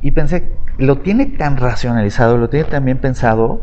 y 0.01 0.11
pensé, 0.13 0.53
lo 0.79 0.99
tiene 0.99 1.27
tan 1.27 1.57
racionalizado, 1.57 2.39
lo 2.39 2.49
tiene 2.49 2.67
tan 2.67 2.85
bien 2.85 2.99
pensado, 2.99 3.61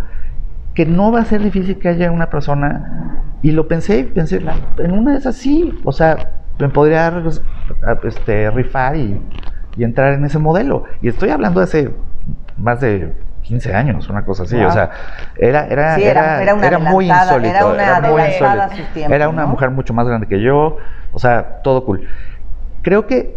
que 0.73 0.85
no 0.85 1.11
va 1.11 1.21
a 1.21 1.25
ser 1.25 1.41
difícil 1.41 1.79
que 1.79 1.87
haya 1.89 2.11
una 2.11 2.29
persona. 2.29 3.23
Y 3.41 3.51
lo 3.51 3.67
pensé, 3.67 4.03
pensé, 4.03 4.41
la- 4.41 4.57
en 4.77 4.91
una 4.91 5.15
es 5.17 5.25
así, 5.25 5.79
o 5.83 5.91
sea, 5.91 6.31
me 6.59 6.69
podría 6.69 7.19
pues, 7.23 7.41
a- 7.85 7.99
este, 8.07 8.49
rifar 8.51 8.95
y, 8.95 9.21
y 9.75 9.83
entrar 9.83 10.13
en 10.13 10.25
ese 10.25 10.39
modelo. 10.39 10.83
Y 11.01 11.07
estoy 11.07 11.29
hablando 11.29 11.59
de 11.59 11.63
hace 11.65 11.91
más 12.57 12.81
de 12.81 13.13
15 13.43 13.73
años, 13.73 14.09
una 14.09 14.25
cosa 14.25 14.43
así, 14.43 14.57
Wow. 14.57 14.67
o 14.67 14.71
sea, 14.71 14.89
era, 15.37 15.67
era, 15.67 15.95
Sí, 15.95 16.03
era- 16.03 16.41
era 16.41 16.53
una 16.55 16.79
muy 16.79 17.09
insólito. 17.09 17.47
era 17.49 17.65
una 17.67 17.73
muy 18.09 18.21
adelantada 18.21 18.23
a 18.23 18.65
insólito. 18.67 18.87
su 18.87 18.93
tiempo, 18.93 19.15
Era 19.15 19.29
una 19.29 19.43
¿no? 19.43 19.47
mujer 19.49 19.69
mucho 19.69 19.93
más 19.93 20.07
grande 20.07 20.27
que 20.27 20.41
yo, 20.41 20.77
o 21.11 21.19
sea, 21.19 21.61
todo 21.63 21.85
cool. 21.85 22.07
Creo 22.81 23.05
que, 23.07 23.35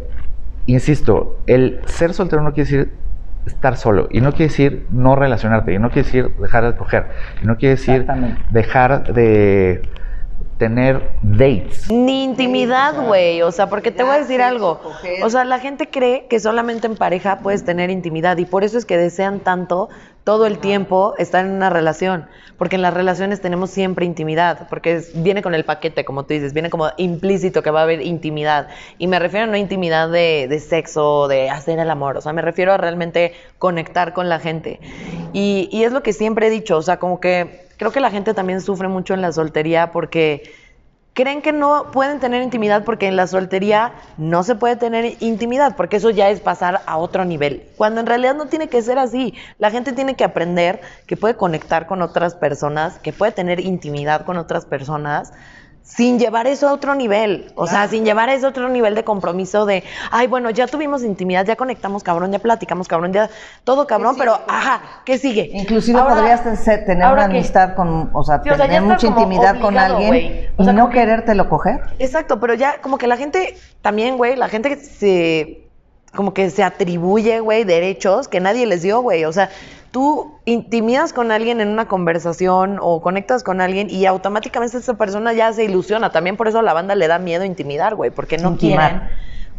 insisto, 0.66 1.42
el 1.46 1.82
ser 1.84 2.14
soltero 2.14 2.42
no 2.42 2.52
quiere 2.52 2.70
decir 2.70 2.99
estar 3.46 3.76
solo, 3.76 4.08
y 4.10 4.20
no 4.20 4.32
quiere 4.32 4.48
decir 4.48 4.86
no 4.90 5.16
relacionarte, 5.16 5.72
y 5.72 5.78
no 5.78 5.90
quiere 5.90 6.06
decir 6.06 6.34
dejar 6.36 6.64
de 6.64 6.76
coger, 6.76 7.06
y 7.42 7.46
no 7.46 7.56
quiere 7.56 7.76
decir 7.76 8.06
dejar 8.50 9.12
de 9.12 9.82
tener 10.60 11.12
dates. 11.22 11.90
Ni 11.90 12.22
intimidad, 12.22 13.06
güey. 13.06 13.40
O 13.40 13.50
sea, 13.50 13.70
porque 13.70 13.90
te 13.90 14.02
voy 14.02 14.16
a 14.16 14.18
decir 14.18 14.42
algo. 14.42 14.78
O 15.22 15.30
sea, 15.30 15.44
la 15.46 15.58
gente 15.58 15.88
cree 15.88 16.26
que 16.28 16.38
solamente 16.38 16.86
en 16.86 16.96
pareja 16.96 17.38
puedes 17.38 17.64
tener 17.64 17.88
intimidad 17.88 18.36
y 18.36 18.44
por 18.44 18.62
eso 18.62 18.76
es 18.76 18.84
que 18.84 18.98
desean 18.98 19.40
tanto 19.40 19.88
todo 20.24 20.46
el 20.46 20.58
tiempo 20.58 21.14
estar 21.18 21.44
en 21.44 21.52
una 21.52 21.70
relación. 21.70 22.26
Porque 22.58 22.76
en 22.76 22.82
las 22.82 22.92
relaciones 22.92 23.40
tenemos 23.40 23.70
siempre 23.70 24.04
intimidad. 24.04 24.68
Porque 24.68 24.96
es- 24.96 25.22
viene 25.22 25.42
con 25.42 25.54
el 25.54 25.64
paquete, 25.64 26.04
como 26.04 26.24
tú 26.24 26.34
dices. 26.34 26.52
Viene 26.52 26.68
como 26.70 26.90
implícito 26.98 27.62
que 27.62 27.70
va 27.70 27.80
a 27.80 27.82
haber 27.84 28.02
intimidad. 28.02 28.68
Y 28.98 29.06
me 29.06 29.18
refiero 29.18 29.44
a 29.44 29.46
no 29.48 29.56
intimidad 29.56 30.10
de, 30.10 30.46
de 30.48 30.60
sexo, 30.60 31.26
de 31.28 31.48
hacer 31.50 31.78
el 31.78 31.90
amor. 31.90 32.16
O 32.18 32.20
sea, 32.20 32.32
me 32.32 32.42
refiero 32.42 32.72
a 32.72 32.76
realmente 32.76 33.32
conectar 33.58 34.12
con 34.12 34.28
la 34.28 34.38
gente. 34.40 34.78
Y, 35.32 35.68
y 35.72 35.84
es 35.84 35.92
lo 35.92 36.02
que 36.02 36.12
siempre 36.12 36.48
he 36.48 36.50
dicho. 36.50 36.76
O 36.76 36.82
sea, 36.82 36.98
como 36.98 37.18
que 37.20 37.66
creo 37.78 37.90
que 37.92 38.00
la 38.00 38.10
gente 38.10 38.34
también 38.34 38.60
sufre 38.60 38.88
mucho 38.88 39.14
en 39.14 39.22
la 39.22 39.32
soltería 39.32 39.90
porque 39.90 40.52
creen 41.20 41.42
que 41.42 41.52
no 41.52 41.90
pueden 41.92 42.18
tener 42.18 42.42
intimidad 42.42 42.82
porque 42.82 43.06
en 43.06 43.14
la 43.14 43.26
soltería 43.26 43.92
no 44.16 44.42
se 44.42 44.54
puede 44.54 44.76
tener 44.76 45.16
intimidad, 45.20 45.76
porque 45.76 45.96
eso 45.96 46.08
ya 46.08 46.30
es 46.30 46.40
pasar 46.40 46.80
a 46.86 46.96
otro 46.96 47.26
nivel. 47.26 47.68
Cuando 47.76 48.00
en 48.00 48.06
realidad 48.06 48.34
no 48.34 48.46
tiene 48.46 48.68
que 48.68 48.80
ser 48.80 48.98
así. 48.98 49.34
La 49.58 49.70
gente 49.70 49.92
tiene 49.92 50.16
que 50.16 50.24
aprender 50.24 50.80
que 51.06 51.18
puede 51.18 51.36
conectar 51.36 51.86
con 51.86 52.00
otras 52.00 52.34
personas, 52.34 52.98
que 52.98 53.12
puede 53.12 53.32
tener 53.32 53.60
intimidad 53.60 54.24
con 54.24 54.38
otras 54.38 54.64
personas. 54.64 55.32
Sin 55.82 56.18
llevar 56.20 56.46
eso 56.46 56.68
a 56.68 56.72
otro 56.72 56.94
nivel, 56.94 57.50
o 57.56 57.66
sea, 57.66 57.88
sin 57.88 58.04
llevar 58.04 58.28
eso 58.28 58.46
a 58.46 58.50
otro 58.50 58.68
nivel 58.68 58.94
de 58.94 59.02
compromiso 59.02 59.66
de, 59.66 59.82
ay, 60.12 60.28
bueno, 60.28 60.48
ya 60.50 60.68
tuvimos 60.68 61.02
intimidad, 61.02 61.44
ya 61.44 61.56
conectamos, 61.56 62.04
cabrón, 62.04 62.30
ya 62.30 62.38
platicamos, 62.38 62.86
cabrón, 62.86 63.12
ya 63.12 63.28
todo 63.64 63.86
cabrón, 63.88 64.14
pero, 64.16 64.38
ajá, 64.46 64.80
¿qué 65.04 65.18
sigue? 65.18 65.50
Inclusive 65.52 65.98
Ahora- 65.98 66.14
podrías 66.14 66.44
tener 66.86 67.02
¿ahora 67.02 67.24
una 67.24 67.34
amistad 67.34 67.74
con, 67.74 68.10
o 68.12 68.22
sea, 68.22 68.40
Sí, 68.42 68.50
o 68.50 68.54
sea, 68.56 68.66
ya 68.66 68.74
tener 68.74 68.82
mucha 68.82 69.06
intimidad 69.08 69.60
con 69.60 69.76
alguien. 69.78 70.50
O 70.56 70.62
y 70.62 70.64
sea, 70.64 70.72
no 70.72 70.88
que- 70.90 70.94
querértelo 71.00 71.48
coger. 71.48 71.80
Exacto, 71.98 72.38
pero 72.38 72.54
ya 72.54 72.80
como 72.80 72.96
que 72.96 73.06
la 73.08 73.16
gente 73.16 73.56
también, 73.82 74.16
güey, 74.16 74.36
la 74.36 74.48
gente 74.48 74.68
que 74.68 74.76
se 74.76 75.69
como 76.14 76.34
que 76.34 76.50
se 76.50 76.62
atribuye, 76.64 77.40
güey, 77.40 77.64
derechos 77.64 78.28
que 78.28 78.40
nadie 78.40 78.66
les 78.66 78.82
dio, 78.82 79.00
güey. 79.00 79.24
O 79.24 79.32
sea, 79.32 79.50
tú 79.92 80.34
intimidas 80.44 81.12
con 81.12 81.30
alguien 81.30 81.60
en 81.60 81.68
una 81.68 81.86
conversación 81.88 82.78
o 82.80 83.00
conectas 83.00 83.42
con 83.44 83.60
alguien 83.60 83.88
y 83.90 84.06
automáticamente 84.06 84.76
esa 84.78 84.94
persona 84.94 85.32
ya 85.32 85.52
se 85.52 85.64
ilusiona. 85.64 86.10
También 86.10 86.36
por 86.36 86.48
eso 86.48 86.58
a 86.58 86.62
la 86.62 86.72
banda 86.72 86.94
le 86.94 87.06
da 87.08 87.18
miedo 87.18 87.44
intimidar, 87.44 87.94
güey, 87.94 88.10
porque 88.10 88.38
no 88.38 88.50
Intimar. 88.50 88.90
quieren 88.90 89.08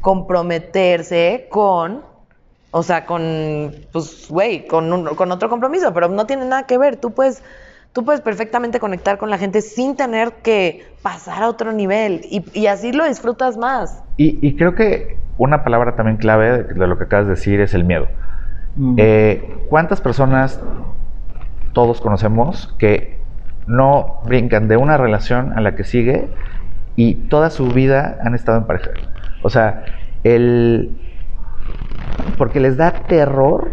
comprometerse 0.02 1.48
con, 1.50 2.02
o 2.72 2.84
sea, 2.84 3.06
con, 3.06 3.76
pues, 3.92 4.28
güey, 4.30 4.68
con, 4.68 4.92
un- 4.92 5.16
con 5.16 5.32
otro 5.32 5.50
compromiso, 5.50 5.94
pero 5.94 6.08
no 6.10 6.26
tiene 6.26 6.46
nada 6.46 6.64
que 6.66 6.78
ver. 6.78 6.98
Tú 6.98 7.12
puedes, 7.12 7.44
tú 7.94 8.04
puedes 8.04 8.22
perfectamente 8.22 8.80
conectar 8.80 9.18
con 9.18 9.30
la 9.30 9.38
gente 9.38 9.62
sin 9.62 9.96
tener 9.96 10.32
que 10.44 10.86
pasar 11.02 11.44
a 11.44 11.50
otro 11.50 11.72
nivel 11.72 12.22
y, 12.30 12.44
y 12.60 12.68
así 12.68 12.92
lo 12.92 13.06
disfrutas 13.06 13.58
más. 13.58 14.02
Y, 14.18 14.40
y 14.46 14.56
creo 14.56 14.76
que 14.76 15.18
una 15.42 15.64
palabra 15.64 15.96
también 15.96 16.18
clave 16.18 16.64
de 16.64 16.88
lo 16.88 17.00
que 17.00 17.06
acabas 17.06 17.26
de 17.26 17.32
decir 17.32 17.62
es 17.62 17.74
el 17.74 17.84
miedo. 17.84 18.08
Eh, 18.98 19.66
¿Cuántas 19.70 20.00
personas 20.00 20.62
todos 21.74 22.00
conocemos 22.00 22.76
que 22.78 23.18
no 23.66 24.22
brincan 24.24 24.68
de 24.68 24.78
una 24.78 24.98
relación 24.98 25.54
a 25.58 25.62
la 25.62 25.74
que 25.76 25.84
sigue 25.84 26.30
y 26.96 27.16
toda 27.16 27.50
su 27.50 27.70
vida 27.70 28.20
han 28.24 28.36
estado 28.36 28.60
en 28.60 28.66
pareja? 28.66 28.92
O 29.42 29.50
sea, 29.50 29.84
el... 30.24 30.96
Porque 32.38 32.60
les 32.60 32.78
da 32.78 32.92
terror 32.92 33.72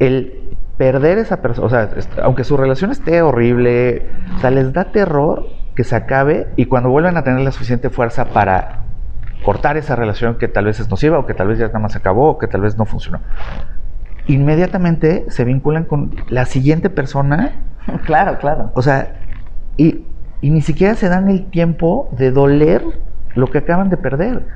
el 0.00 0.54
perder 0.76 1.16
esa 1.16 1.40
persona, 1.40 1.66
o 1.66 1.70
sea, 1.70 1.88
aunque 2.22 2.44
su 2.44 2.58
relación 2.58 2.90
esté 2.90 3.22
horrible, 3.22 4.06
o 4.36 4.38
sea, 4.40 4.50
les 4.50 4.70
da 4.74 4.84
terror 4.84 5.46
que 5.74 5.82
se 5.82 5.96
acabe 5.96 6.48
y 6.56 6.66
cuando 6.66 6.90
vuelvan 6.90 7.16
a 7.16 7.24
tener 7.24 7.40
la 7.40 7.52
suficiente 7.52 7.88
fuerza 7.88 8.26
para 8.26 8.83
cortar 9.44 9.76
esa 9.76 9.94
relación 9.94 10.36
que 10.38 10.48
tal 10.48 10.64
vez 10.64 10.80
es 10.80 10.90
nociva 10.90 11.18
o 11.18 11.26
que 11.26 11.34
tal 11.34 11.48
vez 11.48 11.58
ya 11.58 11.66
nada 11.66 11.78
más 11.78 11.92
se 11.92 11.98
acabó 11.98 12.30
o 12.30 12.38
que 12.38 12.48
tal 12.48 12.62
vez 12.62 12.76
no 12.78 12.86
funcionó, 12.86 13.20
inmediatamente 14.26 15.26
se 15.28 15.44
vinculan 15.44 15.84
con 15.84 16.24
la 16.28 16.44
siguiente 16.46 16.90
persona. 16.90 17.52
Claro, 18.06 18.38
claro. 18.38 18.70
O 18.74 18.80
sea, 18.80 19.12
y, 19.76 20.06
y 20.40 20.48
ni 20.48 20.62
siquiera 20.62 20.94
se 20.94 21.10
dan 21.10 21.28
el 21.28 21.50
tiempo 21.50 22.08
de 22.12 22.30
doler 22.30 22.82
lo 23.34 23.50
que 23.50 23.58
acaban 23.58 23.90
de 23.90 23.98
perder. 23.98 24.46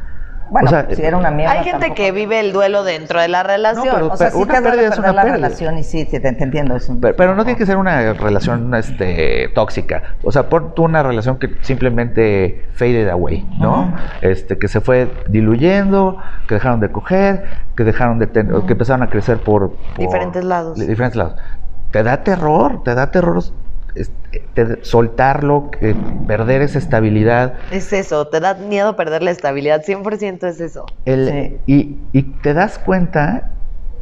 Bueno, 0.51 0.67
O 0.67 0.71
sea, 0.71 0.87
si 0.91 1.03
era 1.03 1.17
una 1.17 1.31
mierda. 1.31 1.53
Hay 1.53 1.59
gente 1.65 1.73
tampoco. 1.81 1.95
que 1.95 2.13
vive 2.13 2.41
el 2.41 2.53
duelo 2.53 2.85
dentro 2.85 3.21
de 3.21 3.29
la 3.29 3.43
relación. 3.43 3.89
pero- 3.93 4.13
O 4.13 4.17
sea, 4.17 4.31
sí 4.31 4.37
una 4.39 4.55
te 4.55 4.61
duele 4.63 4.77
perder 4.85 4.99
una 4.99 5.13
la 5.13 5.23
pérdida. 5.23 5.37
relación 5.37 5.79
y 5.79 5.83
sí, 5.83 6.07
sí, 6.11 6.21
te, 6.21 6.33
te 6.33 6.45
entiendo. 6.45 6.77
Es 6.77 6.89
un- 6.89 7.01
Pero, 7.01 7.17
pero 7.17 7.35
no 7.35 7.45
tiene 7.45 7.59
que 7.59 7.67
ser 7.67 7.77
una 7.77 8.13
relación 8.15 8.75
este, 8.75 9.49
tóxica. 9.55 10.03
O 10.23 10.33
sea, 10.33 10.49
pon 10.49 10.75
tú 10.75 10.85
una 10.85 11.03
relación 11.03 11.39
que 11.39 11.51
simplemente 11.61 12.65
faded 12.75 13.09
away, 13.09 13.47
¿no? 13.59 13.95
Este, 14.23 14.59
que 14.59 14.69
se 14.69 14.81
fue 14.81 15.11
diluyendo, 15.29 16.19
que 16.47 16.55
dejaron 16.55 16.81
de 16.81 16.91
coger, 16.91 17.45
que 17.77 17.85
dejaron 17.85 18.19
de 18.19 18.27
tener, 18.27 18.55
que 18.63 18.73
empezaron 18.73 19.03
a 19.03 19.11
crecer 19.11 19.39
por, 19.39 19.71
por 19.73 19.99
Diferentes 19.99 20.45
lados. 20.45 20.79
di- 20.79 20.87
diferentes 20.87 21.17
lados. 21.17 21.35
Te 21.91 22.03
da 22.03 22.23
terror, 22.23 22.83
te 22.85 22.95
da 22.95 23.11
terror 23.11 23.43
este, 23.95 24.84
soltarlo, 24.84 25.70
que 25.70 25.95
perder 26.26 26.62
esa 26.62 26.78
estabilidad. 26.78 27.55
Es 27.70 27.93
eso, 27.93 28.26
te 28.28 28.41
da 28.41 28.55
miedo 28.55 28.97
perder 28.97 29.22
la 29.22 29.30
estabilidad, 29.30 29.82
100% 29.82 30.47
es 30.47 30.61
eso. 30.61 30.86
El- 31.05 31.28
Sí. 31.28 31.59
y, 31.66 32.18
y 32.18 32.22
te 32.43 32.55
das 32.55 32.78
cuenta 32.78 33.51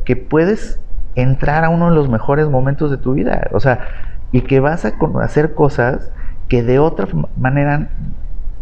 que 0.05 0.17
puedes 0.17 0.79
entrar 1.15 1.65
a 1.65 1.71
uno 1.71 1.89
de 1.91 1.95
los 1.97 2.09
mejores 2.09 2.49
momentos 2.49 2.91
de 2.91 2.99
tu 2.99 3.15
vida. 3.15 3.49
O 3.53 3.61
sea, 3.61 3.81
y 4.33 4.43
que 4.43 4.61
vas 4.61 4.85
a 4.85 4.93
hacer 5.23 5.55
cosas 5.55 6.11
que 6.49 6.63
de 6.63 6.79
otra 6.79 7.07
manera 7.37 7.89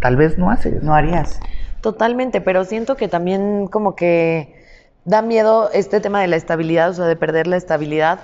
tal 0.00 0.16
vez 0.16 0.38
no 0.38 0.50
haces. 0.50 0.82
No 0.82 0.94
harías. 0.94 1.40
Totalmente, 1.80 2.40
pero 2.40 2.64
siento 2.64 2.96
que 2.96 3.08
también 3.08 3.66
como 3.66 3.94
que 3.94 4.54
da 5.04 5.20
miedo 5.20 5.68
este 5.72 6.00
tema 6.00 6.20
de 6.20 6.28
la 6.28 6.36
estabilidad, 6.36 6.90
o 6.90 6.94
sea, 6.94 7.04
de 7.06 7.16
perder 7.16 7.46
la 7.46 7.56
estabilidad, 7.56 8.20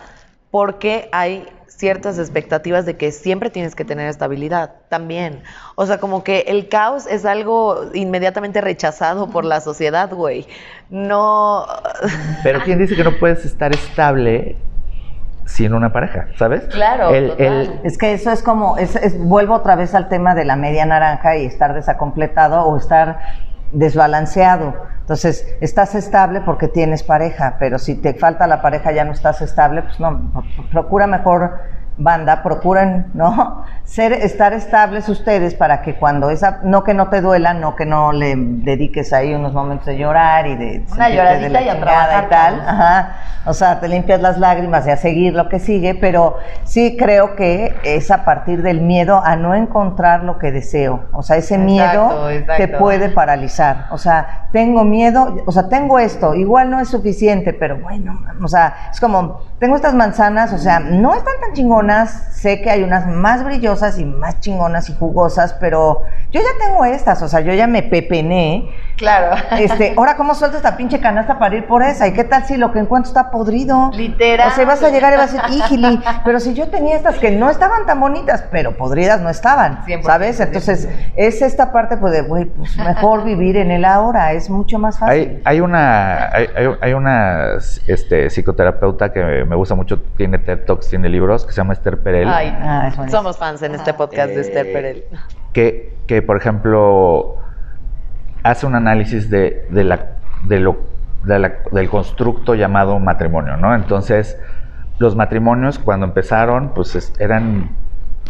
porque 0.51 1.09
hay 1.13 1.47
ciertas 1.71 2.19
expectativas 2.19 2.85
de 2.85 2.97
que 2.97 3.13
siempre 3.13 3.49
tienes 3.49 3.75
que 3.75 3.85
tener 3.85 4.09
estabilidad 4.09 4.73
también. 4.89 5.43
O 5.77 5.87
sea, 5.87 5.99
como 5.99 6.23
que 6.25 6.41
el 6.49 6.69
caos 6.69 7.07
es 7.07 7.25
algo 7.25 7.91
inmediatamente 7.95 8.61
rechazado 8.61 9.31
por 9.31 9.45
la 9.45 9.61
sociedad, 9.61 10.11
güey. 10.13 10.47
No... 10.91 11.65
Pero 12.43 12.61
¿quién 12.65 12.79
dice 12.79 12.97
que 12.97 13.05
no 13.05 13.19
puedes 13.19 13.45
estar 13.45 13.73
estable 13.73 14.57
sin 15.47 15.73
una 15.75 15.93
pareja? 15.93 16.29
¿Sabes? 16.39 16.63
Claro, 16.67 17.11
El- 17.15 17.31
total. 17.31 17.47
el- 17.47 17.81
Es 17.85 17.97
que 17.97 18.13
eso 18.13 18.31
es 18.31 18.43
como, 18.43 18.77
es, 18.77 18.97
es- 18.97 19.19
vuelvo 19.19 19.55
otra 19.55 19.77
vez 19.77 19.95
al 19.95 20.09
tema 20.09 20.35
de 20.35 20.45
la 20.45 20.57
media 20.57 20.85
naranja 20.87 21.37
y 21.37 21.47
estar 21.47 21.73
desacompletado 21.75 22.63
o 22.65 22.77
estar 22.77 23.21
desbalanceado. 23.73 24.75
Entonces, 25.01 25.47
estás 25.61 25.95
estable 25.95 26.41
porque 26.41 26.69
tienes 26.69 27.03
pareja, 27.03 27.57
pero 27.59 27.79
si 27.79 27.97
te 27.97 28.15
falta 28.15 28.47
la 28.47 28.63
pareja 28.63 28.93
ya 28.93 29.05
no 29.05 29.13
estás 29.13 29.43
estable, 29.43 29.83
pues 29.83 29.99
no, 29.99 30.45
procura 30.71 31.07
mejor 31.07 31.59
banda, 31.97 32.43
procuren, 32.43 33.07
¿no? 33.15 33.65
Ser, 33.85 34.13
estar 34.13 34.53
estables 34.53 35.09
ustedes 35.09 35.55
para 35.55 35.83
que 35.83 35.97
cuando 35.97 36.31
esa, 36.31 36.61
no 36.63 36.85
que 36.85 36.95
no 36.95 37.09
te 37.09 37.21
duela, 37.21 37.55
no 37.55 37.75
que 37.75 37.87
no 37.87 38.13
le 38.13 38.35
dediques 38.37 39.13
ahí 39.13 39.35
unos 39.35 39.53
momentos 39.53 39.87
de 39.87 39.99
llorar 39.99 40.47
y 40.47 40.55
de 40.55 40.85
Una 40.93 41.11
lloradita 41.11 41.49
de 41.49 41.51
la 41.51 41.63
y 41.63 41.69
a 41.69 41.81
trabajar, 41.81 42.25
y 42.25 42.29
tal. 42.29 42.61
Ajá. 42.61 43.17
O 43.47 43.55
sea, 43.55 43.81
te 43.81 43.89
limpias 43.89 44.21
las 44.21 44.39
lágrimas 44.39 44.87
y 44.87 44.91
a 44.91 44.97
seguir 44.97 45.35
lo 45.35 45.49
que 45.49 45.59
sigue, 45.59 45.95
pero 45.95 46.37
sí 46.65 46.97
creo 46.99 47.35
que 47.37 47.75
es 47.85 48.11
a 48.11 48.25
partir 48.25 48.63
del 48.63 48.83
miedo 48.83 49.23
a 49.25 49.35
no 49.35 49.55
encontrar 49.55 50.25
lo 50.25 50.39
que 50.39 50.53
deseo. 50.53 51.07
O 51.13 51.23
sea, 51.23 51.37
ese 51.37 51.55
Exacto, 51.55 51.67
miedo 51.67 52.31
exacto. 52.31 52.63
te 52.63 52.69
puede 52.69 53.09
paralizar. 53.09 53.87
O 53.91 53.99
sea, 53.99 54.49
tengo 54.53 54.85
miedo, 54.85 55.37
o 55.47 55.53
sea, 55.53 55.69
tengo 55.69 55.99
esto, 55.99 56.35
igual 56.35 56.71
no 56.71 56.81
es 56.81 56.89
suficiente, 56.89 57.53
pero 57.53 57.79
bueno, 57.79 58.21
o 58.43 58.49
sea, 58.49 58.91
es 58.93 59.01
como, 59.01 59.41
tengo 59.59 59.77
estas 59.77 59.95
manzanas, 59.95 60.53
o 60.53 60.59
sea, 60.59 60.81
no 60.81 61.15
están 61.15 61.35
tan 61.41 61.53
chingonas, 61.55 62.11
sé 62.33 62.61
que 62.61 62.71
hay 62.71 62.83
unas 62.83 63.07
más 63.07 63.43
brillosas 63.71 63.99
y 63.99 64.05
más 64.05 64.41
chingonas 64.41 64.89
y 64.91 64.95
jugosas, 64.95 65.55
pero 65.61 66.03
yo 66.31 66.41
ya 66.41 66.67
tengo 66.67 66.85
estas, 66.85 67.23
o 67.23 67.29
sea, 67.29 67.41
yo 67.41 67.53
ya 67.55 67.67
me 67.67 67.83
pepené. 67.83 68.71
Claro. 68.97 69.37
Este, 69.59 69.95
ahora 69.97 70.17
cómo 70.17 70.35
suelto 70.35 70.57
esta 70.57 70.77
pinche 70.77 71.01
canasta 71.01 71.39
para 71.39 71.57
ir 71.57 71.67
por 71.67 71.83
esa, 71.83 72.07
y 72.09 72.13
qué 72.13 72.25
tal 72.25 72.45
si 72.45 72.57
lo 72.57 72.73
que 72.73 72.81
encuentro 72.81 73.09
está 73.09 73.31
podrido. 73.31 73.91
Literal. 73.95 74.49
O 74.49 74.55
sea, 74.55 74.65
vas 74.67 74.83
a 74.83 74.91
llegar 74.91 75.13
y 75.15 75.17
vas 75.17 75.35
a 75.35 75.43
decir, 75.43 75.59
híjili, 75.59 76.01
pero 76.25 76.41
si 76.41 76.55
yo 76.55 76.69
tenía 76.69 76.97
estas 76.97 77.19
que 77.19 77.31
no 77.31 77.49
estaban 77.51 77.87
tan 77.87 78.01
bonitas, 78.01 78.45
pero 78.51 78.77
podridas 78.77 79.21
no 79.21 79.31
estaban, 79.31 79.85
100%, 79.85 80.03
¿sabes? 80.03 80.41
Entonces, 80.41 80.89
es 81.17 81.43
esta 81.43 81.73
parte 81.73 81.97
pues 81.97 82.13
de, 82.13 82.23
güey, 82.23 82.47
pues 82.47 82.77
mejor 82.77 83.25
vivir 83.25 83.57
en 83.57 83.71
el 83.71 83.85
ahora, 83.85 84.33
es 84.33 84.51
mucho 84.51 84.79
más 84.79 84.99
fácil. 84.99 85.13
Hay, 85.13 85.43
hay 85.45 85.61
una, 85.61 86.27
hay, 86.33 86.47
hay- 86.81 86.91
una 86.93 87.53
este, 87.87 88.29
psicoterapeuta 88.31 89.13
que 89.13 89.45
me 89.45 89.55
gusta 89.57 89.75
mucho, 89.77 90.01
tiene 90.17 90.39
TED 90.39 90.65
Talks, 90.67 90.89
tiene 90.89 91.09
libros, 91.09 91.45
que 91.47 91.53
se 91.53 91.59
llama 91.59 91.73
Esther 91.73 92.03
Perel. 92.03 92.29
Ay, 92.29 92.57
Ah, 92.61 92.89
es 92.89 93.11
somos 93.11 93.39
fans 93.39 93.60
en 93.63 93.75
este 93.75 93.95
podcast 93.95 94.33
de 94.33 94.41
Esther 94.41 94.67
Eh, 94.67 94.73
Perel. 94.73 95.05
que, 95.53 95.95
que, 96.07 96.23
por 96.23 96.37
ejemplo, 96.37 97.37
hace 98.43 98.67
un 98.67 98.75
análisis 98.75 99.31
de, 99.31 99.67
de 99.71 99.85
la, 99.85 100.07
de 100.45 100.61
lo, 100.61 100.79
de 101.25 101.39
la- 101.39 101.53
del 101.71 101.89
constructo 101.91 102.55
llamado 102.55 102.99
matrimonio, 102.99 103.57
¿no? 103.57 103.75
Entonces, 103.75 104.39
los 104.99 105.17
matrimonios 105.17 105.79
cuando 105.79 106.07
empezaron, 106.07 106.73
pues 106.75 106.95
es- 106.97 107.13
eran 107.19 107.71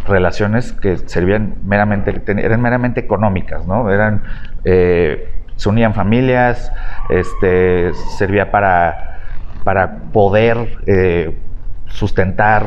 relaciones 0.07 0.73
que 0.73 0.97
servían 0.97 1.57
meramente, 1.65 2.23
eran 2.39 2.61
meramente 2.63 3.01
económicas, 3.01 3.67
¿no? 3.67 3.91
Eran, 3.91 4.23
eh, 4.65 5.31
se 5.57 5.69
unían 5.69 5.93
familias, 5.95 6.73
este, 7.11 7.93
servía 8.17 8.51
para, 8.51 9.19
para 9.63 9.97
poder 10.13 10.79
eh, 10.87 11.37
sustentar 11.87 12.67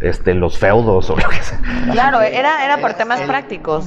este, 0.00 0.34
los 0.34 0.58
feudos 0.58 1.08
o 1.10 1.16
lo 1.16 1.28
que 1.28 1.36
sea. 1.42 1.58
Claro, 1.92 2.20
era, 2.20 2.64
era 2.64 2.78
por 2.78 2.94
temas 2.94 3.20
prácticos. 3.22 3.86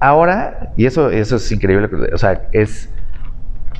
Ahora, 0.00 0.72
y 0.76 0.86
eso, 0.86 1.10
eso 1.10 1.36
es 1.36 1.50
increíble, 1.52 1.88
o 2.12 2.18
sea, 2.18 2.42
es 2.52 2.90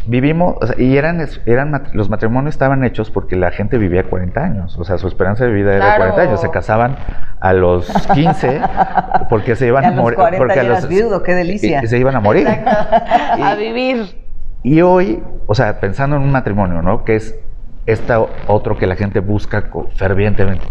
vivimos, 0.06 0.56
o 0.60 0.66
sea, 0.66 0.76
y 0.78 0.96
eran, 0.98 1.26
eran 1.46 1.84
los 1.94 2.10
matrimonios 2.10 2.54
estaban 2.54 2.84
hechos 2.84 3.10
porque 3.10 3.36
la 3.36 3.50
gente 3.52 3.78
vivía 3.78 4.04
40 4.04 4.40
años, 4.42 4.78
o 4.78 4.84
sea, 4.84 4.98
su 4.98 5.08
esperanza 5.08 5.44
de 5.44 5.50
vida 5.52 5.70
era 5.74 5.96
Claro. 5.96 6.12
40 6.14 6.22
años, 6.22 6.40
se 6.42 6.50
casaban 6.50 6.96
a 7.40 7.52
los 7.54 7.86
15 8.14 8.60
porque 9.30 9.56
se 9.56 9.66
iban 9.66 9.84
a 9.84 9.88
a 9.88 9.90
los 9.92 10.00
morir, 10.02 10.16
40 10.18 10.38
porque 10.44 10.60
a 10.60 10.62
los 10.64 10.88
viudo, 10.88 11.22
qué 11.22 11.32
delicia. 11.34 11.80
y- 11.80 11.84
y 11.84 11.88
se 11.88 11.98
iban 11.98 12.14
a 12.16 12.20
morir. 12.20 12.46
A 12.48 13.54
vivir. 13.58 14.22
Y 14.62 14.80
hoy, 14.82 15.22
o 15.46 15.54
sea, 15.54 15.80
pensando 15.80 16.16
en 16.16 16.22
un 16.22 16.32
matrimonio, 16.32 16.82
¿no? 16.82 17.04
Que 17.04 17.16
es 17.16 17.38
esta 17.86 18.18
otro 18.46 18.76
que 18.78 18.86
la 18.86 18.96
gente 18.96 19.20
busca 19.20 19.70
fervientemente. 19.96 20.64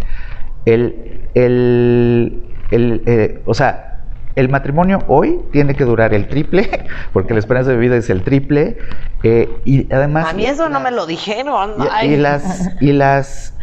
El, 0.66 1.30
el, 1.34 2.44
el, 2.72 3.04
eh, 3.06 3.44
o 3.46 3.54
sea, 3.54 4.02
el 4.36 4.50
matrimonio 4.50 5.04
hoy 5.08 5.40
tiene 5.52 5.76
que 5.76 5.84
durar 5.84 6.14
el 6.14 6.28
triple, 6.28 6.86
porque 7.14 7.34
la 7.34 7.40
esperanza 7.40 7.72
de 7.72 7.78
vida 7.78 7.96
es 7.98 8.10
el 8.10 8.24
triple, 8.24 8.78
eh, 9.24 9.62
y 9.66 9.92
además... 9.94 10.28
A 10.30 10.34
mí 10.34 10.46
eso 10.46 10.70
no 10.70 10.80
me 10.80 10.92
lo 10.92 11.06
dijeron. 11.06 11.72
Y, 12.04 12.08
y 12.08 12.18
las 12.18 12.70
y 12.82 12.92
las 12.94 13.58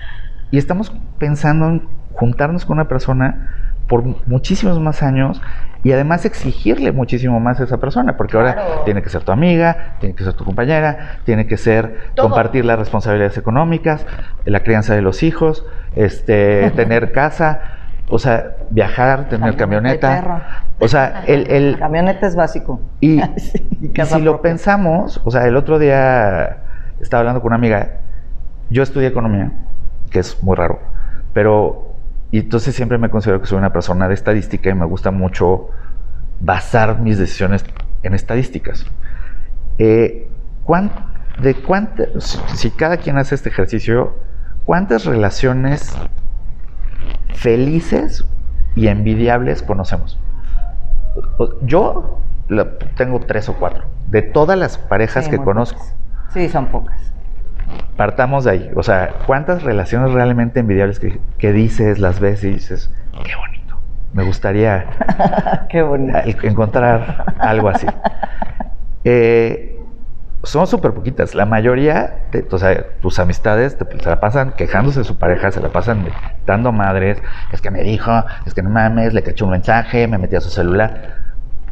y 0.50 0.58
estamos 0.58 0.92
pensando 1.18 1.66
en 1.66 1.88
juntarnos 2.12 2.64
con 2.64 2.78
una 2.78 2.88
persona 2.88 3.48
por 3.88 4.04
muchísimos 4.26 4.78
más 4.80 5.02
años 5.02 5.40
y 5.82 5.92
además 5.92 6.24
exigirle 6.24 6.92
muchísimo 6.92 7.40
más 7.40 7.60
a 7.60 7.64
esa 7.64 7.78
persona, 7.78 8.16
porque 8.16 8.36
ahora 8.36 8.84
tiene 8.84 9.02
que 9.02 9.08
ser 9.08 9.22
tu 9.22 9.32
amiga, 9.32 9.94
tiene 9.98 10.14
que 10.14 10.24
ser 10.24 10.34
tu 10.34 10.44
compañera, 10.44 11.20
tiene 11.24 11.46
que 11.46 11.56
ser 11.56 12.10
Todo. 12.14 12.28
compartir 12.28 12.64
las 12.64 12.78
responsabilidades 12.78 13.38
económicas, 13.38 14.06
la 14.44 14.60
crianza 14.60 14.94
de 14.94 15.02
los 15.02 15.22
hijos, 15.22 15.64
este 15.96 16.70
tener 16.76 17.12
casa, 17.12 17.60
o 18.10 18.18
sea, 18.18 18.56
viajar, 18.70 19.28
tener 19.28 19.56
Camioneta. 19.56 20.64
O 20.78 20.88
sea, 20.88 21.22
el, 21.26 21.50
el, 21.50 21.78
Camioneta 21.78 22.26
es 22.26 22.34
básico. 22.34 22.80
y, 23.00 23.20
Sí, 23.36 23.68
y 23.80 24.04
si 24.04 24.20
lo 24.20 24.42
pensamos, 24.42 25.20
o 25.24 25.30
sea, 25.30 25.46
el 25.46 25.56
otro 25.56 25.78
día 25.78 26.58
estaba 27.00 27.20
hablando 27.20 27.40
con 27.40 27.48
una 27.48 27.56
amiga, 27.56 28.00
yo 28.68 28.82
estudié 28.82 29.08
economía, 29.08 29.52
que 30.10 30.18
es 30.18 30.42
muy 30.42 30.56
raro, 30.56 30.80
pero, 31.32 31.89
y 32.30 32.38
entonces 32.40 32.74
siempre 32.74 32.98
me 32.98 33.10
considero 33.10 33.40
que 33.40 33.46
soy 33.46 33.58
una 33.58 33.72
persona 33.72 34.08
de 34.08 34.14
estadística 34.14 34.70
y 34.70 34.74
me 34.74 34.86
gusta 34.86 35.10
mucho 35.10 35.70
basar 36.40 37.00
mis 37.00 37.18
decisiones 37.18 37.64
en 38.02 38.14
estadísticas. 38.14 38.86
Eh, 39.78 40.28
¿cuán- 40.64 40.92
de 41.38 41.54
cuántas, 41.54 42.40
si, 42.54 42.70
cada 42.70 42.98
quien 42.98 43.18
hace 43.18 43.34
este 43.34 43.48
ejercicio, 43.48 44.14
¿cuántas 44.64 45.04
relaciones 45.06 45.96
felices 47.32 48.24
y 48.74 48.88
envidiables 48.88 49.62
conocemos? 49.62 50.18
Yo 51.62 52.20
tengo 52.96 53.20
tres 53.20 53.48
o 53.48 53.54
cuatro. 53.54 53.84
De 54.08 54.22
todas 54.22 54.58
las 54.58 54.76
parejas 54.78 55.24
Sí, 55.24 55.30
que 55.30 55.36
conozco, 55.38 55.78
pocas. 55.78 55.96
Sí, 56.32 56.48
son 56.48 56.66
pocas. 56.66 57.09
Partamos 57.96 58.44
de 58.44 58.50
ahí. 58.52 58.70
O 58.76 58.82
sea, 58.82 59.22
¿cuántas 59.26 59.62
relaciones 59.62 60.12
realmente 60.12 60.60
envidiables 60.60 60.98
que, 61.00 61.20
que 61.38 61.52
dices, 61.52 61.98
las 61.98 62.20
ves 62.20 62.42
y 62.44 62.50
dices, 62.50 62.90
qué 63.22 63.34
bonito? 63.36 63.82
Me 64.12 64.22
gustaría 64.24 64.88
Qué 65.68 65.82
bonito. 65.82 66.18
encontrar 66.42 67.34
algo 67.38 67.68
así. 67.68 67.86
Eh, 69.04 69.76
son 70.42 70.66
súper 70.66 70.92
poquitas. 70.94 71.34
La 71.34 71.46
mayoría, 71.46 72.26
de, 72.32 72.46
o 72.50 72.58
sea, 72.58 72.86
tus 73.00 73.18
amistades 73.18 73.76
te, 73.78 73.86
se 74.00 74.08
la 74.08 74.20
pasan 74.20 74.52
quejándose 74.52 75.00
de 75.00 75.04
su 75.04 75.18
pareja, 75.18 75.50
se 75.50 75.60
la 75.60 75.70
pasan 75.70 76.14
dando 76.46 76.72
madres. 76.72 77.22
Es 77.52 77.60
que 77.60 77.70
me 77.70 77.82
dijo, 77.82 78.24
es 78.46 78.54
que 78.54 78.62
no 78.62 78.70
mames, 78.70 79.12
le 79.14 79.22
caché 79.22 79.44
un 79.44 79.50
mensaje, 79.50 80.08
me 80.08 80.18
metí 80.18 80.36
a 80.36 80.40
su 80.40 80.50
celular. 80.50 81.14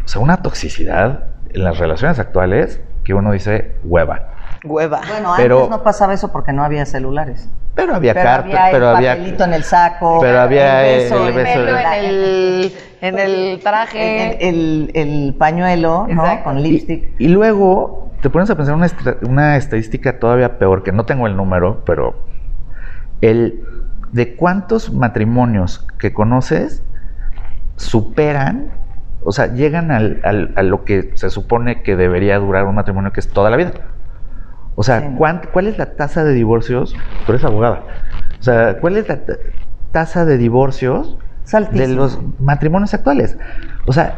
O 0.05 0.09
sea, 0.09 0.21
una 0.23 0.43
toxicidad 0.43 1.25
en 1.51 1.65
las 1.65 1.79
relaciones 1.79 2.19
actuales 2.19 2.83
que 3.05 3.15
uno 3.15 3.33
dice 3.33 3.79
hueva. 3.83 4.38
Hueva. 4.65 5.01
Bueno, 5.09 5.35
Pero- 5.37 5.57
antes 5.59 5.71
no 5.71 5.83
pasaba 5.83 6.15
eso 6.15 6.33
porque 6.33 6.53
no 6.53 6.65
había 6.65 6.85
celulares. 6.87 7.49
Pero 7.75 7.95
había 7.95 8.13
Pero 8.13 8.25
carta, 8.25 8.45
había 8.49 8.67
el 8.67 8.73
pero 8.73 8.89
había. 8.89 9.11
papelito 9.15 9.45
en 9.45 9.55
el 9.55 9.63
saco. 9.65 10.19
Pero 10.21 10.41
había 10.41 10.87
el 10.89 11.03
beso, 11.03 11.29
el 11.29 11.35
beso 11.35 11.61
en 11.61 11.95
el, 11.95 12.73
en 13.01 13.19
el 13.19 13.61
traje. 13.63 14.49
el, 14.49 14.91
el- 14.95 15.27
el 15.29 15.35
pañuelo, 15.35 16.07
¿no? 16.09 16.23
Exacto. 16.25 16.45
Con 16.45 16.59
Y, 16.59 16.63
lipstick. 16.63 17.15
y 17.21 17.29
luego 17.29 18.11
te 18.21 18.31
pones 18.31 18.51
a 18.51 18.57
pensar 18.57 18.75
una, 18.75 18.87
estra- 18.87 19.17
una 19.23 19.57
estadística 19.57 20.19
todavía 20.19 20.59
peor, 20.59 20.83
que 20.83 20.91
no 20.91 21.05
tengo 21.07 21.29
el 21.29 21.37
número, 21.37 21.85
pero 21.87 22.17
el 23.21 23.63
de 24.11 24.35
cuántos 24.35 24.93
matrimonios 24.93 25.87
que 26.01 26.13
conoces 26.13 26.83
superan, 27.77 28.73
o 29.25 29.31
sea, 29.33 29.47
llegan 29.55 29.91
al- 29.93 30.21
al- 30.25 30.53
a 30.57 30.63
lo 30.63 30.85
que 30.85 31.13
se 31.15 31.31
supone 31.31 31.83
que 31.83 31.95
debería 31.95 32.39
durar 32.39 32.65
un 32.65 32.75
matrimonio, 32.75 33.13
que 33.13 33.21
es 33.21 33.29
toda 33.29 33.51
la 33.51 33.57
vida. 33.57 33.73
O 34.81 34.85
sea, 34.85 35.01
Sí. 35.01 35.07
¿cuán- 35.19 35.43
¿cuál 35.53 35.67
es 35.67 35.77
la 35.77 35.97
tasa 35.97 36.23
de 36.23 36.33
divorcios? 36.35 36.97
Tú 37.27 37.33
eres 37.33 37.43
abogada. 37.45 37.85
O 38.39 38.43
sea, 38.45 38.79
¿cuál 38.81 38.97
es 38.97 39.09
la 39.09 39.25
ta- 39.25 39.39
tasa 39.91 40.25
de 40.25 40.39
divorcios 40.39 41.19
de 41.73 41.89
los 41.89 42.21
matrimonios 42.39 42.95
actuales? 42.95 43.37
O 43.87 43.93
sea, 43.93 44.15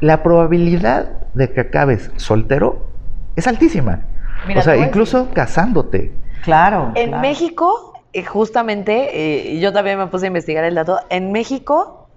la 0.00 0.22
probabilidad 0.22 1.22
de 1.32 1.50
que 1.54 1.62
acabes 1.62 2.10
soltero 2.16 2.90
es 3.34 3.46
altísima. 3.46 4.02
Mira, 4.44 4.60
o 4.60 4.62
sea, 4.62 4.76
incluso 4.76 5.32
casándote. 5.32 6.12
Claro. 6.42 6.92
En 6.96 7.08
claro. 7.08 7.22
México, 7.22 8.04
eh, 8.12 8.24
justamente, 8.26 9.54
eh, 9.54 9.58
yo 9.58 9.72
también 9.72 9.96
me 9.98 10.08
puse 10.08 10.26
a 10.26 10.28
investigar 10.28 10.64
el 10.64 10.74
dato, 10.74 11.00
en 11.08 11.32
México 11.32 12.10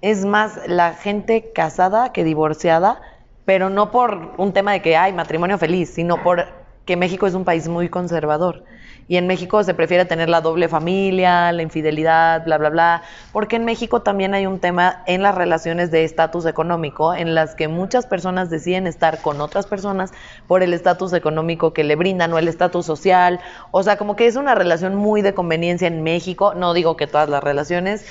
es 0.00 0.24
más 0.26 0.58
la 0.66 0.94
gente 0.94 1.52
casada 1.54 2.12
que 2.12 2.24
divorciada, 2.24 3.00
pero 3.44 3.70
no 3.70 3.92
por 3.92 4.32
un 4.36 4.52
tema 4.52 4.72
de 4.72 4.82
que 4.82 4.96
hay 4.96 5.12
matrimonio 5.12 5.58
feliz, 5.58 5.94
sino 5.94 6.24
por 6.24 6.59
que 6.84 6.96
México 6.96 7.26
es 7.26 7.34
un 7.34 7.44
país 7.44 7.68
muy 7.68 7.88
conservador. 7.88 8.64
Y 9.10 9.16
en 9.16 9.26
México 9.26 9.64
se 9.64 9.74
prefiere 9.74 10.04
tener 10.04 10.28
la 10.28 10.40
doble 10.40 10.68
familia, 10.68 11.50
la 11.50 11.62
infidelidad, 11.62 12.44
bla, 12.44 12.58
bla, 12.58 12.70
bla. 12.70 13.02
Porque 13.32 13.56
en 13.56 13.64
México 13.64 14.02
también 14.02 14.34
hay 14.34 14.46
un 14.46 14.60
tema 14.60 15.02
en 15.06 15.24
las 15.24 15.34
relaciones 15.34 15.90
de 15.90 16.04
estatus 16.04 16.46
económico, 16.46 17.12
en 17.12 17.34
las 17.34 17.56
que 17.56 17.66
muchas 17.66 18.06
personas 18.06 18.50
deciden 18.50 18.86
estar 18.86 19.20
con 19.20 19.40
otras 19.40 19.66
personas 19.66 20.12
por 20.46 20.62
el 20.62 20.72
estatus 20.74 21.12
económico 21.12 21.72
que 21.72 21.82
le 21.82 21.96
brindan 21.96 22.32
o 22.32 22.38
el 22.38 22.46
estatus 22.46 22.86
social. 22.86 23.40
O 23.72 23.82
sea, 23.82 23.96
como 23.96 24.14
que 24.14 24.28
es 24.28 24.36
una 24.36 24.54
relación 24.54 24.94
muy 24.94 25.22
de 25.22 25.34
conveniencia 25.34 25.88
en 25.88 26.04
México. 26.04 26.54
No 26.54 26.72
digo 26.72 26.96
que 26.96 27.08
todas 27.08 27.28
las 27.28 27.42
relaciones, 27.42 28.06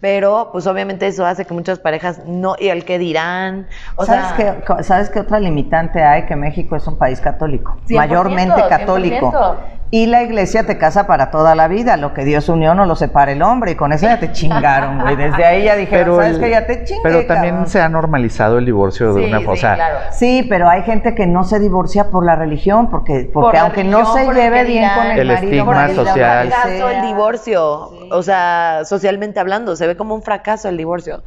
pero 0.00 0.48
pues 0.52 0.66
obviamente 0.66 1.06
eso 1.06 1.24
hace 1.26 1.44
que 1.44 1.54
muchas 1.54 1.78
parejas 1.78 2.22
no, 2.26 2.56
y 2.58 2.68
el 2.68 2.84
que 2.84 2.98
dirán. 2.98 3.68
O 3.96 4.04
¿Sabes, 4.04 4.36
sea, 4.36 4.62
qué, 4.66 4.82
¿Sabes 4.82 5.10
qué 5.10 5.20
otra 5.20 5.38
limitante 5.38 6.02
hay? 6.02 6.26
Que 6.26 6.36
México 6.36 6.76
es 6.76 6.86
un 6.86 6.98
país 6.98 7.20
católico, 7.20 7.78
100%, 7.86 7.96
mayormente 7.96 8.62
católico. 8.68 9.30
100%. 9.32 9.79
Y 9.92 10.06
la 10.06 10.22
iglesia 10.22 10.64
te 10.66 10.78
casa 10.78 11.08
para 11.08 11.32
toda 11.32 11.56
la 11.56 11.66
vida. 11.66 11.96
Lo 11.96 12.14
que 12.14 12.24
Dios 12.24 12.48
unió 12.48 12.76
no 12.76 12.86
lo 12.86 12.94
separa 12.94 13.32
el 13.32 13.42
hombre. 13.42 13.72
Y 13.72 13.74
con 13.74 13.92
eso 13.92 14.06
ya 14.06 14.20
te 14.20 14.30
chingaron, 14.30 15.00
güey. 15.00 15.16
Desde 15.16 15.44
ahí 15.44 15.64
ya 15.64 15.74
dijeron, 15.74 16.14
¿sabes 16.14 16.34
el- 16.36 16.40
qué? 16.40 16.50
Ya 16.50 16.64
te 16.66 16.84
chingué, 16.84 17.00
pero 17.02 17.26
también 17.26 17.54
cabrón". 17.54 17.68
se 17.70 17.80
ha 17.80 17.88
normalizado 17.88 18.58
el 18.58 18.66
divorcio 18.66 19.14
de 19.14 19.22
Sí, 19.24 19.28
una 19.28 19.38
sí, 19.38 19.44
forma. 19.44 19.58
o 19.58 19.60
sea, 19.60 19.74
claro. 19.74 19.98
Sí, 20.12 20.46
pero 20.48 20.68
hay 20.68 20.82
gente 20.84 21.16
que 21.16 21.26
no 21.26 21.42
se 21.42 21.58
divorcia 21.58 22.08
por 22.10 22.24
la 22.24 22.36
religión, 22.36 22.88
porque, 22.88 23.28
porque 23.34 23.50
Por 23.50 23.56
aunque 23.56 23.82
no 23.82 24.12
se 24.14 24.26
lleve 24.32 24.62
bien 24.62 24.84
dirán. 24.84 24.96
con 24.96 25.06
el, 25.08 25.18
El 25.18 25.26
marido, 25.26 25.44
estigma 25.50 25.64
por 25.82 25.90
el 25.90 25.96
social. 25.96 26.48
fracaso 26.48 26.88
el 26.90 27.02
divorcio. 27.02 27.90
O 28.12 28.22
sea, 28.22 28.82
socialmente 28.84 29.40
hablando, 29.40 29.74
se 29.74 29.88
ve 29.88 29.96
como 29.96 30.14
un 30.14 30.22
fracaso 30.22 30.68
el 30.68 30.76
divorcio. 30.76 31.24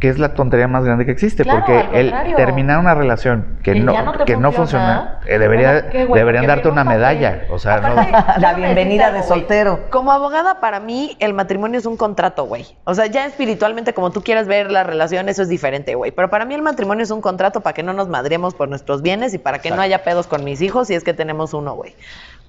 Que 0.00 0.08
es 0.08 0.18
la 0.18 0.34
tontería 0.34 0.66
más 0.66 0.84
grande 0.84 1.04
que 1.06 1.12
existe, 1.12 1.42
Claro, 1.44 1.60
porque 1.66 1.86
el 2.00 2.12
terminar 2.34 2.78
una 2.78 2.94
relación 2.94 3.58
que 3.62 3.74
no, 3.74 3.92
no 4.02 4.12
que 4.24 4.36
no 4.36 4.50
funciona, 4.50 5.18
funciona, 5.20 5.20
eh, 5.26 5.38
debería, 5.38 5.72
bueno, 5.72 5.88
qué 5.92 5.98
bueno, 6.06 6.14
deberían 6.14 6.46
darte 6.46 6.68
una 6.68 6.84
medalla. 6.84 7.42
O 7.50 7.58
sea, 7.58 7.80
no- 7.80 7.94
La 8.40 8.54
bienvenida 8.54 9.12
de 9.12 9.22
soltero. 9.22 9.80
Como 9.90 10.10
abogada, 10.10 10.58
para 10.60 10.80
mí, 10.80 11.16
el 11.20 11.34
matrimonio 11.34 11.78
es 11.78 11.84
un 11.86 11.96
contrato, 11.98 12.44
güey. 12.46 12.66
O 12.84 12.94
sea, 12.94 13.06
ya 13.06 13.26
espiritualmente, 13.26 13.92
como 13.92 14.10
tú 14.10 14.22
quieras 14.22 14.46
ver 14.48 14.70
la 14.72 14.84
relación, 14.84 15.28
eso 15.28 15.42
es 15.42 15.48
diferente, 15.50 15.94
güey. 15.94 16.10
Pero 16.12 16.30
para 16.30 16.46
mí 16.46 16.54
el 16.54 16.62
matrimonio 16.62 17.02
es 17.04 17.10
un 17.10 17.20
contrato 17.20 17.60
para 17.60 17.74
que 17.74 17.82
no 17.82 17.92
nos 17.92 18.08
madremos 18.08 18.54
por 18.54 18.68
nuestros 18.68 19.02
bienes 19.02 19.34
y 19.34 19.38
para 19.38 19.58
que 19.58 19.70
no 19.70 19.82
haya 19.82 20.02
pedos 20.02 20.26
con 20.26 20.44
mis 20.44 20.62
hijos 20.62 20.88
si 20.88 20.94
es 20.94 21.04
que 21.04 21.12
tenemos 21.12 21.52
uno, 21.52 21.74
güey. 21.74 21.94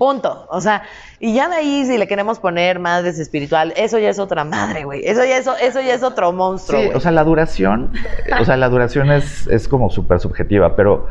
Punto. 0.01 0.47
O 0.49 0.59
sea, 0.61 0.81
y 1.19 1.35
ya 1.35 1.47
de 1.47 1.57
ahí, 1.57 1.85
si 1.85 1.95
le 1.99 2.07
queremos 2.07 2.39
poner 2.39 2.79
madres 2.79 3.19
espiritual, 3.19 3.71
eso 3.77 3.99
ya 3.99 4.09
es 4.09 4.17
otra 4.17 4.43
madre, 4.43 4.83
güey. 4.83 5.01
Eso 5.05 5.23
ya 5.23 5.37
es, 5.37 5.47
eso 5.61 5.79
ya 5.79 5.93
es 5.93 6.01
otro 6.01 6.33
monstruo, 6.33 6.81
Sí, 6.81 6.89
o 6.95 6.99
sea, 6.99 7.11
la 7.11 7.23
duración, 7.23 7.91
o 8.41 8.43
sea, 8.43 8.57
la 8.57 8.67
duración 8.69 9.11
es, 9.11 9.45
es 9.45 9.67
como 9.67 9.91
súper 9.91 10.19
subjetiva, 10.19 10.75
pero 10.75 11.05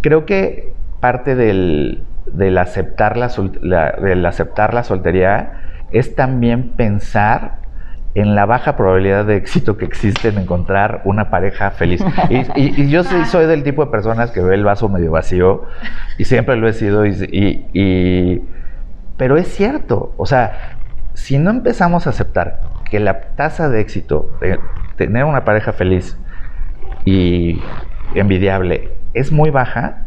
creo 0.00 0.26
que 0.26 0.74
parte 0.98 1.36
del, 1.36 2.02
del 2.26 2.58
aceptar 2.58 3.16
la, 3.16 3.28
sol- 3.28 3.60
la- 3.62 3.92
del 3.92 4.26
aceptar 4.26 4.74
la 4.74 4.82
soltería 4.82 5.62
es 5.92 6.16
también 6.16 6.70
pensar 6.72 7.58
en 8.14 8.34
la 8.34 8.44
baja 8.46 8.76
probabilidad 8.76 9.24
de 9.24 9.36
éxito 9.36 9.76
que 9.78 9.84
existe 9.86 10.28
en 10.28 10.38
encontrar 10.38 11.00
una 11.04 11.30
pareja 11.30 11.70
feliz. 11.70 12.04
Y, 12.28 12.36
y- 12.60 12.82
y 12.82 12.90
yo 12.90 13.04
sí 13.04 13.24
soy 13.24 13.46
del 13.46 13.62
tipo 13.62 13.84
de 13.84 13.90
personas 13.90 14.30
que 14.32 14.40
ve 14.40 14.54
el 14.54 14.64
vaso 14.64 14.88
medio 14.88 15.10
vacío 15.12 15.64
y 16.18 16.24
siempre 16.24 16.56
lo 16.56 16.68
he 16.68 16.72
sido 16.74 17.06
y 17.06 18.42
pero 19.16 19.36
es 19.36 19.46
cierto, 19.48 20.12
o 20.16 20.26
sea, 20.26 20.78
si 21.14 21.38
no 21.38 21.50
empezamos 21.50 22.06
a 22.06 22.10
aceptar 22.10 22.60
que 22.90 22.98
la 22.98 23.20
tasa 23.36 23.68
de 23.68 23.80
éxito 23.80 24.30
de 24.40 24.58
tener 24.96 25.24
una 25.24 25.44
pareja 25.44 25.72
feliz 25.72 26.18
y 27.04 27.60
envidiable 28.14 28.90
es 29.14 29.30
muy 29.32 29.50
baja, 29.50 29.98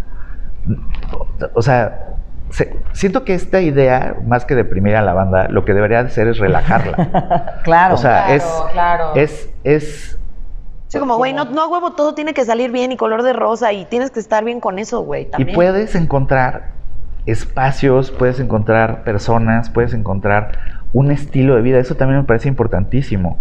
o 1.54 1.62
sea, 1.62 2.15
se- 2.50 2.76
siento 2.94 3.24
que 3.24 3.34
esta 3.34 3.62
idea, 3.62 4.16
más 4.26 4.46
que 4.46 4.56
deprimir 4.56 4.96
a 4.96 5.02
la 5.02 5.14
banda, 5.14 5.48
lo 5.50 5.66
que 5.66 5.74
debería 5.74 6.00
hacer 6.00 6.28
es 6.28 6.38
relajarla. 6.38 7.60
Claro. 7.64 7.96
o 7.96 7.98
sea, 7.98 8.26
Claro, 8.26 8.34
es, 8.36 8.44
claro. 8.74 9.12
es, 9.16 9.50
es, 9.64 10.20
Sí, 10.88 11.00
como, 11.00 11.18
güey, 11.18 11.34
no, 11.34 11.46
no 11.46 11.64
a 11.64 11.68
huevo, 11.68 11.94
todo 11.94 12.14
tiene 12.14 12.34
que 12.34 12.46
salir 12.46 12.72
bien 12.72 12.92
y 12.92 12.98
color 12.98 13.24
de 13.24 13.34
rosa 13.34 13.74
y 13.74 13.86
tienes 13.86 14.12
que 14.12 14.20
estar 14.20 14.44
bien 14.46 14.60
con 14.60 14.78
eso, 14.80 15.02
güey. 15.02 15.30
y 15.38 15.46
puedes 15.46 15.96
encontrar 15.96 16.68
espacios, 17.26 18.12
puedes 18.12 18.40
encontrar 18.40 19.04
personas, 19.04 19.70
puedes 19.72 19.94
encontrar 19.94 20.52
un 20.94 21.12
estilo 21.12 21.56
de 21.56 21.62
vida. 21.64 21.80
Eso 21.80 21.96
también 21.96 22.20
me 22.20 22.26
parece 22.26 22.48
importantísimo. 22.48 23.40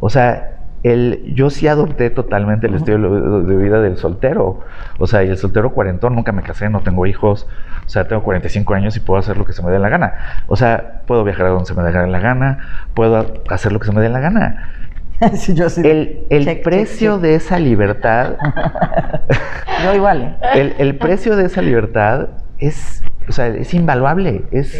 O 0.00 0.10
sea, 0.10 0.58
el, 0.82 1.32
yo 1.34 1.50
sí 1.50 1.68
adopté 1.68 2.10
totalmente 2.10 2.66
el 2.66 2.74
estilo 2.74 3.42
de 3.42 3.56
vida 3.56 3.80
del 3.80 3.96
soltero. 3.96 4.60
O 4.98 5.06
sea, 5.06 5.22
y 5.24 5.28
el 5.28 5.36
soltero 5.38 5.72
cuarentón, 5.72 6.14
nunca 6.14 6.32
me 6.32 6.42
casé, 6.42 6.68
no 6.68 6.80
tengo 6.80 7.06
hijos. 7.06 7.46
O 7.86 7.88
sea, 7.88 8.08
tengo 8.08 8.22
45 8.22 8.74
años 8.74 8.96
y 8.96 9.00
puedo 9.00 9.18
hacer 9.20 9.36
lo 9.36 9.44
que 9.44 9.52
se 9.52 9.62
me 9.62 9.70
dé 9.70 9.78
la 9.78 9.88
gana. 9.88 10.14
O 10.46 10.56
sea, 10.56 11.02
puedo 11.06 11.24
viajar 11.24 11.46
a 11.46 11.50
donde 11.50 11.66
se 11.66 11.74
me 11.74 11.82
dé 11.82 11.92
la 11.92 12.18
gana, 12.18 12.58
puedo 12.94 13.26
hacer 13.48 13.72
lo 13.72 13.78
que 13.80 13.86
se 13.86 13.92
me 13.92 14.00
dé 14.00 14.08
la 14.08 14.20
gana. 14.20 14.72
Sí, 15.34 15.54
yo 15.54 15.70
sí. 15.70 15.82
El, 15.84 16.26
el 16.30 16.44
Check, 16.44 16.54
check, 16.56 16.64
precio 16.64 17.12
check. 17.14 17.22
de 17.22 17.34
esa 17.36 17.60
libertad 17.60 18.34
Yo 19.84 19.94
igual. 19.94 20.36
¿eh? 20.54 20.60
el, 20.60 20.74
el 20.78 20.96
precio 20.96 21.36
de 21.36 21.44
esa 21.46 21.62
libertad 21.62 22.28
es, 22.58 23.04
o 23.28 23.32
sea, 23.32 23.46
es 23.46 23.72
invaluable. 23.74 24.44
Es, 24.50 24.74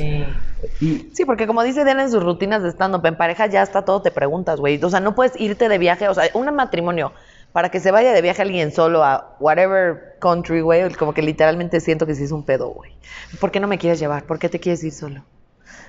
y- 0.81 1.11
Sí, 1.15 1.25
porque 1.25 1.47
como 1.47 1.63
dice 1.63 1.85
Diana 1.85 2.03
en 2.03 2.11
sus 2.11 2.23
rutinas 2.23 2.63
de 2.63 2.71
stand-up, 2.71 3.05
en 3.07 3.17
pareja 3.17 3.47
ya 3.47 3.63
hasta 3.63 3.85
todo 3.85 4.03
te 4.03 4.11
preguntas, 4.11 4.61
güey. 4.61 4.83
O 4.83 4.91
sea, 4.91 5.01
no 5.01 5.15
puedes 5.15 5.39
irte 5.41 5.69
de 5.69 5.79
viaje, 5.79 6.09
o 6.09 6.15
sea, 6.15 6.25
un 6.35 6.55
matrimonio, 6.55 7.13
para 7.53 7.69
que 7.71 7.81
se 7.81 7.91
vaya 7.91 8.13
de 8.13 8.23
viaje 8.23 8.43
alguien 8.43 8.73
solo 8.73 9.05
a 9.05 9.37
whatever 9.39 10.17
country, 10.21 10.61
güey, 10.63 10.93
como 10.95 11.13
que 11.13 11.23
literalmente 11.23 11.81
siento 11.81 12.07
que 12.07 12.15
sí 12.15 12.25
es 12.25 12.33
un 12.33 12.45
pedo, 12.45 12.69
güey. 12.71 12.93
¿Por 13.41 13.51
qué 13.51 13.61
no 13.61 13.69
me 13.69 13.79
quieres 13.79 13.99
llevar? 14.01 14.25
¿Por 14.25 14.39
qué 14.39 14.49
te 14.49 14.59
quieres 14.61 14.83
ir 14.85 14.93
solo? 14.93 15.23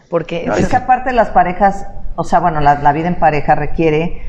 Porque 0.09 0.45
Es 0.57 0.67
que 0.67 0.75
aparte 0.75 1.11
las 1.13 1.29
parejas, 1.29 1.87
o 2.15 2.23
sea, 2.23 2.39
bueno, 2.39 2.59
la, 2.59 2.79
la 2.79 2.91
vida 2.91 3.07
en 3.07 3.15
pareja 3.15 3.55
requiere 3.55 4.21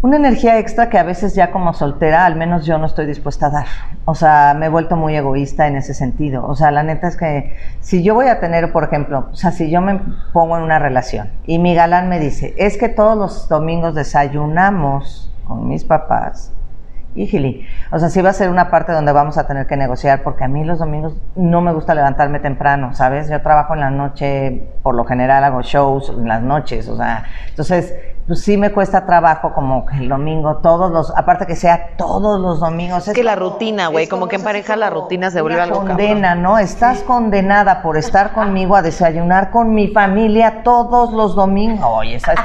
una 0.00 0.16
energía 0.16 0.58
extra 0.58 0.88
que 0.88 0.98
a 0.98 1.02
veces 1.02 1.34
ya 1.34 1.50
como 1.50 1.72
soltera, 1.74 2.24
al 2.24 2.36
menos 2.36 2.64
yo 2.64 2.78
no 2.78 2.86
estoy 2.86 3.06
dispuesta 3.06 3.46
a 3.46 3.50
dar. 3.50 3.66
O 4.04 4.14
sea, 4.14 4.54
me 4.56 4.66
he 4.66 4.68
vuelto 4.68 4.96
muy 4.96 5.16
egoísta 5.16 5.66
en 5.66 5.76
ese 5.76 5.92
sentido. 5.92 6.46
O 6.46 6.54
sea, 6.54 6.70
la 6.70 6.84
neta 6.84 7.08
es 7.08 7.16
que 7.16 7.56
si 7.80 8.04
yo 8.04 8.14
voy 8.14 8.28
a 8.28 8.38
tener, 8.38 8.70
por 8.72 8.84
ejemplo, 8.84 9.28
o 9.32 9.36
sea, 9.36 9.50
si 9.50 9.70
yo 9.70 9.80
me 9.80 10.00
pongo 10.32 10.56
en 10.56 10.62
una 10.62 10.78
relación 10.78 11.30
y 11.46 11.58
mi 11.58 11.74
galán 11.74 12.08
me 12.08 12.20
dice, 12.20 12.54
es 12.58 12.78
que 12.78 12.88
todos 12.88 13.18
los 13.18 13.48
domingos 13.48 13.94
desayunamos 13.94 15.32
con 15.44 15.66
mis 15.66 15.84
papás. 15.84 16.52
Híjole, 17.16 17.66
o 17.90 17.98
sea, 17.98 18.10
sí 18.10 18.22
va 18.22 18.30
a 18.30 18.34
ser 18.34 18.50
una 18.50 18.70
parte 18.70 18.92
donde 18.92 19.10
vamos 19.10 19.38
a 19.38 19.46
tener 19.48 19.66
que 19.66 19.76
negociar, 19.76 20.22
porque 20.22 20.44
a 20.44 20.48
mí 20.48 20.62
los 20.62 20.78
domingos 20.78 21.16
no 21.34 21.60
me 21.60 21.72
gusta 21.72 21.94
levantarme 21.94 22.38
temprano, 22.38 22.94
¿sabes? 22.94 23.28
Yo 23.28 23.40
trabajo 23.42 23.74
en 23.74 23.80
la 23.80 23.90
noche, 23.90 24.68
por 24.84 24.94
lo 24.94 25.04
general 25.04 25.42
hago 25.42 25.62
shows 25.62 26.10
en 26.10 26.28
las 26.28 26.42
noches, 26.42 26.86
o 26.86 26.96
sea, 26.96 27.24
entonces 27.48 27.92
pues 28.28 28.42
sí 28.42 28.58
me 28.58 28.70
cuesta 28.72 29.06
trabajo 29.06 29.54
como 29.54 29.86
que 29.86 29.96
el 29.96 30.08
domingo, 30.10 30.58
todos 30.58 30.92
los, 30.92 31.16
aparte 31.16 31.46
que 31.46 31.56
sea 31.56 31.96
todos 31.96 32.38
los 32.38 32.60
domingos. 32.60 33.08
Es 33.08 33.14
que 33.14 33.24
la 33.24 33.34
rutina, 33.34 33.88
güey, 33.88 34.06
como 34.06 34.28
que 34.28 34.36
en 34.36 34.42
pareja 34.42 34.76
la 34.76 34.90
rutina 34.90 35.30
se 35.30 35.40
vuelve 35.40 35.62
algo 35.62 35.78
condena, 35.80 36.34
¿no? 36.34 36.58
Estás 36.58 37.02
condenada 37.04 37.80
por 37.80 37.96
estar 37.96 38.34
conmigo 38.34 38.76
a 38.76 38.82
desayunar 38.82 39.50
con 39.50 39.72
mi 39.72 39.88
familia 39.88 40.62
todos 40.62 41.10
los 41.14 41.34
domingos. 41.34 41.88
Oye, 41.90 42.20
¿sabes 42.20 42.40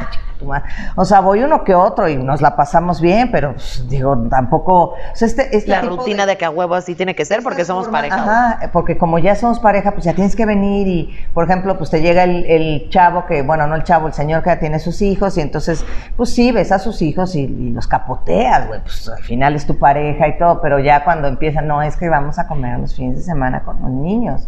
o 0.96 1.06
sea, 1.06 1.20
voy 1.20 1.44
uno 1.44 1.64
que 1.64 1.76
otro 1.76 2.08
y 2.08 2.16
nos 2.16 2.42
la 2.42 2.56
pasamos 2.56 3.02
bien, 3.02 3.32
pero 3.32 3.54
pues, 3.54 3.86
digo, 3.88 4.18
tampoco. 4.30 4.96
este, 5.14 5.56
este 5.56 5.70
la 5.70 5.82
rutina 5.82 6.26
de... 6.26 6.38
que 6.38 6.46
a 6.46 6.50
huevo 6.50 6.76
así 6.76 6.96
tiene 6.96 7.16
que 7.16 7.26
ser 7.26 7.44
porque 7.44 7.66
somos 7.66 7.88
pareja. 7.88 8.16
Ajá, 8.16 8.70
porque 8.72 8.98
como 8.98 9.20
ya 9.20 9.36
somos 9.36 9.60
pareja, 9.60 9.92
pues 9.92 10.06
ya 10.06 10.14
tienes 10.14 10.36
que 10.36 10.46
venir 10.46 10.88
y, 10.88 11.18
por 11.34 11.46
ejemplo, 11.46 11.78
pues 11.78 11.90
te 11.90 12.02
llega 12.02 12.24
el, 12.24 12.88
chavo 12.90 13.26
que, 13.26 13.42
bueno, 13.42 13.68
no 13.68 13.76
el 13.76 13.84
chavo, 13.84 14.08
el 14.08 14.14
señor 14.14 14.44
que 14.44 14.50
ya 14.50 14.60
tiene 14.60 14.80
sus 14.80 15.02
hijos 15.02 15.38
y 15.38 15.42
entonces, 15.42 15.86
pues 16.16 16.34
sí, 16.34 16.52
ves 16.52 16.72
a 16.72 16.80
sus 16.80 17.02
hijos 17.02 17.36
y, 17.36 17.48
los 17.74 17.88
capoteas, 17.88 18.68
güey, 18.68 18.82
pues 18.82 19.10
al 19.10 19.24
final 19.24 19.56
es 19.56 19.66
tu 19.66 19.78
pareja 19.78 20.28
y 20.28 20.38
todo, 20.38 20.62
pero 20.62 20.80
ya 20.80 21.04
cuando 21.04 21.28
empiezan, 21.28 21.68
no, 21.68 21.82
es 21.82 21.96
que 21.96 22.10
vamos 22.10 22.38
a 22.40 22.48
comer 22.48 22.80
los 22.80 22.96
fines 22.96 23.18
de 23.18 23.24
semana 23.24 23.64
con 23.64 23.82
los 23.82 23.90
niños. 23.90 24.48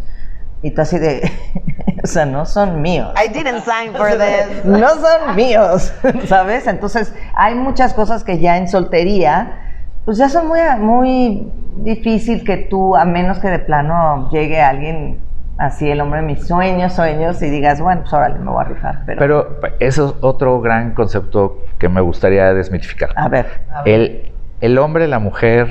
Y 0.66 0.72
tú 0.72 0.82
así 0.82 0.98
de, 0.98 1.30
o 2.02 2.06
sea, 2.08 2.26
no 2.26 2.44
son 2.44 2.82
míos. 2.82 3.14
I 3.16 3.28
didn't 3.28 3.62
sign 3.62 3.94
for 3.94 4.10
this. 4.10 4.64
No 4.64 4.88
son 4.88 5.36
míos, 5.36 5.92
¿sabes? 6.26 6.66
Entonces, 6.66 7.14
hay 7.36 7.54
muchas 7.54 7.94
cosas 7.94 8.24
que 8.24 8.40
ya 8.40 8.56
en 8.56 8.66
soltería, 8.66 9.60
pues 10.04 10.18
ya 10.18 10.28
son 10.28 10.48
muy, 10.48 10.58
muy 10.80 11.52
difícil 11.76 12.42
que 12.42 12.56
tú, 12.56 12.96
a 12.96 13.04
menos 13.04 13.38
que 13.38 13.46
de 13.46 13.60
plano 13.60 14.28
llegue 14.32 14.60
alguien 14.60 15.20
así, 15.56 15.88
el 15.88 16.00
hombre 16.00 16.20
de 16.20 16.26
mis 16.26 16.44
sueños, 16.48 16.94
sueños, 16.94 17.40
y 17.42 17.48
digas, 17.48 17.80
bueno, 17.80 18.00
pues 18.00 18.12
órale, 18.12 18.40
me 18.40 18.50
voy 18.50 18.64
a 18.64 18.64
rifar. 18.64 19.02
Pero, 19.06 19.58
pero 19.60 19.76
eso 19.78 20.08
es 20.08 20.14
otro 20.20 20.60
gran 20.60 20.94
concepto 20.94 21.58
que 21.78 21.88
me 21.88 22.00
gustaría 22.00 22.52
desmitificar. 22.54 23.10
A 23.14 23.28
ver. 23.28 23.46
El, 23.84 24.32
el 24.60 24.78
hombre, 24.78 25.06
la 25.06 25.20
mujer 25.20 25.68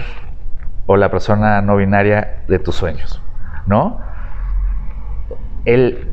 o 0.86 0.96
la 0.96 1.12
persona 1.12 1.62
no 1.62 1.76
binaria 1.76 2.36
de 2.48 2.60
tus 2.60 2.76
sueños, 2.76 3.22
¿no? 3.68 4.05
El, 5.66 6.08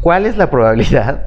¿cuál 0.00 0.26
es 0.26 0.36
la 0.36 0.50
probabilidad 0.50 1.26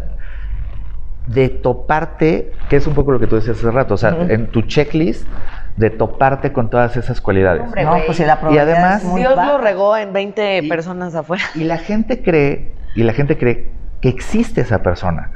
de 1.28 1.50
toparte, 1.50 2.52
que 2.70 2.76
es 2.76 2.88
un 2.88 2.94
poco 2.94 3.12
lo 3.12 3.20
que 3.20 3.28
tú 3.28 3.36
decías 3.36 3.58
hace 3.58 3.72
rato, 3.72 3.96
o 3.96 3.98
sea, 3.98 4.16
en 4.30 4.48
tu 4.48 4.62
checklist, 4.62 5.28
de 5.76 5.90
toparte 5.90 6.54
con 6.54 6.70
todas 6.70 6.96
esas 6.96 7.20
cualidades. 7.20 7.64
no, 7.64 7.98
pues 8.06 8.20
la 8.20 8.40
y 8.50 8.58
además 8.58 9.16
Dios 9.16 9.36
lo 9.36 9.58
regó 9.58 9.98
en 9.98 10.14
20 10.14 10.64
personas 10.70 11.16
afuera. 11.16 11.44
Y 11.54 11.64
la 11.66 11.78
gente 11.78 12.22
cree, 12.22 12.74
y 12.96 13.04
la 13.04 13.14
gente 13.14 13.38
cree 13.38 13.72
que 14.02 14.10
existe 14.10 14.62
esa 14.62 14.84
persona. 14.84 15.32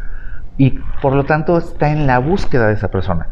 Y 0.58 0.80
por 1.02 1.14
lo 1.14 1.26
tanto 1.26 1.58
está 1.58 1.92
en 1.92 2.08
la 2.08 2.20
búsqueda 2.20 2.68
de 2.68 2.74
esa 2.74 2.90
persona. 2.90 3.28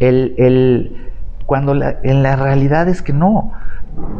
El, 0.00 0.34
el, 0.38 1.10
cuando 1.46 1.72
en 1.72 2.22
la 2.22 2.36
realidad 2.36 2.88
es 2.88 3.02
que 3.02 3.12
no. 3.12 3.52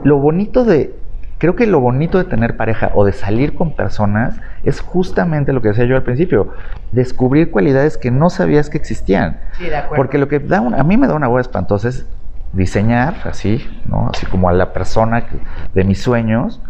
Lo 0.05 0.19
bonito 0.19 0.65
de, 0.65 0.95
creo 1.39 1.57
que 1.57 1.67
lo 1.67 1.81
bonito 1.81 2.19
de 2.19 2.25
tener 2.25 2.57
pareja 2.57 2.91
o 2.95 3.05
de 3.05 3.13
salir 3.13 3.55
con 3.55 3.73
personas 3.73 4.37
es 4.65 4.81
justamente 4.81 5.53
lo 5.53 5.61
que 5.61 5.69
decía 5.69 5.85
yo 5.85 5.97
al 5.97 6.03
principio, 6.03 6.55
descubrir 6.93 7.51
cualidades 7.51 7.99
que 7.99 8.11
no 8.11 8.31
sabías 8.31 8.71
que 8.71 8.79
existían. 8.79 9.39
Sí, 9.59 9.65
de 9.65 9.77
acuerdo. 9.77 9.97
Porque 9.97 10.19
lo 10.19 10.29
que 10.29 10.39
da 10.39 10.59
a 10.59 10.85
mí 10.85 10.97
me 10.97 11.07
da 11.07 11.15
una 11.15 11.29
hueá 11.29 11.41
espantosa 11.41 11.89
es 11.89 12.07
diseñar 12.53 13.15
así, 13.25 13.67
¿no? 13.87 14.11
Así 14.13 14.27
como 14.27 14.49
a 14.49 14.53
la 14.53 14.73
persona 14.73 15.27
de 15.75 15.85
mis 15.85 16.01
sueños 16.01 16.61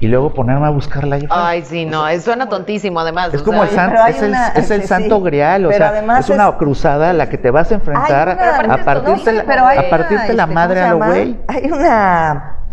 y 0.00 0.08
luego 0.08 0.34
ponerme 0.34 0.66
a 0.66 0.70
buscarla. 0.70 1.18
Ay, 1.30 1.62
sí, 1.62 1.84
no, 1.84 2.04
suena 2.20 2.48
tontísimo 2.48 3.00
además. 3.00 3.32
Es 3.32 3.42
como 3.42 3.62
el, 3.62 3.70
es 3.70 4.22
el, 4.22 4.34
es 4.54 4.70
el 4.70 4.82
santo 4.84 5.20
grial, 5.20 5.66
o 5.66 5.72
sea, 5.72 6.18
es 6.18 6.28
una 6.28 6.52
cruzada 6.56 7.10
a 7.10 7.12
la 7.12 7.28
que 7.28 7.38
te 7.38 7.50
vas 7.50 7.70
a 7.72 7.76
enfrentar 7.76 8.28
a 8.28 8.84
partirte, 8.84 9.32
la, 9.32 9.42
a 9.42 9.90
partirte 9.90 10.32
la 10.32 10.46
madre 10.46 10.80
a 10.80 10.90
lo 10.90 10.98
güey. 10.98 11.36
Hay 11.48 11.70
una 11.70 12.63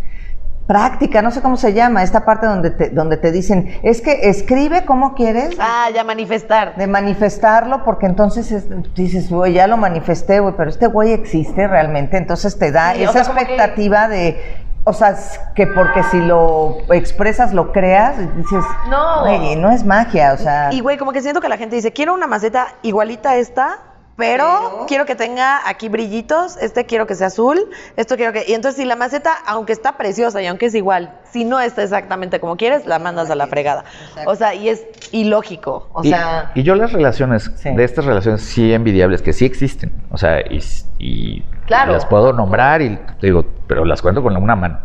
práctica, 0.72 1.22
no 1.22 1.32
sé 1.32 1.41
cómo 1.41 1.57
se 1.57 1.74
llama, 1.74 2.01
esta 2.01 2.24
parte 2.24 2.47
donde 2.47 2.69
te, 2.69 2.89
donde 2.91 3.17
te 3.17 3.34
dicen, 3.34 3.78
es 3.84 4.01
que 4.01 4.30
escribe 4.30 4.86
como 4.86 5.15
quieres. 5.15 5.57
Ah, 5.59 5.89
ya 5.93 6.05
manifestar. 6.05 6.78
De 6.78 6.88
manifestarlo, 6.88 7.84
porque 7.84 8.05
entonces 8.05 8.65
dices, 8.95 9.30
güey, 9.30 9.51
ya 9.51 9.67
lo 9.67 9.76
manifesté, 9.76 10.39
güey, 10.39 10.53
pero 10.55 10.69
este 10.69 10.88
güey 10.88 11.11
existe 11.11 11.67
realmente, 11.67 12.15
entonces 12.15 12.57
te 12.57 12.72
da 12.72 12.95
esa 12.95 13.19
expectativa 13.19 14.07
de, 14.07 14.39
o 14.86 14.93
sea, 14.93 15.17
que 15.55 15.67
porque 15.67 16.03
si 16.03 16.22
lo 16.22 16.78
expresas, 16.93 17.53
lo 17.53 17.74
creas, 17.74 18.15
dices, 18.38 18.63
no, 18.89 19.24
güey, 19.24 19.57
no 19.57 19.72
es 19.72 19.84
magia, 19.84 20.32
o 20.32 20.38
sea. 20.38 20.72
Y, 20.72 20.80
güey, 20.80 20.97
como 20.97 21.11
que 21.11 21.22
siento 21.22 21.41
que 21.41 21.49
la 21.49 21.57
gente 21.57 21.76
dice, 21.76 21.91
quiero 21.91 22.13
una 22.13 22.28
maceta 22.28 22.67
igualita 22.82 23.32
a 23.32 23.36
esta, 23.36 23.80
pero, 24.16 24.86
quiero 24.88 25.05
que 25.05 25.16
tenga 25.16 25.68
aquí 25.68 25.89
brillitos, 25.89 26.57
este 26.57 26.86
quiero 26.86 27.07
que 27.07 27.16
sea 27.16 27.28
azul, 27.28 27.59
esto 27.95 28.18
quiero 28.18 28.34
que... 28.34 28.43
Y 28.47 28.53
entonces 28.53 28.82
si 28.82 28.86
la 28.86 28.95
maceta, 28.95 29.34
aunque 29.47 29.74
está 29.74 29.97
preciosa 29.97 30.41
y 30.41 30.47
aunque 30.47 30.68
es 30.68 30.76
igual, 30.76 31.14
si 31.32 31.45
no 31.45 31.59
está 31.59 31.84
exactamente 31.84 32.39
como 32.39 32.57
quieres, 32.57 32.86
la 32.86 32.99
mandas 32.99 33.30
a 33.32 33.36
la 33.36 33.47
fregada. 33.47 33.84
O 34.26 34.36
sea, 34.36 34.53
y 34.53 34.70
es 34.70 34.86
ilógico. 35.12 35.89
O 35.93 36.03
y, 36.03 36.09
sea... 36.09 36.51
Y 36.53 36.64
yo 36.64 36.76
las 36.76 36.91
relaciones, 36.91 37.51
de 37.64 37.84
estas 37.84 38.05
relaciones 38.05 38.41
sí 38.41 38.74
envidiables, 38.74 39.22
que 39.22 39.34
sí 39.34 39.45
existen, 39.45 39.91
o 40.12 40.18
sea, 40.18 40.41
y, 40.41 41.43
las 41.68 42.05
puedo 42.05 42.34
nombrar 42.34 42.82
y 42.82 42.99
digo, 43.22 43.45
pero 43.66 43.86
las 43.86 44.01
cuento 44.01 44.22
con 44.22 44.36
una 44.36 44.55
mano. 44.55 44.80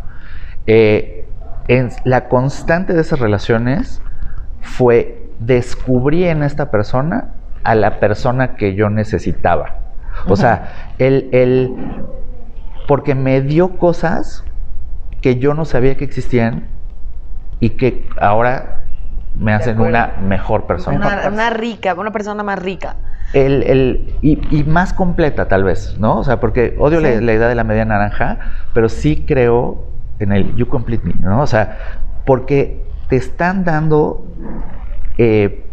Eh, 0.66 1.29
en, 1.68 1.91
la 2.05 2.29
constante 2.29 2.95
de 2.95 3.01
esas 3.01 3.18
relaciones 3.18 4.01
fue 4.62 5.29
descubrí 5.41 6.24
en 6.24 6.43
esta 6.43 6.70
persona 6.70 7.33
a 7.67 7.75
la 7.75 7.99
persona 7.99 8.55
que 8.55 8.77
yo 8.77 8.91
necesitaba. 8.91 9.81
O 10.29 10.37
sea, 10.37 10.93
él, 10.99 11.75
porque 12.87 13.17
me 13.17 13.41
dio 13.43 13.77
cosas 13.77 14.45
que 15.21 15.39
yo 15.39 15.53
no 15.53 15.64
sabía 15.64 15.97
que 15.97 16.05
existían 16.05 16.69
y 17.59 17.71
que 17.71 18.09
ahora 18.21 18.83
me 19.37 19.53
hacen 19.53 19.81
una 19.81 20.12
mejor 20.23 20.69
persona. 20.69 21.29
Una, 21.29 21.51
rica, 21.51 21.95
una 21.95 22.12
persona 22.12 22.45
más 22.45 22.61
rica. 22.61 22.95
El, 23.33 23.64
el, 23.64 24.14
y, 24.23 24.62
más 24.62 24.93
completa 24.93 25.49
tal 25.49 25.64
vez, 25.64 25.97
¿no? 25.99 26.19
O 26.19 26.25
sea, 26.25 26.39
porque 26.39 26.77
odio 26.79 27.01
la, 27.01 27.11
idea 27.11 27.49
de 27.49 27.55
la 27.57 27.64
media 27.64 27.85
naranja, 27.85 28.39
pero 28.75 28.89
sí 28.89 29.25
creo 29.27 29.89
en 30.21 30.31
el 30.31 30.55
you 30.55 30.69
complete 30.69 31.05
me, 31.05 31.14
¿no? 31.14 31.43
O 31.43 31.47
sea, 31.49 31.79
porque 32.25 32.87
te 33.09 33.17
están 33.17 33.64
dando 33.64 34.25
eh, 35.19 35.64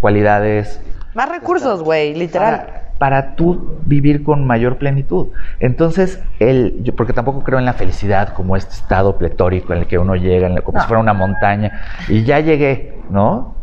cualidades, 0.00 0.80
más 1.14 1.28
recursos, 1.28 1.82
güey, 1.82 2.14
literal. 2.14 2.66
Para, 2.98 3.34
tú 3.34 3.78
vivir 3.86 4.22
con 4.22 4.46
mayor 4.46 4.76
plenitud. 4.76 5.28
Entonces, 5.58 6.22
el, 6.38 6.82
yo, 6.82 6.94
porque 6.94 7.14
tampoco 7.14 7.42
creo 7.42 7.58
en 7.58 7.64
la 7.64 7.72
felicidad 7.72 8.34
como 8.34 8.56
este 8.56 8.74
estado 8.74 9.16
pletórico 9.16 9.72
en 9.72 9.80
el 9.80 9.86
que 9.86 9.98
uno 9.98 10.16
llega, 10.16 10.54
como 10.60 10.80
si 10.80 10.86
fuera 10.86 11.00
una 11.00 11.14
montaña, 11.14 11.80
y 12.08 12.24
ya 12.24 12.40
llegué, 12.40 12.98
¿no? 13.08 13.54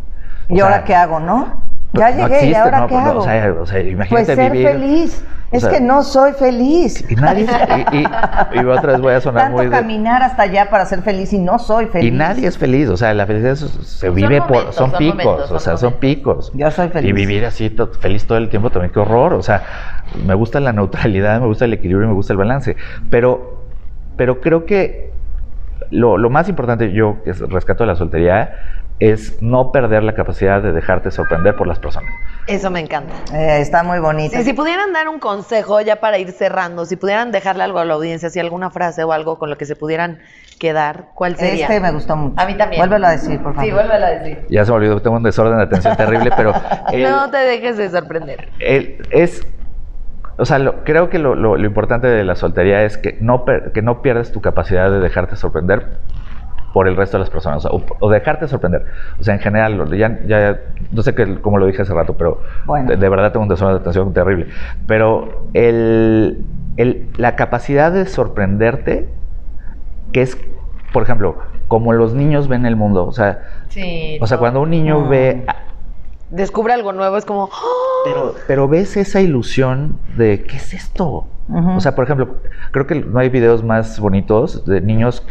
¿Y 0.49 0.59
ahora 0.59 0.83
qué 0.83 0.95
hago, 0.95 1.19
no? 1.19 1.66
Ya 1.93 2.11
llegué, 2.11 2.47
¿y 2.47 2.53
ahora 2.53 2.87
qué 2.87 2.95
hago? 2.95 3.19
O 3.19 3.23
sea, 3.23 3.55
o 3.61 3.65
sea, 3.65 3.79
imagínate 3.79 4.35
pues 4.35 4.37
ser 4.37 4.51
feliz. 4.51 5.25
Es 5.51 5.65
que 5.65 5.79
no 5.79 6.03
soy 6.03 6.33
feliz. 6.33 7.05
Y, 7.09 7.15
nadie, 7.15 7.47
y, 7.93 8.65
otra 8.65 8.93
vez 8.93 9.01
voy 9.01 9.13
a 9.13 9.21
sonar 9.21 9.43
Tanto 9.43 9.57
muy... 9.57 9.69
caminar 9.69 10.21
hasta 10.21 10.43
allá 10.43 10.69
para 10.69 10.85
ser 10.85 11.01
feliz 11.03 11.31
y 11.31 11.39
no 11.39 11.57
soy 11.57 11.85
feliz. 11.85 12.11
Y 12.11 12.11
nadie 12.11 12.47
es 12.47 12.57
feliz, 12.57 12.89
o 12.89 12.97
sea, 12.97 13.13
la 13.13 13.25
felicidad 13.25 13.55
se 13.55 14.09
vive 14.09 14.41
por... 14.41 14.73
Son, 14.73 14.91
picos, 14.91 15.49
o 15.49 15.59
sea, 15.59 15.77
son 15.77 15.93
picos. 15.93 16.51
Yo 16.53 16.69
soy 16.69 16.89
feliz. 16.89 17.09
Y 17.09 17.13
vivir 17.13 17.45
así 17.45 17.73
feliz 17.99 18.27
todo 18.27 18.37
el 18.37 18.49
tiempo 18.49 18.69
también, 18.71 18.91
qué 18.91 18.99
horror. 18.99 19.33
O 19.33 19.41
sea, 19.41 19.63
me 20.25 20.33
gusta 20.33 20.59
la 20.59 20.73
neutralidad, 20.73 21.39
me 21.39 21.47
gusta 21.47 21.63
el 21.63 21.73
equilibrio, 21.73 22.07
me 22.09 22.13
gusta 22.13 22.33
el 22.33 22.37
balance. 22.37 22.75
Pero, 23.09 23.63
pero 24.17 24.41
creo 24.41 24.65
que 24.65 25.13
lo, 25.91 26.17
lo 26.17 26.29
más 26.29 26.49
importante 26.49 26.91
yo, 26.91 27.23
que 27.23 27.31
rescato 27.31 27.83
de 27.83 27.87
la 27.87 27.95
soltería, 27.95 28.53
es 28.99 29.41
no 29.41 29.71
perder 29.71 30.03
la 30.03 30.15
capacidad 30.15 30.61
de 30.61 30.71
dejarte 30.71 31.11
sorprender 31.11 31.55
por 31.55 31.67
las 31.67 31.77
personas. 31.77 32.11
Eso 32.47 32.71
me 32.71 32.79
encanta. 32.79 33.13
Eh, 33.33 33.59
está 33.61 33.83
muy 33.83 33.99
bonito. 33.99 34.41
si 34.41 34.53
pudieran 34.53 34.91
dar 34.93 35.07
un 35.07 35.19
consejo 35.19 35.81
ya 35.81 35.97
para 35.97 36.17
ir 36.17 36.31
cerrando, 36.31 36.85
si 36.85 36.95
pudieran 36.95 37.31
dejarle 37.31 37.63
algo 37.63 37.79
a 37.79 37.85
la 37.85 37.93
audiencia, 37.93 38.29
si 38.29 38.39
alguna 38.39 38.71
frase 38.71 39.03
o 39.03 39.11
algo 39.11 39.37
con 39.37 39.49
lo 39.49 39.57
que 39.57 39.65
se 39.65 39.75
pudieran 39.75 40.19
quedar, 40.59 41.09
¿cuál 41.13 41.35
sería? 41.35 41.67
Este 41.67 41.79
me 41.79 41.91
gustó 41.91 42.15
mucho. 42.15 42.41
A 42.41 42.45
mí 42.47 42.55
también. 42.55 42.79
Vuélvelo 42.79 43.07
a 43.07 43.11
decir, 43.11 43.41
por 43.41 43.53
favor. 43.53 43.65
Sí, 43.65 43.71
vuélvelo 43.71 44.05
a 44.05 44.09
decir. 44.09 44.45
Ya 44.49 44.65
se 44.65 44.71
me 44.71 44.77
olvidó, 44.77 45.01
tengo 45.01 45.17
un 45.17 45.23
desorden 45.23 45.57
de 45.57 45.63
atención 45.63 45.95
terrible, 45.95 46.31
pero... 46.35 46.53
no 47.09 47.29
te 47.29 47.37
dejes 47.37 47.77
de 47.77 47.89
sorprender. 47.89 48.49
es... 48.59 49.45
O 50.39 50.45
sea, 50.45 50.59
creo 50.83 51.09
que 51.09 51.17
lo, 51.17 51.33
lo, 51.33 51.57
importante 51.57 52.05
de 52.05 52.23
la 52.23 52.35
soltería 52.35 52.83
es 52.83 52.99
que 52.99 53.17
no, 53.19 53.43
que 53.73 53.81
no 53.81 54.03
pierdas 54.03 54.31
tu 54.31 54.39
capacidad 54.39 54.91
de 54.91 54.99
dejarte 54.99 55.35
sorprender 55.35 55.97
por 56.73 56.87
el 56.87 56.95
resto 56.95 57.17
de 57.17 57.21
las 57.21 57.29
personas, 57.29 57.65
o, 57.65 58.09
dejarte 58.09 58.47
sorprender. 58.47 58.85
O 59.19 59.23
sea, 59.23 59.33
en 59.33 59.39
general, 59.39 59.89
ya, 59.97 60.19
ya 60.27 60.59
no 60.91 61.01
sé 61.01 61.15
qué, 61.15 61.39
cómo 61.41 61.57
lo 61.57 61.65
dije 61.65 61.81
hace 61.81 61.93
rato, 61.93 62.15
pero 62.17 62.41
de, 62.85 63.09
verdad 63.09 63.31
tengo 63.31 63.43
un 63.43 63.49
desorden 63.49 63.77
de 63.77 63.81
atención 63.81 64.13
terrible. 64.13 64.47
Pero 64.85 65.47
el, 65.53 66.45
el, 66.77 67.07
la 67.17 67.35
capacidad 67.35 67.91
de 67.91 68.05
sorprenderte, 68.05 69.09
que 70.11 70.21
es, 70.21 70.37
por 70.93 71.03
ejemplo, 71.03 71.37
como 71.67 71.93
los 71.93 72.13
niños 72.13 72.47
ven 72.47 72.65
el 72.65 72.75
mundo, 72.75 73.05
o 73.05 73.11
sea, 73.11 73.39
o 74.21 74.27
sea 74.27 74.37
cuando 74.37 74.61
un 74.61 74.69
niño 74.69 75.07
ve 75.07 75.45
descubre 76.29 76.73
algo 76.73 76.93
nuevo, 76.93 77.17
es 77.17 77.25
como, 77.25 77.45
¡oh! 77.45 78.01
Pero, 78.05 78.35
pero 78.47 78.67
ves 78.67 78.97
esa 78.97 79.21
ilusión 79.21 79.99
de, 80.15 80.43
¿qué 80.45 80.57
es 80.57 80.73
esto? 80.73 81.27
Ujú. 81.49 81.71
O 81.77 81.79
sea, 81.79 81.95
por 81.95 82.03
ejemplo, 82.05 82.37
creo 82.71 82.85
que 82.87 82.95
no 82.95 83.19
hay 83.19 83.29
videos 83.29 83.63
más 83.63 83.99
bonitos 83.99 84.65
de 84.65 84.81
niños 84.81 85.25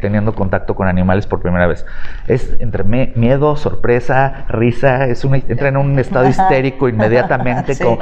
teniendo 0.00 0.34
contacto 0.34 0.74
con 0.74 0.88
animales 0.88 1.26
por 1.26 1.40
primera 1.42 1.66
vez. 1.66 1.84
Es 2.26 2.56
entre 2.60 2.84
me- 2.84 3.12
miedo, 3.16 3.54
sorpresa, 3.56 4.46
risa, 4.48 5.06
es 5.06 5.24
una, 5.24 5.36
entra 5.36 5.68
en 5.68 5.76
un 5.76 5.98
estado 5.98 6.26
histérico 6.28 6.88
inmediatamente, 6.88 7.74
Sí. 7.74 7.84
como- 7.84 7.98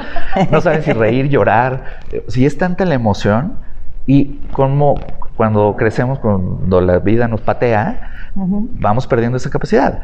no 0.51 0.61
saben 0.61 0.83
si 0.83 0.93
reír, 0.93 1.29
llorar. 1.29 2.05
Si 2.29 2.47
es 2.47 2.57
tanta 2.57 2.85
la 2.85 2.95
emoción 2.95 3.59
y 4.07 4.47
como 4.53 5.19
cuando 5.37 5.75
crecemos, 5.77 6.19
cuando 6.21 6.81
la 6.81 6.99
vida 7.01 7.27
nos 7.29 7.41
patea, 7.41 8.31
Ujú. 8.35 8.69
vamos 8.75 9.07
perdiendo 9.07 9.37
esa 9.37 9.51
capacidad. 9.51 10.03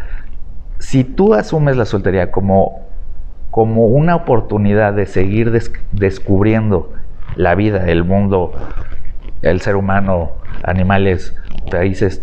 Si 0.89 1.05
tú 1.05 1.35
asumes 1.35 1.76
la 1.76 1.85
soltería 1.87 2.30
como, 2.30 2.89
como 3.51 3.87
una 3.87 4.16
oportunidad 4.16 4.93
de 4.95 5.07
seguir 5.07 5.51
des- 5.51 5.72
descubriendo 5.93 6.93
la 7.35 7.55
vida, 7.55 7.91
el 7.91 8.05
mundo, 8.05 8.55
el 9.43 9.61
ser 9.61 9.76
humano, 9.76 10.32
animales, 10.62 11.37
países, 11.70 12.22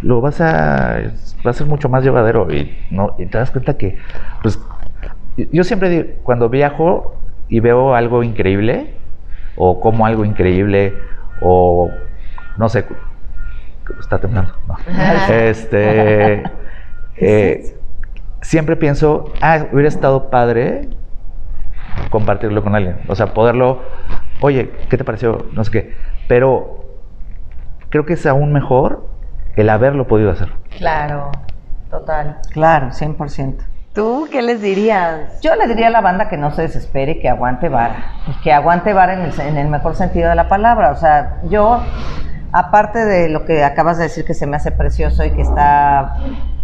lo 0.00 0.20
vas 0.20 0.40
a, 0.40 1.00
va 1.46 1.50
a 1.50 1.54
ser 1.54 1.66
mucho 1.66 1.88
más 1.88 2.04
llevadero 2.04 2.52
y, 2.52 2.86
no, 2.90 3.14
y 3.18 3.26
te 3.26 3.38
das 3.38 3.50
cuenta 3.50 3.76
que, 3.76 3.98
pues, 4.42 4.60
yo 5.36 5.64
siempre 5.64 5.88
digo, 5.90 6.04
cuando 6.24 6.48
viajo 6.48 7.22
y 7.48 7.60
veo 7.60 7.94
algo 7.94 8.22
increíble, 8.24 9.02
o 9.54 9.80
como 9.80 10.06
algo 10.06 10.24
increíble, 10.24 11.04
o 11.36 12.10
no 12.56 12.68
sé, 12.68 12.86
está 13.98 14.20
temblando. 14.20 14.54
no. 14.66 14.76
Este, 15.28 16.42
eh, 17.20 17.77
siempre 18.40 18.76
pienso, 18.76 19.32
ah, 19.40 19.66
hubiera 19.72 19.88
estado 19.88 20.30
padre 20.30 20.88
compartirlo 22.10 22.62
con 22.62 22.74
alguien. 22.74 22.98
O 23.08 23.14
sea, 23.14 23.34
poderlo, 23.34 23.82
oye, 24.40 24.70
¿qué 24.88 24.96
te 24.96 25.04
pareció? 25.04 25.46
No 25.52 25.64
sé 25.64 25.70
qué. 25.70 25.94
Pero 26.28 26.84
creo 27.90 28.06
que 28.06 28.14
es 28.14 28.26
aún 28.26 28.52
mejor 28.52 29.06
el 29.56 29.68
haberlo 29.70 30.06
podido 30.06 30.30
hacer. 30.30 30.52
Claro, 30.76 31.30
total. 31.90 32.38
Claro, 32.52 32.88
100%. 32.88 33.56
¿Tú 33.94 34.28
qué 34.30 34.42
les 34.42 34.62
dirías? 34.62 35.40
Yo 35.40 35.56
le 35.56 35.66
diría 35.66 35.88
a 35.88 35.90
la 35.90 36.00
banda 36.00 36.28
que 36.28 36.36
no 36.36 36.52
se 36.52 36.62
desespere 36.62 37.12
y 37.12 37.20
que 37.20 37.28
aguante 37.28 37.68
vara. 37.68 38.12
Que 38.44 38.52
aguante 38.52 38.92
vara 38.92 39.14
en 39.14 39.22
el, 39.22 39.40
en 39.40 39.56
el 39.56 39.68
mejor 39.68 39.96
sentido 39.96 40.28
de 40.28 40.36
la 40.36 40.48
palabra. 40.48 40.92
O 40.92 40.96
sea, 40.96 41.38
yo, 41.48 41.82
aparte 42.52 43.04
de 43.04 43.28
lo 43.28 43.44
que 43.44 43.64
acabas 43.64 43.96
de 43.98 44.04
decir 44.04 44.24
que 44.24 44.34
se 44.34 44.46
me 44.46 44.56
hace 44.56 44.70
precioso 44.70 45.24
y 45.24 45.30
que 45.32 45.42
está 45.42 46.16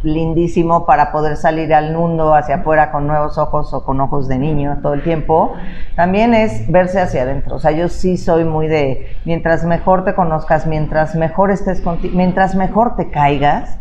lindísimo 0.04 0.86
para 0.86 1.10
poder 1.12 1.36
salir 1.36 1.74
al 1.74 1.92
mundo 1.92 2.34
hacia 2.34 2.56
afuera 2.56 2.92
con 2.92 3.06
nuevos 3.06 3.38
ojos 3.38 3.72
o 3.72 3.84
con 3.84 4.00
ojos 4.00 4.28
de 4.28 4.38
niño 4.38 4.78
todo 4.82 4.94
el 4.94 5.02
tiempo, 5.02 5.54
también 5.96 6.34
es 6.34 6.70
verse 6.70 7.00
hacia 7.00 7.22
adentro. 7.22 7.56
O 7.56 7.58
sea, 7.58 7.72
yo 7.72 7.88
sí 7.88 8.16
soy 8.16 8.44
muy 8.44 8.68
de, 8.68 9.16
mientras 9.24 9.64
mejor 9.64 10.04
te 10.04 10.14
conozcas, 10.14 10.66
mientras 10.66 11.14
mejor 11.14 11.50
estés 11.50 11.80
contigo, 11.80 12.16
mientras 12.16 12.54
mejor 12.54 12.96
te 12.96 13.10
caigas, 13.10 13.78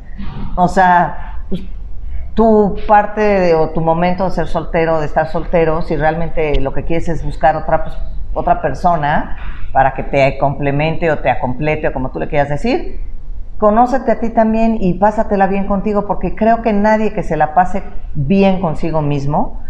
o 0.55 0.67
sea, 0.67 1.43
pues, 1.49 1.61
tu 2.33 2.77
parte 2.87 3.53
o 3.53 3.69
tu 3.69 3.81
momento 3.81 4.25
de 4.25 4.31
ser 4.31 4.47
soltero, 4.47 4.99
de 4.99 5.05
estar 5.05 5.27
soltero, 5.27 5.81
si 5.81 5.95
realmente 5.95 6.59
lo 6.59 6.73
que 6.73 6.83
quieres 6.83 7.09
es 7.09 7.23
buscar 7.23 7.55
otra, 7.55 7.83
pues, 7.83 7.97
otra 8.33 8.61
persona 8.61 9.37
para 9.71 9.93
que 9.93 10.03
te 10.03 10.37
complemente 10.37 11.11
o 11.11 11.19
te 11.19 11.29
acomplete 11.29 11.87
o 11.87 11.93
como 11.93 12.09
tú 12.09 12.19
le 12.19 12.27
quieras 12.27 12.49
decir, 12.49 12.99
conócete 13.63 14.11
a 14.11 14.19
ti 14.19 14.29
también 14.29 14.77
y 14.81 14.95
pásatela 14.95 15.47
bien 15.47 15.67
contigo 15.67 16.05
porque 16.05 16.35
creo 16.35 16.61
que 16.61 16.73
nadie 16.73 17.13
que 17.13 17.23
se 17.23 17.37
la 17.37 17.53
pase 17.53 17.81
bien 18.13 18.59
consigo 18.59 19.01
mismo 19.01 19.61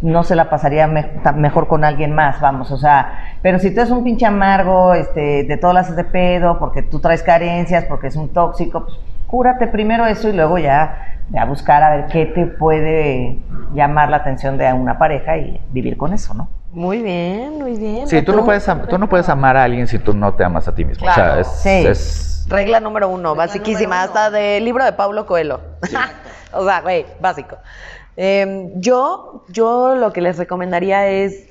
no 0.00 0.22
se 0.22 0.34
la 0.34 0.48
pasaría 0.48 0.86
mejor 0.86 1.68
con 1.68 1.84
alguien 1.84 2.14
más, 2.14 2.40
vamos, 2.40 2.70
o 2.70 2.78
sea, 2.78 3.36
pero 3.42 3.58
si 3.58 3.74
tú 3.74 3.80
eres 3.80 3.90
un 3.92 4.02
pinche 4.02 4.24
amargo, 4.24 4.94
este, 4.94 5.44
de 5.44 5.56
todas 5.58 5.74
las 5.74 5.94
de 5.94 6.04
pedo, 6.04 6.58
porque 6.58 6.80
tú 6.80 7.00
traes 7.00 7.22
carencias, 7.22 7.84
porque 7.84 8.06
es 8.06 8.16
un 8.16 8.32
tóxico, 8.32 8.86
pues 8.86 8.96
cúrate 9.26 9.66
primero 9.66 10.06
eso 10.06 10.30
y 10.30 10.32
luego 10.32 10.56
ya, 10.56 11.19
ya 11.30 11.44
buscar 11.44 11.82
a 11.82 11.90
ver 11.96 12.06
qué 12.06 12.26
te 12.26 12.46
puede 12.46 13.38
llamar 13.74 14.08
la 14.10 14.18
atención 14.18 14.58
de 14.58 14.72
una 14.72 14.98
pareja 14.98 15.36
y 15.36 15.60
vivir 15.70 15.96
con 15.96 16.12
eso, 16.12 16.34
¿no? 16.34 16.48
Muy 16.72 17.02
bien, 17.02 17.58
muy 17.58 17.76
bien. 17.76 18.06
Sí, 18.08 18.22
tú 18.22 18.32
no, 18.32 18.44
puedes, 18.44 18.68
am- 18.68 18.86
tú 18.86 18.96
no 18.98 19.08
puedes 19.08 19.28
amar 19.28 19.56
a 19.56 19.64
alguien 19.64 19.86
si 19.88 19.98
tú 19.98 20.12
no 20.14 20.34
te 20.34 20.44
amas 20.44 20.68
a 20.68 20.74
ti 20.74 20.84
mismo. 20.84 21.06
O 21.08 21.12
sea, 21.12 21.24
Claro. 21.24 21.40
es, 21.40 21.48
Sí. 21.48 21.86
es- 21.86 22.46
Regla 22.48 22.80
número 22.80 23.08
uno, 23.08 23.34
basiquísima, 23.36 24.02
hasta 24.02 24.30
del 24.30 24.64
libro 24.64 24.84
de 24.84 24.92
Pablo 24.92 25.24
Coelho. 25.26 25.60
o 26.52 26.64
sea, 26.64 26.80
güey, 26.80 27.06
básico. 27.20 27.58
Eh, 28.16 28.70
yo, 28.76 29.44
yo 29.48 29.94
lo 29.94 30.12
que 30.12 30.20
les 30.20 30.36
recomendaría 30.38 31.06
es 31.06 31.46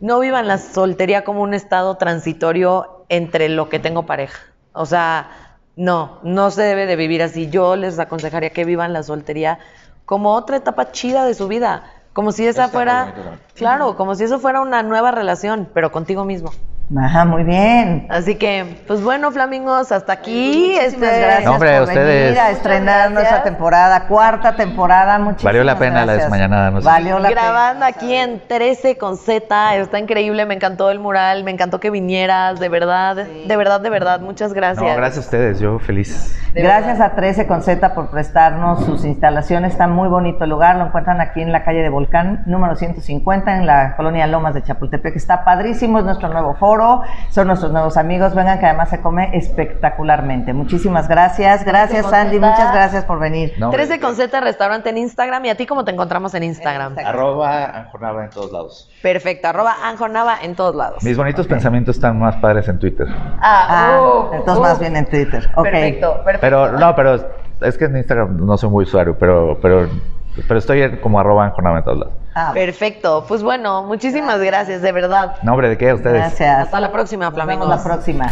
no 0.00 0.20
vivan 0.20 0.48
la 0.48 0.58
soltería 0.58 1.22
como 1.22 1.42
un 1.42 1.54
estado 1.54 1.96
transitorio 1.96 3.04
entre 3.08 3.48
lo 3.50 3.68
que 3.68 3.78
tengo 3.78 4.04
pareja. 4.06 4.38
O 4.72 4.86
sea, 4.86 5.28
no, 5.76 6.18
no 6.22 6.50
se 6.50 6.62
debe 6.62 6.86
de 6.86 6.96
vivir 6.96 7.22
así. 7.22 7.48
Yo 7.48 7.76
les 7.76 7.98
aconsejaría 7.98 8.50
que 8.50 8.64
vivan 8.64 8.92
la 8.92 9.02
soltería 9.02 9.58
como 10.04 10.34
otra 10.34 10.56
etapa 10.56 10.92
chida 10.92 11.24
de 11.24 11.34
su 11.34 11.48
vida. 11.48 11.84
Como 12.12 12.32
si 12.32 12.46
esa 12.46 12.66
Está 12.66 12.72
fuera, 12.72 13.38
claro, 13.54 13.96
como 13.96 14.14
si 14.14 14.24
eso 14.24 14.38
fuera 14.38 14.60
una 14.60 14.82
nueva 14.82 15.12
relación, 15.12 15.68
pero 15.72 15.90
contigo 15.90 16.24
mismo. 16.24 16.50
Ajá, 16.98 17.24
muy 17.24 17.44
bien. 17.44 18.06
Así 18.10 18.34
que, 18.34 18.82
pues 18.86 19.02
bueno, 19.02 19.30
flamingos, 19.30 19.92
hasta 19.92 20.12
aquí. 20.12 20.74
Muchísimas 20.76 21.10
este, 21.10 21.20
gracias 21.20 21.44
No, 21.44 21.52
hombre, 21.52 21.72
por 21.78 21.88
ustedes. 21.88 22.24
venir 22.24 22.38
a 22.40 22.50
estrenar 22.50 23.10
nuestra 23.12 23.42
temporada, 23.42 24.06
cuarta 24.08 24.56
temporada. 24.56 25.18
Muchísimas 25.18 25.44
Valió 25.44 25.64
la 25.64 25.78
pena 25.78 26.00
la 26.00 26.12
gracias. 26.12 26.24
desmañanada, 26.24 26.70
no 26.70 26.80
sé. 26.80 26.86
Valió 26.86 27.18
la 27.18 27.30
grabando 27.30 27.86
aquí 27.86 28.14
en 28.14 28.42
13 28.46 28.98
con 28.98 29.16
Z, 29.16 29.76
está 29.76 29.98
increíble, 29.98 30.44
me 30.44 30.54
encantó 30.54 30.90
el 30.90 30.98
mural, 30.98 31.44
me 31.44 31.50
encantó 31.50 31.80
que 31.80 31.90
vinieras, 31.90 32.60
de 32.60 32.68
verdad, 32.68 33.16
de 33.16 33.56
verdad, 33.56 33.80
de 33.80 33.90
verdad, 33.90 34.20
muchas 34.20 34.52
gracias. 34.52 34.84
No, 34.84 34.94
gracias 34.96 35.18
a 35.18 35.20
ustedes, 35.20 35.60
yo 35.60 35.78
feliz. 35.78 36.38
De 36.52 36.60
Gracias 36.60 37.00
a 37.00 37.14
13 37.14 37.46
con 37.46 37.62
Z 37.62 37.94
por 37.94 38.10
prestarnos 38.10 38.84
sus 38.84 39.06
instalaciones. 39.06 39.72
Está 39.72 39.86
muy 39.88 40.08
bonito 40.08 40.44
el 40.44 40.50
lugar. 40.50 40.76
Lo 40.76 40.84
encuentran 40.86 41.18
aquí 41.22 41.40
en 41.40 41.50
la 41.50 41.64
calle 41.64 41.80
de 41.80 41.88
Volcán, 41.88 42.42
número 42.44 42.76
150, 42.76 43.56
en 43.56 43.66
la 43.66 43.96
colonia 43.96 44.26
Lomas 44.26 44.52
de 44.52 44.62
Chapultepec. 44.62 45.16
Está 45.16 45.44
padrísimo, 45.44 45.98
es 45.98 46.04
nuestro 46.04 46.28
nuevo 46.28 46.54
foro. 46.56 46.81
Son 47.30 47.46
nuestros 47.46 47.72
nuevos 47.72 47.96
amigos. 47.96 48.34
Vengan 48.34 48.58
que 48.58 48.66
además 48.66 48.90
se 48.90 49.00
come 49.00 49.30
espectacularmente. 49.36 50.52
Muchísimas 50.52 51.08
gracias. 51.08 51.64
Gracias, 51.64 52.08
Sandy. 52.08 52.38
Muchas 52.38 52.72
gracias 52.72 53.04
por 53.04 53.18
venir. 53.18 53.54
No, 53.58 53.70
13 53.70 54.00
con 54.00 54.14
Z 54.14 54.40
restaurante 54.40 54.90
en 54.90 54.98
Instagram 54.98 55.44
y 55.46 55.50
a 55.50 55.56
ti 55.56 55.66
cómo 55.66 55.84
te 55.84 55.92
encontramos 55.92 56.34
en 56.34 56.42
Instagram. 56.44 56.96
Arroba 57.04 57.64
Anjonaba 57.64 58.24
en 58.24 58.30
todos 58.30 58.52
lados. 58.52 58.90
Perfecto, 59.02 59.48
arroba 59.48 59.74
Anjonava 59.84 60.38
en 60.42 60.54
todos 60.54 60.74
lados. 60.74 61.02
Mis 61.02 61.16
bonitos 61.16 61.46
pensamientos 61.46 61.96
están 61.96 62.18
más 62.18 62.36
padres 62.36 62.68
en 62.68 62.78
Twitter. 62.78 63.06
Ah, 63.40 64.00
uf, 64.00 64.34
entonces 64.34 64.60
uf. 64.60 64.68
más 64.68 64.78
bien 64.78 64.96
en 64.96 65.06
Twitter. 65.06 65.48
Perfecto, 65.54 66.14
perfecto. 66.24 66.40
Pero, 66.40 66.72
no, 66.72 66.94
pero 66.94 67.14
es 67.60 67.78
que 67.78 67.84
en 67.84 67.96
Instagram 67.96 68.44
no 68.44 68.56
soy 68.56 68.70
muy 68.70 68.84
usuario, 68.84 69.16
pero, 69.18 69.58
pero, 69.60 69.88
pero 70.48 70.58
estoy 70.58 70.98
como 71.00 71.18
arroba 71.20 71.44
Anjonaba 71.46 71.78
en 71.78 71.84
todos 71.84 71.98
lados. 71.98 72.14
Ah, 72.34 72.50
Perfecto, 72.54 73.24
pues 73.28 73.42
bueno, 73.42 73.82
muchísimas 73.84 74.40
gracias, 74.40 74.80
de 74.82 74.92
verdad. 74.92 75.36
No, 75.42 75.52
hombre, 75.52 75.68
¿de 75.68 75.76
qué? 75.78 75.90
A 75.90 75.94
ustedes. 75.94 76.14
gracias. 76.16 76.58
Hasta 76.60 76.80
la 76.80 76.90
próxima, 76.90 77.26
Nos 77.26 77.34
flamingos. 77.34 77.68
la 77.68 77.82
próxima. 77.82 78.30